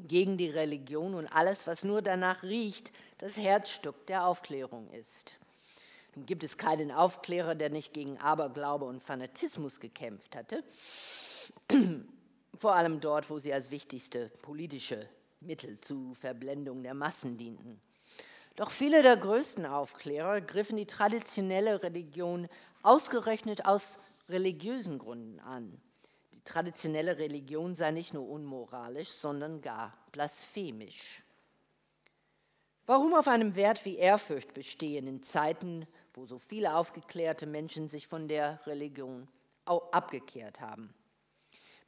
gegen 0.00 0.36
die 0.36 0.50
Religion 0.50 1.14
und 1.14 1.28
alles, 1.28 1.66
was 1.66 1.84
nur 1.84 2.02
danach 2.02 2.42
riecht, 2.42 2.92
das 3.18 3.38
Herzstück 3.38 4.06
der 4.06 4.26
Aufklärung 4.26 4.90
ist. 4.90 5.38
Gibt 6.16 6.44
es 6.44 6.58
keinen 6.58 6.92
Aufklärer, 6.92 7.54
der 7.54 7.70
nicht 7.70 7.92
gegen 7.92 8.18
Aberglaube 8.18 8.84
und 8.84 9.02
Fanatismus 9.02 9.80
gekämpft 9.80 10.36
hatte, 10.36 10.62
vor 12.56 12.74
allem 12.74 13.00
dort, 13.00 13.30
wo 13.30 13.38
sie 13.38 13.52
als 13.52 13.70
wichtigste 13.70 14.30
politische 14.42 15.08
Mittel 15.40 15.80
zu 15.80 16.14
Verblendung 16.14 16.82
der 16.82 16.94
Massen 16.94 17.36
dienten. 17.36 17.80
Doch 18.56 18.70
viele 18.70 19.02
der 19.02 19.16
größten 19.16 19.66
Aufklärer 19.66 20.40
griffen 20.40 20.76
die 20.76 20.86
traditionelle 20.86 21.82
Religion 21.82 22.48
ausgerechnet 22.84 23.66
aus 23.66 23.98
religiösen 24.28 24.98
Gründen 24.98 25.40
an. 25.40 25.80
Die 26.34 26.42
traditionelle 26.44 27.18
Religion 27.18 27.74
sei 27.74 27.90
nicht 27.90 28.14
nur 28.14 28.28
unmoralisch, 28.28 29.10
sondern 29.10 29.60
gar 29.60 29.92
blasphemisch. 30.12 31.24
Warum 32.86 33.14
auf 33.14 33.26
einem 33.28 33.56
Wert 33.56 33.84
wie 33.84 33.96
Ehrfurcht 33.96 34.54
bestehen 34.54 35.06
in 35.06 35.22
Zeiten, 35.22 35.86
wo 36.14 36.26
so 36.26 36.38
viele 36.38 36.74
aufgeklärte 36.74 37.46
Menschen 37.46 37.88
sich 37.88 38.06
von 38.06 38.28
der 38.28 38.60
Religion 38.66 39.28
abgekehrt 39.64 40.60
haben? 40.60 40.94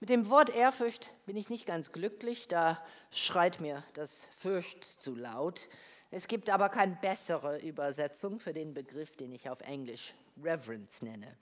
Mit 0.00 0.10
dem 0.10 0.28
Wort 0.28 0.54
Ehrfurcht 0.54 1.10
bin 1.24 1.36
ich 1.36 1.48
nicht 1.48 1.64
ganz 1.64 1.90
glücklich, 1.90 2.48
da 2.48 2.84
schreit 3.10 3.60
mir 3.60 3.82
das 3.94 4.28
Fürcht 4.36 4.84
zu 4.84 5.14
laut. 5.14 5.68
Es 6.10 6.28
gibt 6.28 6.50
aber 6.50 6.68
keine 6.68 6.96
bessere 6.96 7.58
Übersetzung 7.60 8.38
für 8.38 8.52
den 8.52 8.74
Begriff, 8.74 9.16
den 9.16 9.32
ich 9.32 9.48
auf 9.48 9.60
Englisch 9.62 10.12
Reverence 10.42 11.00
nenne. 11.00 11.34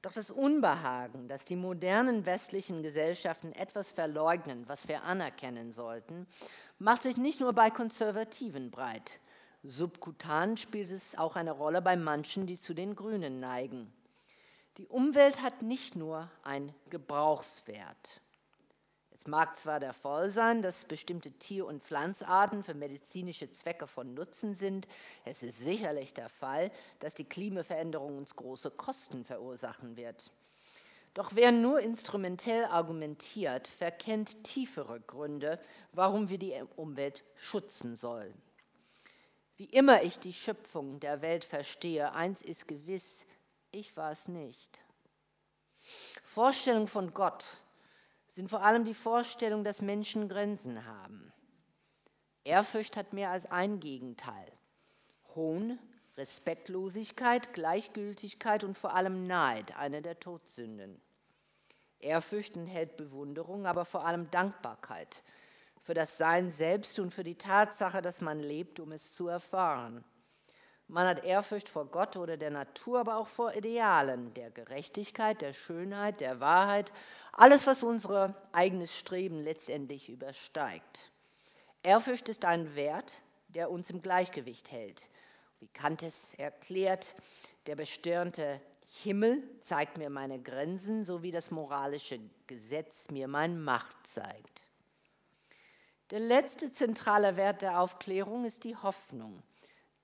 Doch 0.00 0.12
das 0.12 0.30
Unbehagen, 0.30 1.28
dass 1.28 1.44
die 1.44 1.56
modernen 1.56 2.24
westlichen 2.24 2.82
Gesellschaften 2.82 3.52
etwas 3.52 3.92
verleugnen, 3.92 4.66
was 4.68 4.88
wir 4.88 5.02
anerkennen 5.02 5.72
sollten, 5.72 6.26
macht 6.78 7.02
sich 7.02 7.16
nicht 7.16 7.40
nur 7.40 7.52
bei 7.52 7.70
Konservativen 7.70 8.70
breit. 8.70 9.18
Subkutan 9.68 10.56
spielt 10.56 10.90
es 10.90 11.16
auch 11.18 11.36
eine 11.36 11.52
Rolle 11.52 11.82
bei 11.82 11.96
manchen, 11.96 12.46
die 12.46 12.58
zu 12.58 12.74
den 12.74 12.94
Grünen 12.94 13.40
neigen. 13.40 13.92
Die 14.78 14.86
Umwelt 14.86 15.42
hat 15.42 15.62
nicht 15.62 15.96
nur 15.96 16.30
einen 16.42 16.74
Gebrauchswert. 16.90 18.20
Es 19.10 19.26
mag 19.26 19.56
zwar 19.56 19.80
der 19.80 19.94
Fall 19.94 20.28
sein, 20.28 20.60
dass 20.60 20.84
bestimmte 20.84 21.32
Tier- 21.32 21.66
und 21.66 21.82
Pflanzarten 21.82 22.62
für 22.62 22.74
medizinische 22.74 23.50
Zwecke 23.50 23.86
von 23.86 24.12
Nutzen 24.12 24.54
sind, 24.54 24.86
es 25.24 25.42
ist 25.42 25.60
sicherlich 25.60 26.12
der 26.12 26.28
Fall, 26.28 26.70
dass 26.98 27.14
die 27.14 27.24
Klimaveränderung 27.24 28.18
uns 28.18 28.36
große 28.36 28.70
Kosten 28.70 29.24
verursachen 29.24 29.96
wird. 29.96 30.30
Doch 31.14 31.34
wer 31.34 31.50
nur 31.50 31.80
instrumentell 31.80 32.66
argumentiert, 32.66 33.68
verkennt 33.68 34.44
tiefere 34.44 35.00
Gründe, 35.00 35.58
warum 35.92 36.28
wir 36.28 36.36
die 36.36 36.52
Umwelt 36.76 37.24
schützen 37.36 37.96
sollen. 37.96 38.34
Wie 39.56 39.64
immer 39.66 40.02
ich 40.02 40.18
die 40.18 40.34
Schöpfung 40.34 41.00
der 41.00 41.22
Welt 41.22 41.44
verstehe, 41.44 42.14
eins 42.14 42.42
ist 42.42 42.68
gewiss, 42.68 43.24
ich 43.70 43.96
war 43.96 44.10
es 44.10 44.28
nicht. 44.28 44.80
Vorstellung 46.22 46.86
von 46.86 47.14
Gott 47.14 47.44
sind 48.28 48.50
vor 48.50 48.62
allem 48.62 48.84
die 48.84 48.94
Vorstellung, 48.94 49.64
dass 49.64 49.80
Menschen 49.80 50.28
Grenzen 50.28 50.84
haben. 50.84 51.32
Ehrfurcht 52.44 52.96
hat 52.96 53.14
mehr 53.14 53.30
als 53.30 53.46
ein 53.46 53.80
Gegenteil. 53.80 54.52
Hohn, 55.34 55.78
Respektlosigkeit, 56.16 57.52
Gleichgültigkeit 57.54 58.62
und 58.62 58.76
vor 58.76 58.94
allem 58.94 59.26
Neid, 59.26 59.76
eine 59.76 60.02
der 60.02 60.20
Todsünden. 60.20 61.00
Ehrfurcht 61.98 62.56
enthält 62.56 62.96
Bewunderung, 62.96 63.66
aber 63.66 63.84
vor 63.84 64.04
allem 64.04 64.30
Dankbarkeit. 64.30 65.22
Für 65.86 65.94
das 65.94 66.18
Sein 66.18 66.50
selbst 66.50 66.98
und 66.98 67.14
für 67.14 67.22
die 67.22 67.38
Tatsache, 67.38 68.02
dass 68.02 68.20
man 68.20 68.40
lebt, 68.40 68.80
um 68.80 68.90
es 68.90 69.12
zu 69.12 69.28
erfahren. 69.28 70.04
Man 70.88 71.06
hat 71.06 71.22
Ehrfurcht 71.22 71.68
vor 71.68 71.86
Gott 71.86 72.16
oder 72.16 72.36
der 72.36 72.50
Natur, 72.50 72.98
aber 72.98 73.18
auch 73.18 73.28
vor 73.28 73.54
Idealen 73.54 74.34
der 74.34 74.50
Gerechtigkeit, 74.50 75.40
der 75.42 75.52
Schönheit, 75.52 76.20
der 76.20 76.40
Wahrheit, 76.40 76.92
alles, 77.30 77.68
was 77.68 77.84
unser 77.84 78.34
eigenes 78.50 78.96
Streben 78.98 79.44
letztendlich 79.44 80.08
übersteigt. 80.08 81.12
Ehrfurcht 81.84 82.28
ist 82.28 82.44
ein 82.44 82.74
Wert, 82.74 83.22
der 83.46 83.70
uns 83.70 83.88
im 83.88 84.02
Gleichgewicht 84.02 84.72
hält. 84.72 85.08
Wie 85.60 85.68
Kant 85.68 86.02
es 86.02 86.34
erklärt, 86.34 87.14
der 87.68 87.76
bestirnte 87.76 88.60
Himmel 88.88 89.40
zeigt 89.60 89.98
mir 89.98 90.10
meine 90.10 90.42
Grenzen, 90.42 91.04
so 91.04 91.22
wie 91.22 91.30
das 91.30 91.52
moralische 91.52 92.18
Gesetz 92.48 93.08
mir 93.12 93.28
mein 93.28 93.62
Macht 93.62 94.04
zeigt. 94.04 94.65
Der 96.10 96.20
letzte 96.20 96.72
zentrale 96.72 97.36
Wert 97.36 97.62
der 97.62 97.80
Aufklärung 97.80 98.44
ist 98.44 98.62
die 98.62 98.76
Hoffnung, 98.76 99.42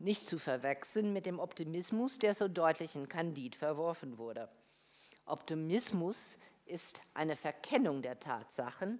nicht 0.01 0.27
zu 0.27 0.37
verwechseln 0.37 1.13
mit 1.13 1.27
dem 1.27 1.39
Optimismus, 1.39 2.19
der 2.19 2.35
so 2.35 2.49
deutlich 2.49 2.97
in 2.97 3.09
Candide 3.09 3.57
verworfen 3.57 4.19
wurde. 4.19 4.49
Optimismus 5.27 6.39
ist 6.65 7.03
eine 7.15 7.37
Verkennung 7.37 8.03
der 8.03 8.19
Tatsachen, 8.19 8.99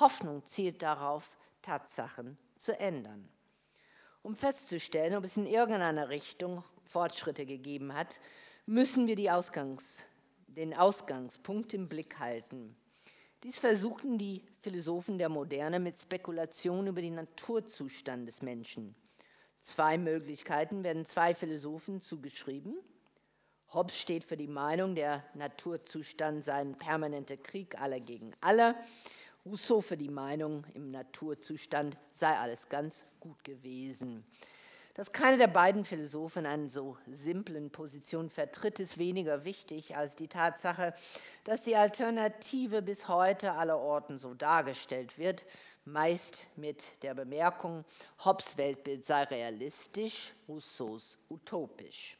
Hoffnung 0.00 0.44
zielt 0.46 0.82
darauf, 0.82 1.30
Tatsachen 1.62 2.36
zu 2.58 2.76
ändern. 2.76 3.28
Um 4.22 4.34
festzustellen, 4.34 5.14
ob 5.14 5.22
es 5.22 5.36
in 5.36 5.46
irgendeiner 5.46 6.08
Richtung 6.08 6.64
Fortschritte 6.82 7.46
gegeben 7.46 7.94
hat, 7.94 8.18
müssen 8.66 9.06
wir 9.06 9.14
Ausgangs-, 9.32 10.04
den 10.48 10.74
Ausgangspunkt 10.74 11.74
im 11.74 11.88
Blick 11.88 12.18
halten. 12.18 12.76
Dies 13.42 13.58
versuchten 13.58 14.18
die 14.18 14.44
Philosophen 14.60 15.16
der 15.16 15.30
Moderne 15.30 15.80
mit 15.80 15.98
Spekulationen 15.98 16.88
über 16.88 17.00
den 17.00 17.14
Naturzustand 17.14 18.28
des 18.28 18.42
Menschen. 18.42 18.94
Zwei 19.62 19.96
Möglichkeiten 19.96 20.84
werden 20.84 21.06
zwei 21.06 21.32
Philosophen 21.32 22.02
zugeschrieben. 22.02 22.76
Hobbes 23.72 23.96
steht 23.96 24.24
für 24.24 24.36
die 24.36 24.46
Meinung, 24.46 24.94
der 24.94 25.24
Naturzustand 25.32 26.44
sei 26.44 26.54
ein 26.54 26.76
permanenter 26.76 27.38
Krieg 27.38 27.80
aller 27.80 28.00
gegen 28.00 28.34
alle. 28.42 28.74
Rousseau 29.46 29.80
für 29.80 29.96
die 29.96 30.10
Meinung, 30.10 30.66
im 30.74 30.90
Naturzustand 30.90 31.96
sei 32.10 32.36
alles 32.36 32.68
ganz 32.68 33.06
gut 33.20 33.42
gewesen. 33.42 34.22
Dass 34.94 35.12
keine 35.12 35.38
der 35.38 35.46
beiden 35.46 35.84
Philosophen 35.84 36.46
eine 36.46 36.68
so 36.68 36.96
simplen 37.06 37.70
Position 37.70 38.28
vertritt, 38.28 38.80
ist 38.80 38.98
weniger 38.98 39.44
wichtig 39.44 39.96
als 39.96 40.16
die 40.16 40.26
Tatsache, 40.26 40.94
dass 41.44 41.62
die 41.62 41.76
Alternative 41.76 42.82
bis 42.82 43.06
heute 43.06 43.52
allerorten 43.52 44.18
so 44.18 44.34
dargestellt 44.34 45.16
wird, 45.16 45.44
meist 45.84 46.46
mit 46.56 47.02
der 47.04 47.14
Bemerkung, 47.14 47.84
Hobbes 48.24 48.56
Weltbild 48.56 49.06
sei 49.06 49.22
realistisch, 49.24 50.34
Rousseaus 50.48 51.18
utopisch. 51.28 52.18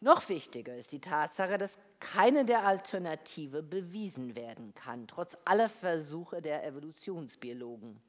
Noch 0.00 0.28
wichtiger 0.28 0.74
ist 0.74 0.92
die 0.92 1.00
Tatsache, 1.00 1.56
dass 1.56 1.78
keine 2.00 2.44
der 2.44 2.66
Alternative 2.66 3.62
bewiesen 3.62 4.34
werden 4.34 4.74
kann, 4.74 5.06
trotz 5.06 5.36
aller 5.44 5.68
Versuche 5.68 6.42
der 6.42 6.64
Evolutionsbiologen. 6.66 8.00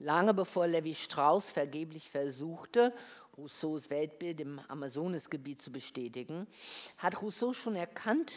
Lange 0.00 0.32
bevor 0.32 0.68
Levi 0.68 0.94
Strauss 0.94 1.50
vergeblich 1.50 2.08
versuchte, 2.08 2.94
Rousseaus 3.36 3.90
Weltbild 3.90 4.40
im 4.40 4.60
Amazonasgebiet 4.68 5.60
zu 5.60 5.72
bestätigen, 5.72 6.46
hat 6.98 7.20
Rousseau 7.20 7.52
schon 7.52 7.74
erkannt, 7.74 8.32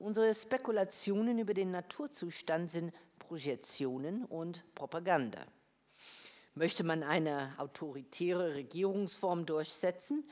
unsere 0.00 0.34
Spekulationen 0.34 1.38
über 1.38 1.54
den 1.54 1.70
Naturzustand 1.70 2.72
sind 2.72 2.92
Projektionen 3.20 4.24
und 4.24 4.64
Propaganda. 4.74 5.44
Möchte 6.54 6.82
man 6.82 7.04
eine 7.04 7.54
autoritäre 7.58 8.54
Regierungsform 8.54 9.46
durchsetzen, 9.46 10.28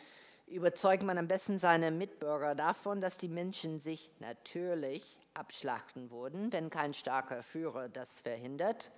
überzeugt 0.48 1.04
man 1.04 1.16
am 1.16 1.28
besten 1.28 1.60
seine 1.60 1.92
Mitbürger 1.92 2.56
davon, 2.56 3.00
dass 3.00 3.18
die 3.18 3.28
Menschen 3.28 3.78
sich 3.78 4.10
natürlich 4.18 5.20
abschlachten 5.34 6.10
würden, 6.10 6.52
wenn 6.52 6.70
kein 6.70 6.92
starker 6.92 7.44
Führer 7.44 7.88
das 7.88 8.18
verhindert 8.20 8.90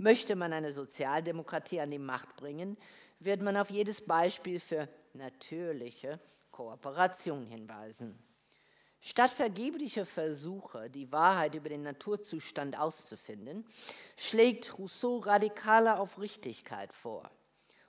Möchte 0.00 0.34
man 0.34 0.54
eine 0.54 0.72
Sozialdemokratie 0.72 1.78
an 1.78 1.90
die 1.90 1.98
Macht 1.98 2.34
bringen, 2.36 2.78
wird 3.18 3.42
man 3.42 3.58
auf 3.58 3.68
jedes 3.68 4.00
Beispiel 4.00 4.58
für 4.58 4.88
natürliche 5.12 6.18
Kooperation 6.52 7.44
hinweisen. 7.44 8.18
Statt 9.02 9.30
vergeblicher 9.30 10.06
Versuche, 10.06 10.88
die 10.88 11.12
Wahrheit 11.12 11.54
über 11.54 11.68
den 11.68 11.82
Naturzustand 11.82 12.78
auszufinden, 12.78 13.66
schlägt 14.16 14.78
Rousseau 14.78 15.18
radikaler 15.18 16.00
Aufrichtigkeit 16.00 16.94
vor. 16.94 17.30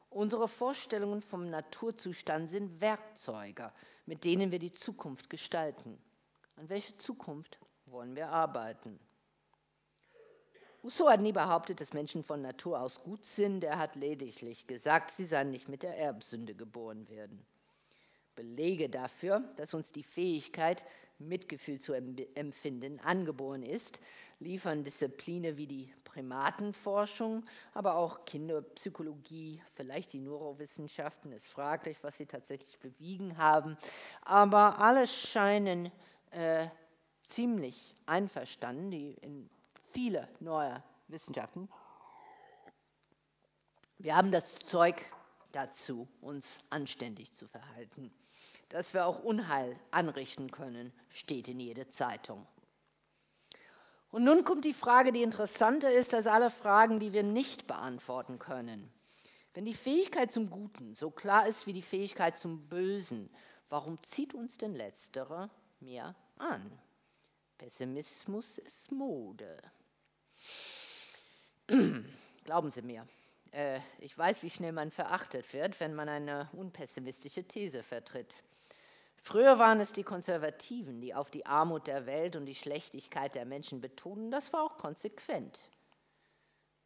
Unsere 0.09 0.49
Vorstellungen 0.49 1.21
vom 1.21 1.49
Naturzustand 1.49 2.49
sind 2.49 2.81
Werkzeuge, 2.81 3.71
mit 4.05 4.25
denen 4.25 4.51
wir 4.51 4.59
die 4.59 4.73
Zukunft 4.73 5.29
gestalten. 5.29 5.97
An 6.57 6.67
welche 6.67 6.97
Zukunft 6.97 7.57
wollen 7.85 8.17
wir 8.17 8.27
arbeiten? 8.27 8.99
Rousseau 10.83 11.09
hat 11.09 11.21
nie 11.21 11.31
behauptet, 11.31 11.79
dass 11.79 11.93
Menschen 11.93 12.23
von 12.23 12.41
Natur 12.41 12.81
aus 12.81 13.03
gut 13.03 13.23
sind. 13.25 13.63
Er 13.63 13.77
hat 13.77 13.95
lediglich 13.95 14.65
gesagt, 14.65 15.11
sie 15.11 15.25
seien 15.25 15.51
nicht 15.51 15.69
mit 15.69 15.83
der 15.83 15.95
Erbsünde 15.95 16.55
geboren 16.55 17.07
werden. 17.07 17.45
Belege 18.35 18.89
dafür, 18.89 19.43
dass 19.57 19.75
uns 19.75 19.91
die 19.91 20.01
Fähigkeit, 20.01 20.83
Mitgefühl 21.19 21.79
zu 21.79 21.93
empfinden, 21.93 22.99
angeboren 23.01 23.61
ist, 23.61 24.01
liefern 24.39 24.83
Disziplinen 24.83 25.55
wie 25.55 25.67
die 25.67 25.93
Primatenforschung, 26.03 27.45
aber 27.75 27.95
auch 27.95 28.25
Kinderpsychologie, 28.25 29.61
vielleicht 29.75 30.13
die 30.13 30.19
Neurowissenschaften. 30.19 31.31
Ist 31.31 31.47
fraglich, 31.47 31.97
was 32.01 32.17
sie 32.17 32.25
tatsächlich 32.25 32.79
bewiegen 32.79 33.37
haben. 33.37 33.77
Aber 34.23 34.79
alle 34.79 35.05
scheinen 35.05 35.91
äh, 36.31 36.67
ziemlich 37.25 37.93
einverstanden, 38.07 38.89
die 38.89 39.11
in 39.21 39.47
viele 39.93 40.27
neue 40.39 40.83
Wissenschaften. 41.07 41.69
Wir 43.97 44.15
haben 44.15 44.31
das 44.31 44.57
Zeug 44.59 44.95
dazu, 45.51 46.07
uns 46.21 46.59
anständig 46.69 47.33
zu 47.33 47.47
verhalten. 47.47 48.11
Dass 48.69 48.93
wir 48.93 49.05
auch 49.05 49.23
Unheil 49.23 49.77
anrichten 49.91 50.49
können, 50.49 50.93
steht 51.09 51.47
in 51.47 51.59
jeder 51.59 51.89
Zeitung. 51.89 52.47
Und 54.09 54.23
nun 54.23 54.43
kommt 54.43 54.65
die 54.65 54.73
Frage, 54.73 55.11
die 55.11 55.23
interessanter 55.23 55.91
ist 55.91 56.13
als 56.13 56.27
alle 56.27 56.49
Fragen, 56.49 56.99
die 56.99 57.13
wir 57.13 57.23
nicht 57.23 57.67
beantworten 57.67 58.39
können. 58.39 58.91
Wenn 59.53 59.65
die 59.65 59.73
Fähigkeit 59.73 60.31
zum 60.31 60.49
Guten 60.49 60.95
so 60.95 61.11
klar 61.11 61.47
ist 61.47 61.67
wie 61.67 61.73
die 61.73 61.81
Fähigkeit 61.81 62.37
zum 62.37 62.67
Bösen, 62.67 63.29
warum 63.69 64.01
zieht 64.03 64.33
uns 64.33 64.57
denn 64.57 64.75
letztere 64.75 65.49
mehr 65.79 66.15
an? 66.37 66.79
Pessimismus 67.57 68.57
ist 68.57 68.91
Mode. 68.91 69.61
Glauben 72.43 72.69
Sie 72.69 72.81
mir, 72.81 73.07
äh, 73.51 73.79
ich 73.99 74.17
weiß, 74.17 74.43
wie 74.43 74.49
schnell 74.49 74.73
man 74.73 74.91
verachtet 74.91 75.53
wird, 75.53 75.79
wenn 75.79 75.93
man 75.93 76.09
eine 76.09 76.49
unpessimistische 76.53 77.43
These 77.43 77.81
vertritt. 77.81 78.43
Früher 79.15 79.57
waren 79.57 79.79
es 79.79 79.93
die 79.93 80.03
Konservativen, 80.03 80.99
die 80.99 81.13
auf 81.13 81.29
die 81.29 81.45
Armut 81.45 81.87
der 81.87 82.05
Welt 82.05 82.35
und 82.35 82.45
die 82.45 82.55
Schlechtigkeit 82.55 83.35
der 83.35 83.45
Menschen 83.45 83.79
betonen. 83.79 84.31
Das 84.31 84.51
war 84.51 84.63
auch 84.63 84.77
konsequent. 84.77 85.61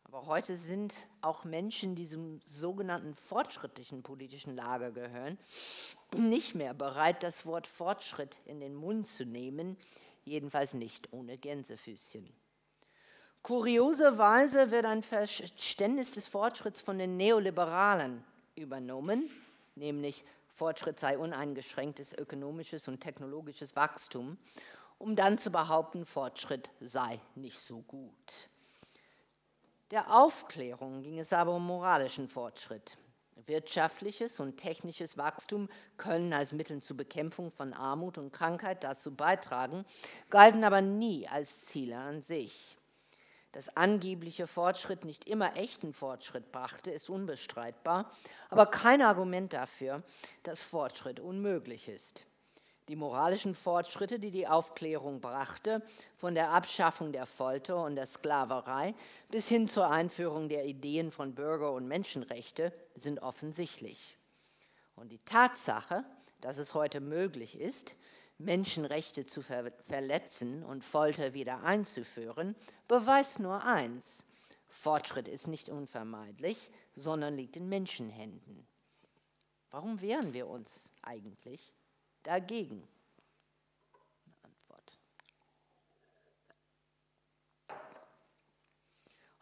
Aber 0.03 0.27
heute 0.27 0.55
sind 0.55 0.95
auch 1.21 1.45
Menschen, 1.45 1.95
die 1.95 2.07
zum 2.07 2.41
sogenannten 2.45 3.15
fortschrittlichen 3.15 4.03
politischen 4.03 4.55
Lager 4.55 4.91
gehören, 4.91 5.39
nicht 6.15 6.53
mehr 6.53 6.75
bereit, 6.75 7.23
das 7.23 7.45
Wort 7.47 7.65
Fortschritt 7.65 8.37
in 8.45 8.59
den 8.59 8.75
Mund 8.75 9.07
zu 9.07 9.25
nehmen, 9.25 9.77
jedenfalls 10.25 10.75
nicht 10.75 11.11
ohne 11.11 11.39
Gänsefüßchen. 11.39 12.31
Kurioserweise 13.45 14.71
wird 14.71 14.85
ein 14.85 15.03
Verständnis 15.03 16.09
des 16.09 16.27
Fortschritts 16.27 16.81
von 16.81 16.97
den 16.97 17.15
Neoliberalen 17.15 18.23
übernommen, 18.55 19.29
nämlich 19.75 20.25
Fortschritt 20.47 20.99
sei 20.99 21.19
uneingeschränktes 21.19 22.13
ökonomisches 22.17 22.87
und 22.87 23.01
technologisches 23.01 23.75
Wachstum, 23.75 24.39
um 24.97 25.15
dann 25.15 25.37
zu 25.37 25.51
behaupten, 25.51 26.07
Fortschritt 26.07 26.71
sei 26.79 27.21
nicht 27.35 27.59
so 27.59 27.83
gut. 27.83 28.49
Der 29.91 30.11
Aufklärung 30.11 31.03
ging 31.03 31.19
es 31.19 31.31
aber 31.31 31.53
um 31.53 31.67
moralischen 31.67 32.27
Fortschritt. 32.27 32.97
Wirtschaftliches 33.45 34.39
und 34.39 34.57
technisches 34.57 35.19
Wachstum 35.19 35.69
können 35.97 36.33
als 36.33 36.51
Mittel 36.51 36.81
zur 36.81 36.97
Bekämpfung 36.97 37.51
von 37.51 37.73
Armut 37.73 38.17
und 38.17 38.33
Krankheit 38.33 38.83
dazu 38.83 39.13
beitragen, 39.13 39.85
galten 40.31 40.63
aber 40.63 40.81
nie 40.81 41.27
als 41.27 41.61
Ziele 41.61 41.97
an 41.97 42.23
sich. 42.23 42.75
Dass 43.55 43.77
angebliche 43.77 44.47
Fortschritt 44.47 45.05
nicht 45.05 45.29
immer 45.29 45.55
echten 45.55 45.93
Fortschritt 45.93 46.51
brachte, 46.51 46.91
ist 46.91 47.09
unbestreitbar, 47.09 48.11
aber 48.49 48.65
kein 48.65 49.01
Argument 49.01 49.53
dafür, 49.53 50.03
dass 50.43 50.61
Fortschritt 50.61 51.21
unmöglich 51.21 51.87
ist. 51.87 52.25
Die 52.89 52.97
moralischen 52.97 53.55
Fortschritte, 53.55 54.19
die 54.19 54.31
die 54.31 54.45
Aufklärung 54.45 55.21
brachte, 55.21 55.81
von 56.17 56.35
der 56.35 56.51
Abschaffung 56.51 57.13
der 57.13 57.25
Folter 57.25 57.81
und 57.81 57.95
der 57.95 58.07
Sklaverei 58.07 58.93
bis 59.31 59.47
hin 59.47 59.69
zur 59.69 59.89
Einführung 59.89 60.49
der 60.49 60.65
Ideen 60.65 61.09
von 61.09 61.33
Bürger- 61.33 61.71
und 61.71 61.87
Menschenrechte, 61.87 62.73
sind 62.95 63.19
offensichtlich. 63.19 64.17
Und 64.97 65.13
die 65.13 65.23
Tatsache, 65.23 66.03
dass 66.41 66.57
es 66.57 66.73
heute 66.73 66.99
möglich 66.99 67.57
ist, 67.57 67.95
Menschenrechte 68.37 69.25
zu 69.25 69.41
ver 69.41 69.71
verletzen 69.87 70.63
und 70.63 70.83
Folter 70.83 71.33
wieder 71.33 71.63
einzuführen, 71.63 72.55
beweist 72.87 73.39
nur 73.39 73.63
eins. 73.63 74.25
Fortschritt 74.67 75.29
ist 75.29 75.47
nicht 75.47 75.69
unvermeidlich, 75.69 76.69
sondern 76.95 77.37
liegt 77.37 77.55
in 77.55 77.69
Menschenhänden. 77.69 78.67
Warum 79.71 80.01
wehren 80.01 80.33
wir 80.33 80.47
uns 80.47 80.91
eigentlich 81.01 81.73
dagegen? 82.23 82.85
Antwort. 84.43 84.99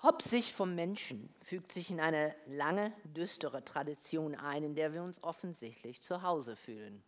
Hobbes 0.03 0.49
vom 0.49 0.75
Menschen 0.75 1.33
fügt 1.39 1.71
sich 1.71 1.89
in 1.89 1.99
eine 1.99 2.35
lange, 2.45 2.93
düstere 3.05 3.65
Tradition 3.65 4.35
ein, 4.35 4.63
in 4.63 4.75
der 4.75 4.93
wir 4.93 5.01
uns 5.01 5.21
offensichtlich 5.23 6.01
zu 6.01 6.21
Hause 6.21 6.55
fühlen. 6.55 7.03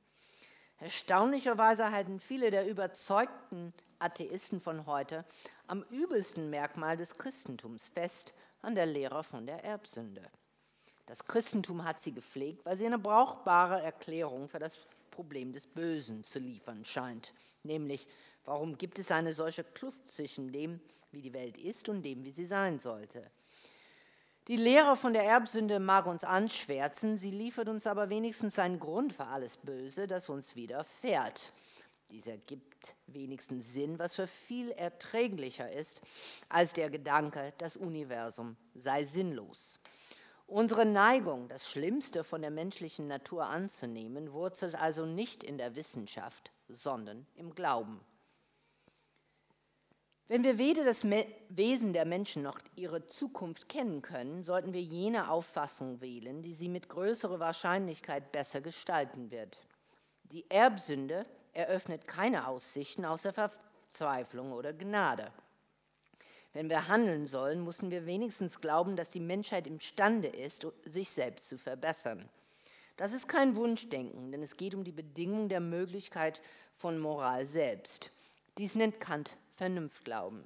Erstaunlicherweise 0.80 1.92
halten 1.92 2.20
viele 2.20 2.52
der 2.52 2.68
überzeugten 2.68 3.74
Atheisten 4.00 4.60
von 4.60 4.86
heute 4.86 5.24
am 5.68 5.84
übelsten 5.90 6.50
Merkmal 6.50 6.98
des 6.98 7.18
Christentums 7.18 7.88
fest, 7.88 8.34
an 8.62 8.76
der 8.76 8.86
Lehre 8.86 9.24
von 9.24 9.46
der 9.46 9.64
Erbsünde. 9.64 10.22
Das 11.06 11.24
Christentum 11.26 11.86
hat 11.86 12.02
sie 12.02 12.12
gepflegt, 12.12 12.66
weil 12.66 12.76
sie 12.76 12.86
eine 12.86 13.00
brauchbare 13.00 13.82
Erklärung 13.82 14.50
für 14.50 14.60
das 14.60 14.78
Problem 15.12 15.54
des 15.54 15.66
Bösen 15.66 16.24
zu 16.24 16.40
liefern 16.40 16.84
scheint, 16.84 17.34
nämlich 17.64 18.06
warum 18.44 18.78
gibt 18.78 19.00
es 19.00 19.12
eine 19.12 19.32
solche 19.32 19.64
Kluft 19.64 20.12
zwischen 20.12 20.52
dem, 20.52 20.82
wie 21.12 21.22
die 21.22 21.34
Welt 21.34 21.58
ist 21.58 21.88
und 21.88 22.02
dem, 22.02 22.26
wie 22.26 22.32
sie 22.32 22.46
sein 22.46 22.80
sollte. 22.80 23.32
Die 24.48 24.58
Lehre 24.58 24.96
von 24.96 25.14
der 25.14 25.24
Erbsünde 25.24 25.80
mag 25.80 26.06
uns 26.06 26.24
anschwärzen, 26.24 27.18
sie 27.18 27.32
liefert 27.32 27.68
uns 27.68 27.88
aber 27.88 28.10
wenigstens 28.10 28.60
einen 28.60 28.80
Grund 28.80 29.12
für 29.14 29.26
alles 29.26 29.58
Böse, 29.58 30.06
das 30.06 30.30
uns 30.30 30.56
widerfährt. 30.56 31.52
Dieser 32.12 32.38
gibt 32.38 32.96
wenigstens 33.08 33.74
Sinn, 33.74 33.98
was 33.98 34.14
für 34.14 34.28
viel 34.28 34.70
erträglicher 34.70 35.72
ist 35.72 36.00
als 36.48 36.74
der 36.74 36.92
Gedanke, 36.92 37.54
das 37.58 37.76
Universum 37.76 38.56
sei 38.76 39.04
sinnlos. 39.04 39.80
Unsere 40.46 40.86
Neigung, 40.86 41.48
das 41.48 41.68
Schlimmste 41.68 42.24
von 42.24 42.44
der 42.44 42.52
menschlichen 42.52 43.08
Natur 43.08 43.48
anzunehmen, 43.48 44.32
wurzelt 44.32 44.76
also 44.76 45.08
nicht 45.08 45.44
in 45.44 45.58
der 45.58 45.76
Wissenschaft, 45.76 46.52
sondern 46.70 47.26
im 47.34 47.56
Glauben. 47.56 48.00
Wenn 50.28 50.44
wir 50.44 50.58
weder 50.58 50.84
das 50.84 51.06
Wesen 51.50 51.94
der 51.94 52.04
Menschen 52.04 52.42
noch 52.42 52.58
ihre 52.76 53.06
Zukunft 53.06 53.70
kennen 53.70 54.02
können, 54.02 54.44
sollten 54.44 54.74
wir 54.74 54.82
jene 54.82 55.30
Auffassung 55.30 56.02
wählen, 56.02 56.42
die 56.42 56.56
sie 56.56 56.68
mit 56.68 56.90
größerer 56.90 57.40
Wahrscheinlichkeit 57.40 58.32
besser 58.32 58.60
gestalten 58.62 59.30
wird. 59.30 59.60
Die 60.32 60.50
Erbsünde 60.50 61.28
eröffnet 61.54 62.08
keine 62.08 62.48
Aussichten 62.48 63.06
außer 63.06 63.34
Verzweiflung 63.34 64.52
oder 64.52 64.74
Gnade. 64.74 65.32
Wenn 66.54 66.70
wir 66.70 66.88
handeln 66.88 67.28
sollen, 67.28 67.64
müssen 67.64 67.92
wir 67.92 68.08
wenigstens 68.08 68.60
glauben, 68.62 68.96
dass 68.96 69.10
die 69.10 69.20
Menschheit 69.20 69.68
imstande 69.68 70.30
ist, 70.30 70.66
sich 70.86 71.12
selbst 71.12 71.48
zu 71.48 71.60
verbessern. 71.60 72.28
Das 72.98 73.14
ist 73.14 73.28
kein 73.28 73.56
Wunschdenken, 73.56 74.32
denn 74.32 74.42
es 74.42 74.58
geht 74.58 74.74
um 74.74 74.84
die 74.84 74.92
Bedingung 74.92 75.50
der 75.50 75.60
Möglichkeit 75.60 76.42
von 76.74 76.98
Moral 76.98 77.46
selbst. 77.46 78.10
Dies 78.58 78.74
nennt 78.74 79.00
Kant 79.00 79.32
Vernunftglauben. 79.56 80.44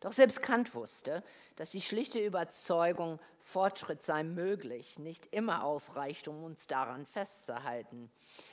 Doch 0.00 0.12
selbst 0.12 0.42
Kant 0.42 0.74
wusste, 0.74 1.24
dass 1.56 1.70
die 1.70 1.80
schlichte 1.80 2.22
Überzeugung, 2.22 3.18
Fortschritt 3.40 4.02
sei 4.02 4.22
möglich, 4.22 4.98
nicht 4.98 5.34
immer 5.34 5.64
ausreicht, 5.64 6.28
um 6.28 6.44
uns 6.44 6.66
daran 6.66 7.06
festzuhalten. 7.06 8.10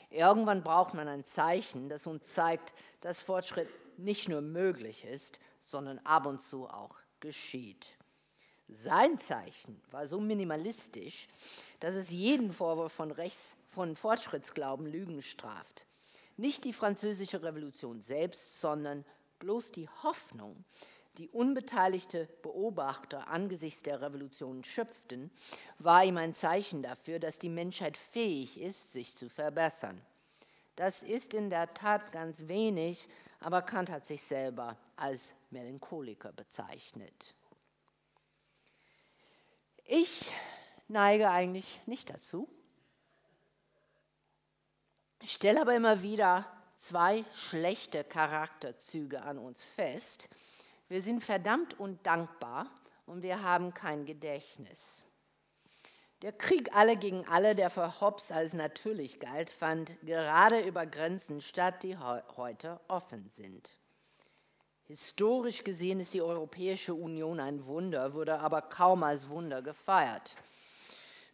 Irgendwann 0.09 0.63
braucht 0.63 0.93
man 0.93 1.09
ein 1.09 1.25
Zeichen, 1.25 1.89
das 1.89 2.07
uns 2.07 2.27
zeigt, 2.27 2.73
dass 3.01 3.21
Fortschritt 3.21 3.67
nicht 3.97 4.29
nur 4.29 4.41
möglich 4.41 5.03
ist, 5.03 5.39
sondern 5.59 5.99
ab 5.99 6.25
und 6.25 6.41
zu 6.41 6.69
auch 6.69 6.95
geschieht. 7.19 7.97
Sein 8.69 9.19
Zeichen 9.19 9.81
war 9.91 10.07
so 10.07 10.21
minimalistisch, 10.21 11.27
dass 11.81 11.95
es 11.95 12.09
jeden 12.09 12.53
Vorwurf 12.53 12.93
von, 12.93 13.11
Rechts, 13.11 13.57
von 13.69 13.97
Fortschrittsglauben 13.97 14.85
Lügen 14.85 15.21
straft. 15.21 15.85
Nicht 16.37 16.63
die 16.63 16.71
französische 16.71 17.43
Revolution 17.43 18.01
selbst, 18.01 18.61
sondern 18.61 19.03
bloß 19.41 19.71
die 19.71 19.89
Hoffnung, 20.03 20.63
die 21.17 21.27
unbeteiligte 21.29 22.29
Beobachter 22.41 23.27
angesichts 23.27 23.83
der 23.83 23.99
Revolution 23.99 24.63
schöpften, 24.63 25.29
war 25.79 26.05
ihm 26.05 26.15
ein 26.17 26.33
Zeichen 26.33 26.81
dafür, 26.81 27.19
dass 27.19 27.37
die 27.37 27.49
Menschheit 27.49 27.97
fähig 27.97 28.59
ist, 28.59 28.93
sich 28.93 29.17
zu 29.17 29.29
verbessern. 29.29 29.99
Das 30.77 31.03
ist 31.03 31.33
in 31.33 31.49
der 31.49 31.73
Tat 31.73 32.13
ganz 32.13 32.47
wenig, 32.47 33.09
aber 33.41 33.61
Kant 33.61 33.89
hat 33.89 34.05
sich 34.05 34.23
selber 34.23 34.77
als 34.95 35.33
Melancholiker 35.49 36.31
bezeichnet. 36.31 37.35
Ich 39.83 40.31
neige 40.87 41.29
eigentlich 41.29 41.79
nicht 41.87 42.09
dazu, 42.09 42.47
stelle 45.25 45.61
aber 45.61 45.75
immer 45.75 46.01
wieder 46.03 46.45
zwei 46.81 47.23
schlechte 47.35 48.03
Charakterzüge 48.03 49.21
an 49.21 49.37
uns 49.37 49.63
fest. 49.63 50.27
Wir 50.89 51.01
sind 51.01 51.23
verdammt 51.23 51.79
undankbar 51.79 52.69
und 53.05 53.21
wir 53.21 53.43
haben 53.43 53.73
kein 53.73 54.05
Gedächtnis. 54.05 55.05
Der 56.23 56.33
Krieg 56.33 56.75
alle 56.75 56.97
gegen 56.97 57.27
alle, 57.27 57.55
der 57.55 57.69
für 57.69 58.01
Hobbes 58.01 58.31
als 58.31 58.53
natürlich 58.53 59.19
galt, 59.19 59.49
fand 59.49 59.95
gerade 60.01 60.59
über 60.61 60.85
Grenzen 60.85 61.41
statt, 61.41 61.81
die 61.83 61.97
heute 61.97 62.79
offen 62.87 63.31
sind. 63.33 63.77
Historisch 64.83 65.63
gesehen 65.63 65.99
ist 65.99 66.13
die 66.13 66.21
Europäische 66.21 66.93
Union 66.93 67.39
ein 67.39 67.65
Wunder, 67.65 68.13
wurde 68.13 68.39
aber 68.39 68.61
kaum 68.61 69.03
als 69.03 69.29
Wunder 69.29 69.61
gefeiert. 69.61 70.35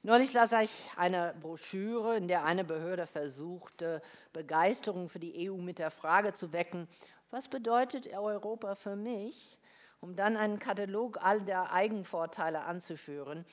Neulich 0.07 0.31
las 0.31 0.53
ich 0.53 0.71
eine 0.95 1.35
Broschüre, 1.41 2.15
in 2.15 2.29
der 2.29 2.45
eine 2.45 2.63
Behörde 2.63 3.05
versuchte, 3.07 4.01
Begeisterung 4.31 5.09
für 5.09 5.19
die 5.19 5.51
EU 5.51 5.57
mit 5.57 5.79
der 5.79 5.91
Frage 5.91 6.31
zu 6.31 6.53
wecken, 6.53 6.87
was 7.29 7.49
bedeutet 7.49 8.07
Europa 8.13 8.75
für 8.75 8.95
mich? 8.95 9.59
um 9.99 10.15
dann 10.15 10.37
einen 10.37 10.59
Katalog 10.59 11.17
all 11.21 11.41
der 11.41 11.73
Eigenvorteile 11.73 12.63
anzuführen, 12.63 13.43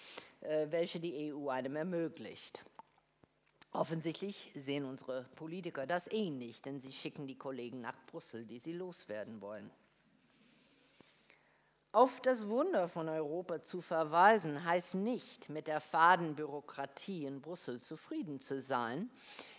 äh, 0.42 0.66
welche 0.70 1.00
die 1.00 1.32
EU 1.34 1.48
einem 1.48 1.74
ermöglicht. 1.74 2.62
Offensichtlich 3.72 4.52
sehen 4.54 4.84
unsere 4.84 5.24
Politiker 5.34 5.86
das 5.88 6.06
ähnlich, 6.12 6.62
denn 6.62 6.80
sie 6.80 6.92
schicken 6.92 7.26
die 7.26 7.38
Kollegen 7.38 7.80
nach 7.80 7.96
Brüssel, 8.06 8.44
die 8.44 8.58
sie 8.60 8.74
loswerden 8.74 9.40
wollen. 9.40 9.68
Auf 11.94 12.20
das 12.20 12.48
Wunder 12.48 12.88
von 12.88 13.08
Europa 13.08 13.62
zu 13.62 13.80
verweisen, 13.80 14.64
heißt 14.64 14.96
nicht, 14.96 15.48
mit 15.48 15.68
der 15.68 15.80
faden 15.80 16.34
Bürokratie 16.34 17.24
in 17.24 17.40
Brüssel 17.40 17.80
zufrieden 17.80 18.40
zu 18.40 18.60
sein. 18.60 19.08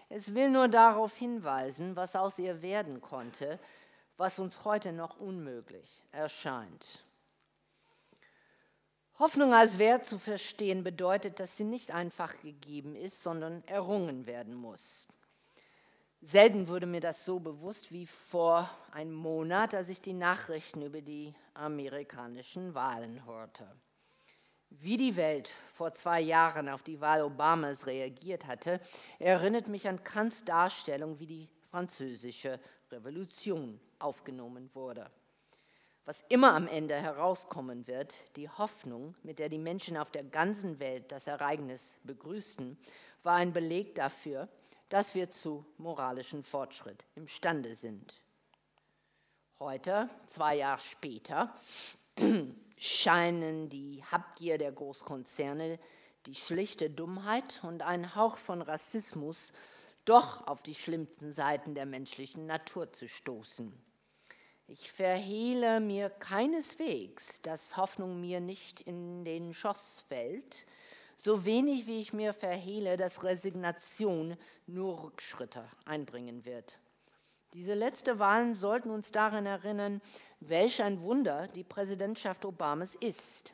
Es 0.09 0.33
will 0.33 0.49
nur 0.49 0.67
darauf 0.67 1.15
hinweisen, 1.15 1.95
was 1.95 2.13
aus 2.17 2.37
ihr 2.37 2.61
werden 2.61 2.99
konnte, 2.99 3.57
was 4.17 4.37
uns 4.37 4.65
heute 4.65 4.91
noch 4.91 5.17
unmöglich 5.17 6.03
erscheint. 6.11 7.05
Hoffnung 9.17 9.53
als 9.53 9.79
Wert 9.79 10.05
zu 10.05 10.19
verstehen 10.19 10.83
bedeutet, 10.83 11.39
dass 11.39 11.55
sie 11.55 11.63
nicht 11.63 11.91
einfach 11.91 12.37
gegeben 12.41 12.97
ist, 12.97 13.23
sondern 13.23 13.63
errungen 13.63 14.25
werden 14.25 14.55
muss. 14.55 15.07
Selten 16.27 16.69
wurde 16.69 16.87
mir 16.87 17.01
das 17.01 17.23
so 17.23 17.39
bewusst 17.39 17.91
wie 17.91 18.07
vor 18.07 18.67
einem 18.91 19.13
Monat, 19.13 19.75
als 19.75 19.89
ich 19.89 20.01
die 20.01 20.13
Nachrichten 20.13 20.81
über 20.81 20.99
die 21.01 21.35
amerikanischen 21.53 22.73
Wahlen 22.73 23.23
hörte. 23.27 23.63
Wie 24.71 24.97
die 24.97 25.17
Welt 25.17 25.49
vor 25.71 25.93
zwei 25.93 26.19
Jahren 26.21 26.67
auf 26.67 26.81
die 26.81 26.99
Wahl 26.99 27.21
Obamas 27.21 27.85
reagiert 27.85 28.47
hatte, 28.47 28.79
erinnert 29.19 29.67
mich 29.67 29.87
an 29.87 30.03
Kants 30.03 30.43
Darstellung, 30.43 31.19
wie 31.19 31.27
die 31.27 31.49
französische 31.69 32.59
Revolution 32.91 33.79
aufgenommen 33.99 34.73
wurde. 34.73 35.11
Was 36.05 36.25
immer 36.29 36.55
am 36.55 36.67
Ende 36.67 36.95
herauskommen 36.95 37.85
wird, 37.85 38.15
die 38.35 38.49
Hoffnung, 38.49 39.13
mit 39.21 39.37
der 39.37 39.49
die 39.49 39.59
Menschen 39.59 39.95
auf 39.95 40.09
der 40.09 40.23
ganzen 40.23 40.79
Welt 40.79 41.11
das 41.11 41.27
Ereignis 41.27 41.99
begrüßten, 42.03 42.79
war 43.21 43.35
ein 43.35 43.53
Beleg 43.53 43.93
dafür, 43.93 44.49
dass 44.89 45.15
wir 45.15 45.29
zu 45.29 45.65
moralischem 45.77 46.43
Fortschritt 46.43 47.05
imstande 47.15 47.75
sind. 47.75 48.21
Heute, 49.59 50.09
zwei 50.27 50.55
Jahre 50.55 50.81
später, 50.81 51.55
scheinen 52.77 53.69
die 53.69 54.03
Habgier 54.11 54.57
der 54.57 54.71
Großkonzerne, 54.71 55.79
die 56.25 56.35
schlichte 56.35 56.89
Dummheit 56.89 57.61
und 57.63 57.81
ein 57.81 58.15
Hauch 58.15 58.37
von 58.37 58.61
Rassismus 58.61 59.53
doch 60.05 60.45
auf 60.47 60.61
die 60.61 60.75
schlimmsten 60.75 61.33
Seiten 61.33 61.73
der 61.73 61.85
menschlichen 61.85 62.45
Natur 62.45 62.91
zu 62.91 63.07
stoßen. 63.07 63.73
Ich 64.67 64.91
verhehle 64.91 65.79
mir 65.79 66.09
keineswegs, 66.09 67.41
dass 67.41 67.77
Hoffnung 67.77 68.19
mir 68.19 68.39
nicht 68.39 68.81
in 68.81 69.23
den 69.23 69.53
Schoß 69.53 70.05
fällt, 70.07 70.65
so 71.17 71.45
wenig 71.45 71.87
wie 71.87 72.01
ich 72.01 72.13
mir 72.13 72.33
verhehle, 72.33 72.97
dass 72.97 73.23
Resignation 73.23 74.37
nur 74.67 75.03
Rückschritte 75.03 75.63
einbringen 75.85 76.45
wird. 76.45 76.79
Diese 77.53 77.73
letzte 77.73 78.19
Wahlen 78.19 78.53
sollten 78.53 78.89
uns 78.89 79.11
daran 79.11 79.45
erinnern, 79.45 80.01
welch 80.41 80.83
ein 80.83 81.01
Wunder 81.01 81.47
die 81.47 81.63
Präsidentschaft 81.63 82.43
Obamas 82.45 82.95
ist. 82.95 83.53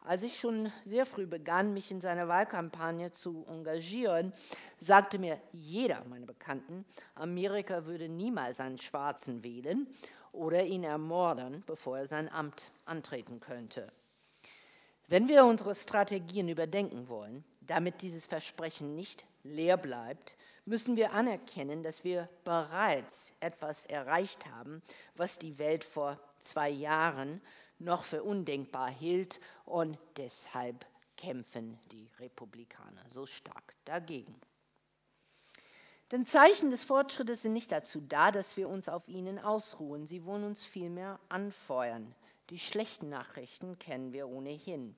Als 0.00 0.22
ich 0.22 0.40
schon 0.40 0.72
sehr 0.84 1.06
früh 1.06 1.26
begann, 1.26 1.74
mich 1.74 1.90
in 1.90 2.00
seiner 2.00 2.28
Wahlkampagne 2.28 3.12
zu 3.12 3.44
engagieren, 3.46 4.32
sagte 4.80 5.18
mir 5.18 5.40
jeder 5.52 6.02
meiner 6.04 6.26
Bekannten, 6.26 6.84
Amerika 7.14 7.84
würde 7.84 8.08
niemals 8.08 8.58
einen 8.58 8.78
Schwarzen 8.78 9.44
wählen 9.44 9.86
oder 10.32 10.64
ihn 10.64 10.82
ermorden, 10.82 11.60
bevor 11.66 11.98
er 11.98 12.06
sein 12.06 12.28
Amt 12.30 12.70
antreten 12.86 13.38
könnte. 13.40 13.92
Wenn 15.10 15.26
wir 15.26 15.46
unsere 15.46 15.74
Strategien 15.74 16.50
überdenken 16.50 17.08
wollen, 17.08 17.42
damit 17.62 18.02
dieses 18.02 18.26
Versprechen 18.26 18.94
nicht 18.94 19.24
leer 19.42 19.78
bleibt, 19.78 20.36
müssen 20.66 20.96
wir 20.96 21.12
anerkennen, 21.12 21.82
dass 21.82 22.04
wir 22.04 22.28
bereits 22.44 23.32
etwas 23.40 23.86
erreicht 23.86 24.44
haben, 24.46 24.82
was 25.16 25.38
die 25.38 25.58
Welt 25.58 25.82
vor 25.82 26.20
zwei 26.42 26.68
Jahren 26.68 27.40
noch 27.78 28.04
für 28.04 28.22
undenkbar 28.22 28.90
hielt 28.90 29.40
und 29.64 29.96
deshalb 30.18 30.84
kämpfen 31.16 31.78
die 31.90 32.10
Republikaner 32.20 33.02
so 33.10 33.24
stark 33.24 33.74
dagegen. 33.86 34.38
Denn 36.10 36.26
Zeichen 36.26 36.70
des 36.70 36.84
Fortschrittes 36.84 37.40
sind 37.40 37.54
nicht 37.54 37.72
dazu 37.72 38.02
da, 38.02 38.30
dass 38.30 38.58
wir 38.58 38.68
uns 38.68 38.90
auf 38.90 39.08
ihnen 39.08 39.38
ausruhen. 39.38 40.06
Sie 40.06 40.26
wollen 40.26 40.44
uns 40.44 40.66
vielmehr 40.66 41.18
anfeuern. 41.30 42.14
Die 42.50 42.58
schlechten 42.58 43.10
Nachrichten 43.10 43.78
kennen 43.78 44.12
wir 44.12 44.28
ohnehin. 44.28 44.96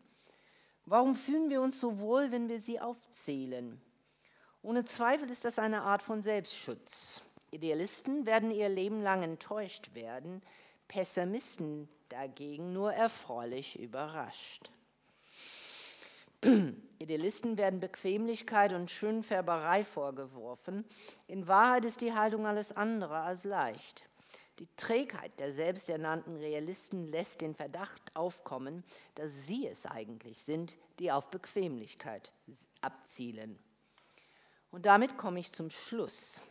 Warum 0.86 1.16
fühlen 1.16 1.50
wir 1.50 1.60
uns 1.60 1.80
so 1.80 1.98
wohl, 1.98 2.30
wenn 2.30 2.48
wir 2.48 2.60
sie 2.60 2.80
aufzählen? 2.80 3.80
Ohne 4.62 4.84
Zweifel 4.84 5.30
ist 5.30 5.44
das 5.44 5.58
eine 5.58 5.82
Art 5.82 6.02
von 6.02 6.22
Selbstschutz. 6.22 7.24
Idealisten 7.50 8.26
werden 8.26 8.50
ihr 8.50 8.68
Leben 8.68 9.02
lang 9.02 9.22
enttäuscht 9.22 9.94
werden, 9.94 10.42
Pessimisten 10.86 11.88
dagegen 12.08 12.72
nur 12.72 12.92
erfreulich 12.92 13.78
überrascht. 13.78 14.70
Idealisten 16.98 17.58
werden 17.58 17.80
Bequemlichkeit 17.80 18.72
und 18.72 18.90
Schönfärberei 18.90 19.84
vorgeworfen. 19.84 20.84
In 21.26 21.48
Wahrheit 21.48 21.84
ist 21.84 22.00
die 22.00 22.12
Haltung 22.12 22.46
alles 22.46 22.72
andere 22.72 23.20
als 23.20 23.44
leicht. 23.44 24.09
Die 24.60 24.68
Trägheit 24.76 25.40
der 25.40 25.52
selbsternannten 25.52 26.36
Realisten 26.36 27.10
lässt 27.10 27.40
den 27.40 27.54
Verdacht 27.54 28.14
aufkommen, 28.14 28.84
dass 29.14 29.46
sie 29.46 29.66
es 29.66 29.86
eigentlich 29.86 30.38
sind, 30.38 30.76
die 30.98 31.10
auf 31.10 31.30
Bequemlichkeit 31.30 32.30
abzielen. 32.82 33.58
Und 34.70 34.84
damit 34.84 35.16
komme 35.16 35.40
ich 35.40 35.54
zum 35.54 35.70
Schluss. 35.70 36.42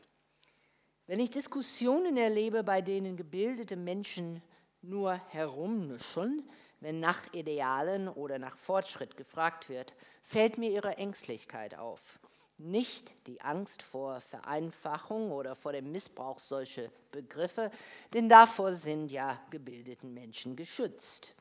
Wenn 1.05 1.19
ich 1.19 1.29
Diskussionen 1.29 2.17
erlebe, 2.17 2.63
bei 2.63 2.81
denen 2.81 3.15
gebildete 3.15 3.75
Menschen 3.75 4.41
nur 4.81 5.13
herumnuscheln, 5.29 6.41
wenn 6.79 6.99
nach 6.99 7.31
Idealen 7.31 8.07
oder 8.07 8.39
nach 8.39 8.57
Fortschritt 8.57 9.17
gefragt 9.17 9.69
wird, 9.69 9.93
fällt 10.23 10.57
mir 10.57 10.71
ihre 10.71 10.97
Ängstlichkeit 10.97 11.75
auf. 11.75 12.19
Nicht 12.59 13.13
die 13.25 13.39
Angst 13.39 13.81
vor 13.81 14.19
Vereinfachung 14.19 15.31
oder 15.31 15.55
vor 15.55 15.71
dem 15.71 15.93
Missbrauch 15.93 16.39
solcher 16.39 16.89
Begriffe, 17.11 17.71
denn 18.13 18.27
davor 18.27 18.73
sind 18.73 19.07
ja 19.07 19.41
gebildeten 19.49 20.13
Menschen 20.13 20.57
geschützt. 20.57 21.33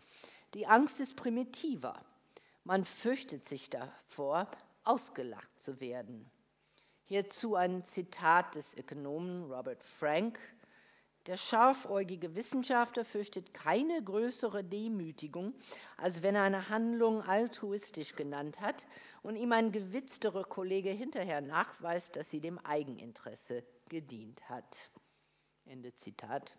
Die 0.55 0.69
Angst 0.69 1.01
ist 1.01 1.17
primitiver. 1.17 2.01
Man 2.63 2.85
fürchtet 2.85 3.45
sich 3.45 3.69
davor, 3.69 4.49
ausgelacht 4.85 5.61
zu 5.61 5.81
werden. 5.81 6.31
Hierzu 7.05 7.57
ein 7.57 7.85
Zitat 7.85 8.55
des 8.55 8.77
Ökonomen 8.77 9.51
Robert 9.51 9.83
Frank, 9.83 10.39
der 11.29 11.37
scharfäugige 11.37 12.35
Wissenschaftler 12.35 13.05
fürchtet 13.05 13.53
keine 13.53 14.03
größere 14.03 14.65
Demütigung, 14.65 15.53
als 15.99 16.23
wenn 16.23 16.35
er 16.35 16.43
eine 16.43 16.71
Handlung 16.71 17.21
altruistisch 17.21 18.17
genannt 18.17 18.63
hat 18.63 18.87
und 19.23 19.37
ihm 19.37 19.53
ein 19.53 19.71
gewitzterer 19.71 20.45
Kollege 20.45 20.89
hinterher 20.89 21.43
nachweist, 21.43 22.17
dass 22.17 22.31
sie 22.31 22.41
dem 22.41 22.59
Eigeninteresse 22.59 23.63
gedient 23.91 24.49
hat. 24.49 24.91
Ende 25.67 25.95
Zitat. 25.95 26.57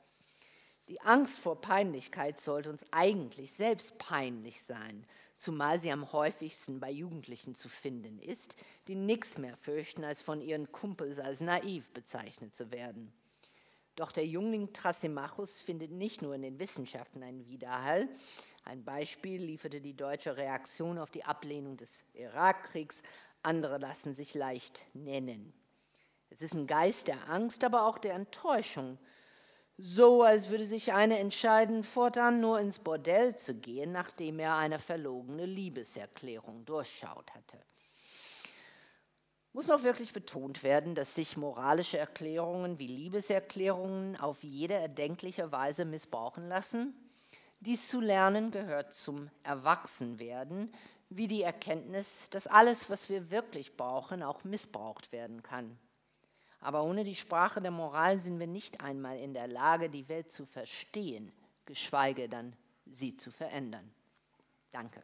Die 0.87 1.01
Angst 1.01 1.39
vor 1.39 1.59
Peinlichkeit 1.61 2.39
sollte 2.39 2.69
uns 2.69 2.85
eigentlich 2.91 3.53
selbst 3.53 3.97
peinlich 3.97 4.61
sein, 4.61 5.03
zumal 5.39 5.79
sie 5.79 5.91
am 5.91 6.11
häufigsten 6.11 6.79
bei 6.79 6.91
Jugendlichen 6.91 7.55
zu 7.55 7.69
finden 7.69 8.19
ist, 8.19 8.55
die 8.87 8.95
nichts 8.95 9.39
mehr 9.39 9.57
fürchten, 9.57 10.03
als 10.03 10.21
von 10.21 10.41
ihren 10.41 10.71
Kumpels 10.71 11.17
als 11.17 11.41
naiv 11.41 11.89
bezeichnet 11.91 12.53
zu 12.53 12.71
werden. 12.71 13.11
Doch 13.99 14.13
der 14.13 14.25
Jüngling 14.25 14.71
Thrasymachus 14.71 15.59
findet 15.59 15.91
nicht 15.91 16.21
nur 16.21 16.33
in 16.33 16.41
den 16.41 16.57
Wissenschaften 16.57 17.21
einen 17.21 17.45
Widerhall. 17.47 18.07
Ein 18.63 18.85
Beispiel 18.85 19.43
lieferte 19.43 19.81
die 19.81 19.93
deutsche 19.93 20.37
Reaktion 20.37 20.97
auf 20.97 21.11
die 21.11 21.25
Ablehnung 21.25 21.75
des 21.75 22.05
Irakkriegs. 22.13 23.03
Andere 23.43 23.77
lassen 23.77 24.15
sich 24.15 24.35
leicht 24.35 24.85
nennen. 24.93 25.51
Es 26.29 26.41
ist 26.41 26.53
ein 26.53 26.65
Geist 26.65 27.09
der 27.09 27.29
Angst, 27.29 27.65
aber 27.65 27.85
auch 27.85 27.97
der 27.97 28.13
Enttäuschung. 28.13 28.97
So, 29.77 30.23
als 30.23 30.49
würde 30.49 30.63
sich 30.63 30.93
einer 30.93 31.19
entscheiden, 31.19 31.83
fortan 31.83 32.39
nur 32.39 32.57
ins 32.61 32.79
Bordell 32.79 33.35
zu 33.35 33.53
gehen, 33.53 33.91
nachdem 33.91 34.39
er 34.39 34.55
eine 34.55 34.79
verlogene 34.79 35.45
Liebeserklärung 35.45 36.63
durchschaut 36.63 37.35
hatte. 37.35 37.59
Muss 39.51 39.71
auch 39.71 39.81
wirklich 39.81 40.13
betont 40.13 40.61
werden, 40.61 40.93
dass 40.93 41.15
sich 41.15 41.35
moralische 41.35 41.97
Erklärungen 41.97 42.77
wie 42.77 42.85
Liebeserklärungen 42.85 44.15
auf 44.17 44.43
jede 44.43 44.75
erdenkliche 44.75 45.51
Weise 45.51 45.85
missbrauchen 45.85 46.47
lassen? 46.47 46.93
Dies 47.59 47.87
zu 47.89 47.99
lernen 47.99 48.51
gehört 48.51 48.93
zum 48.93 49.29
Erwachsenwerden, 49.43 50.71
wie 51.09 51.27
die 51.27 51.41
Erkenntnis, 51.41 52.29
dass 52.29 52.45
alles, 52.45 52.89
was 52.91 53.09
wir 53.09 53.31
wirklich 53.31 53.75
brauchen, 53.75 54.21
auch 54.21 54.43
missbraucht 54.43 55.11
werden 55.11 55.41
kann. 55.41 55.77
Aber 56.61 56.83
ohne 56.83 57.03
die 57.03 57.15
Sprache 57.15 57.59
der 57.59 57.71
Moral 57.71 58.19
sind 58.19 58.39
wir 58.39 58.47
nicht 58.47 58.81
einmal 58.81 59.17
in 59.17 59.33
der 59.33 59.47
Lage, 59.47 59.89
die 59.89 60.07
Welt 60.09 60.31
zu 60.31 60.45
verstehen, 60.45 61.31
geschweige 61.65 62.29
dann 62.29 62.55
sie 62.85 63.17
zu 63.17 63.31
verändern. 63.31 63.89
Danke. 64.71 65.01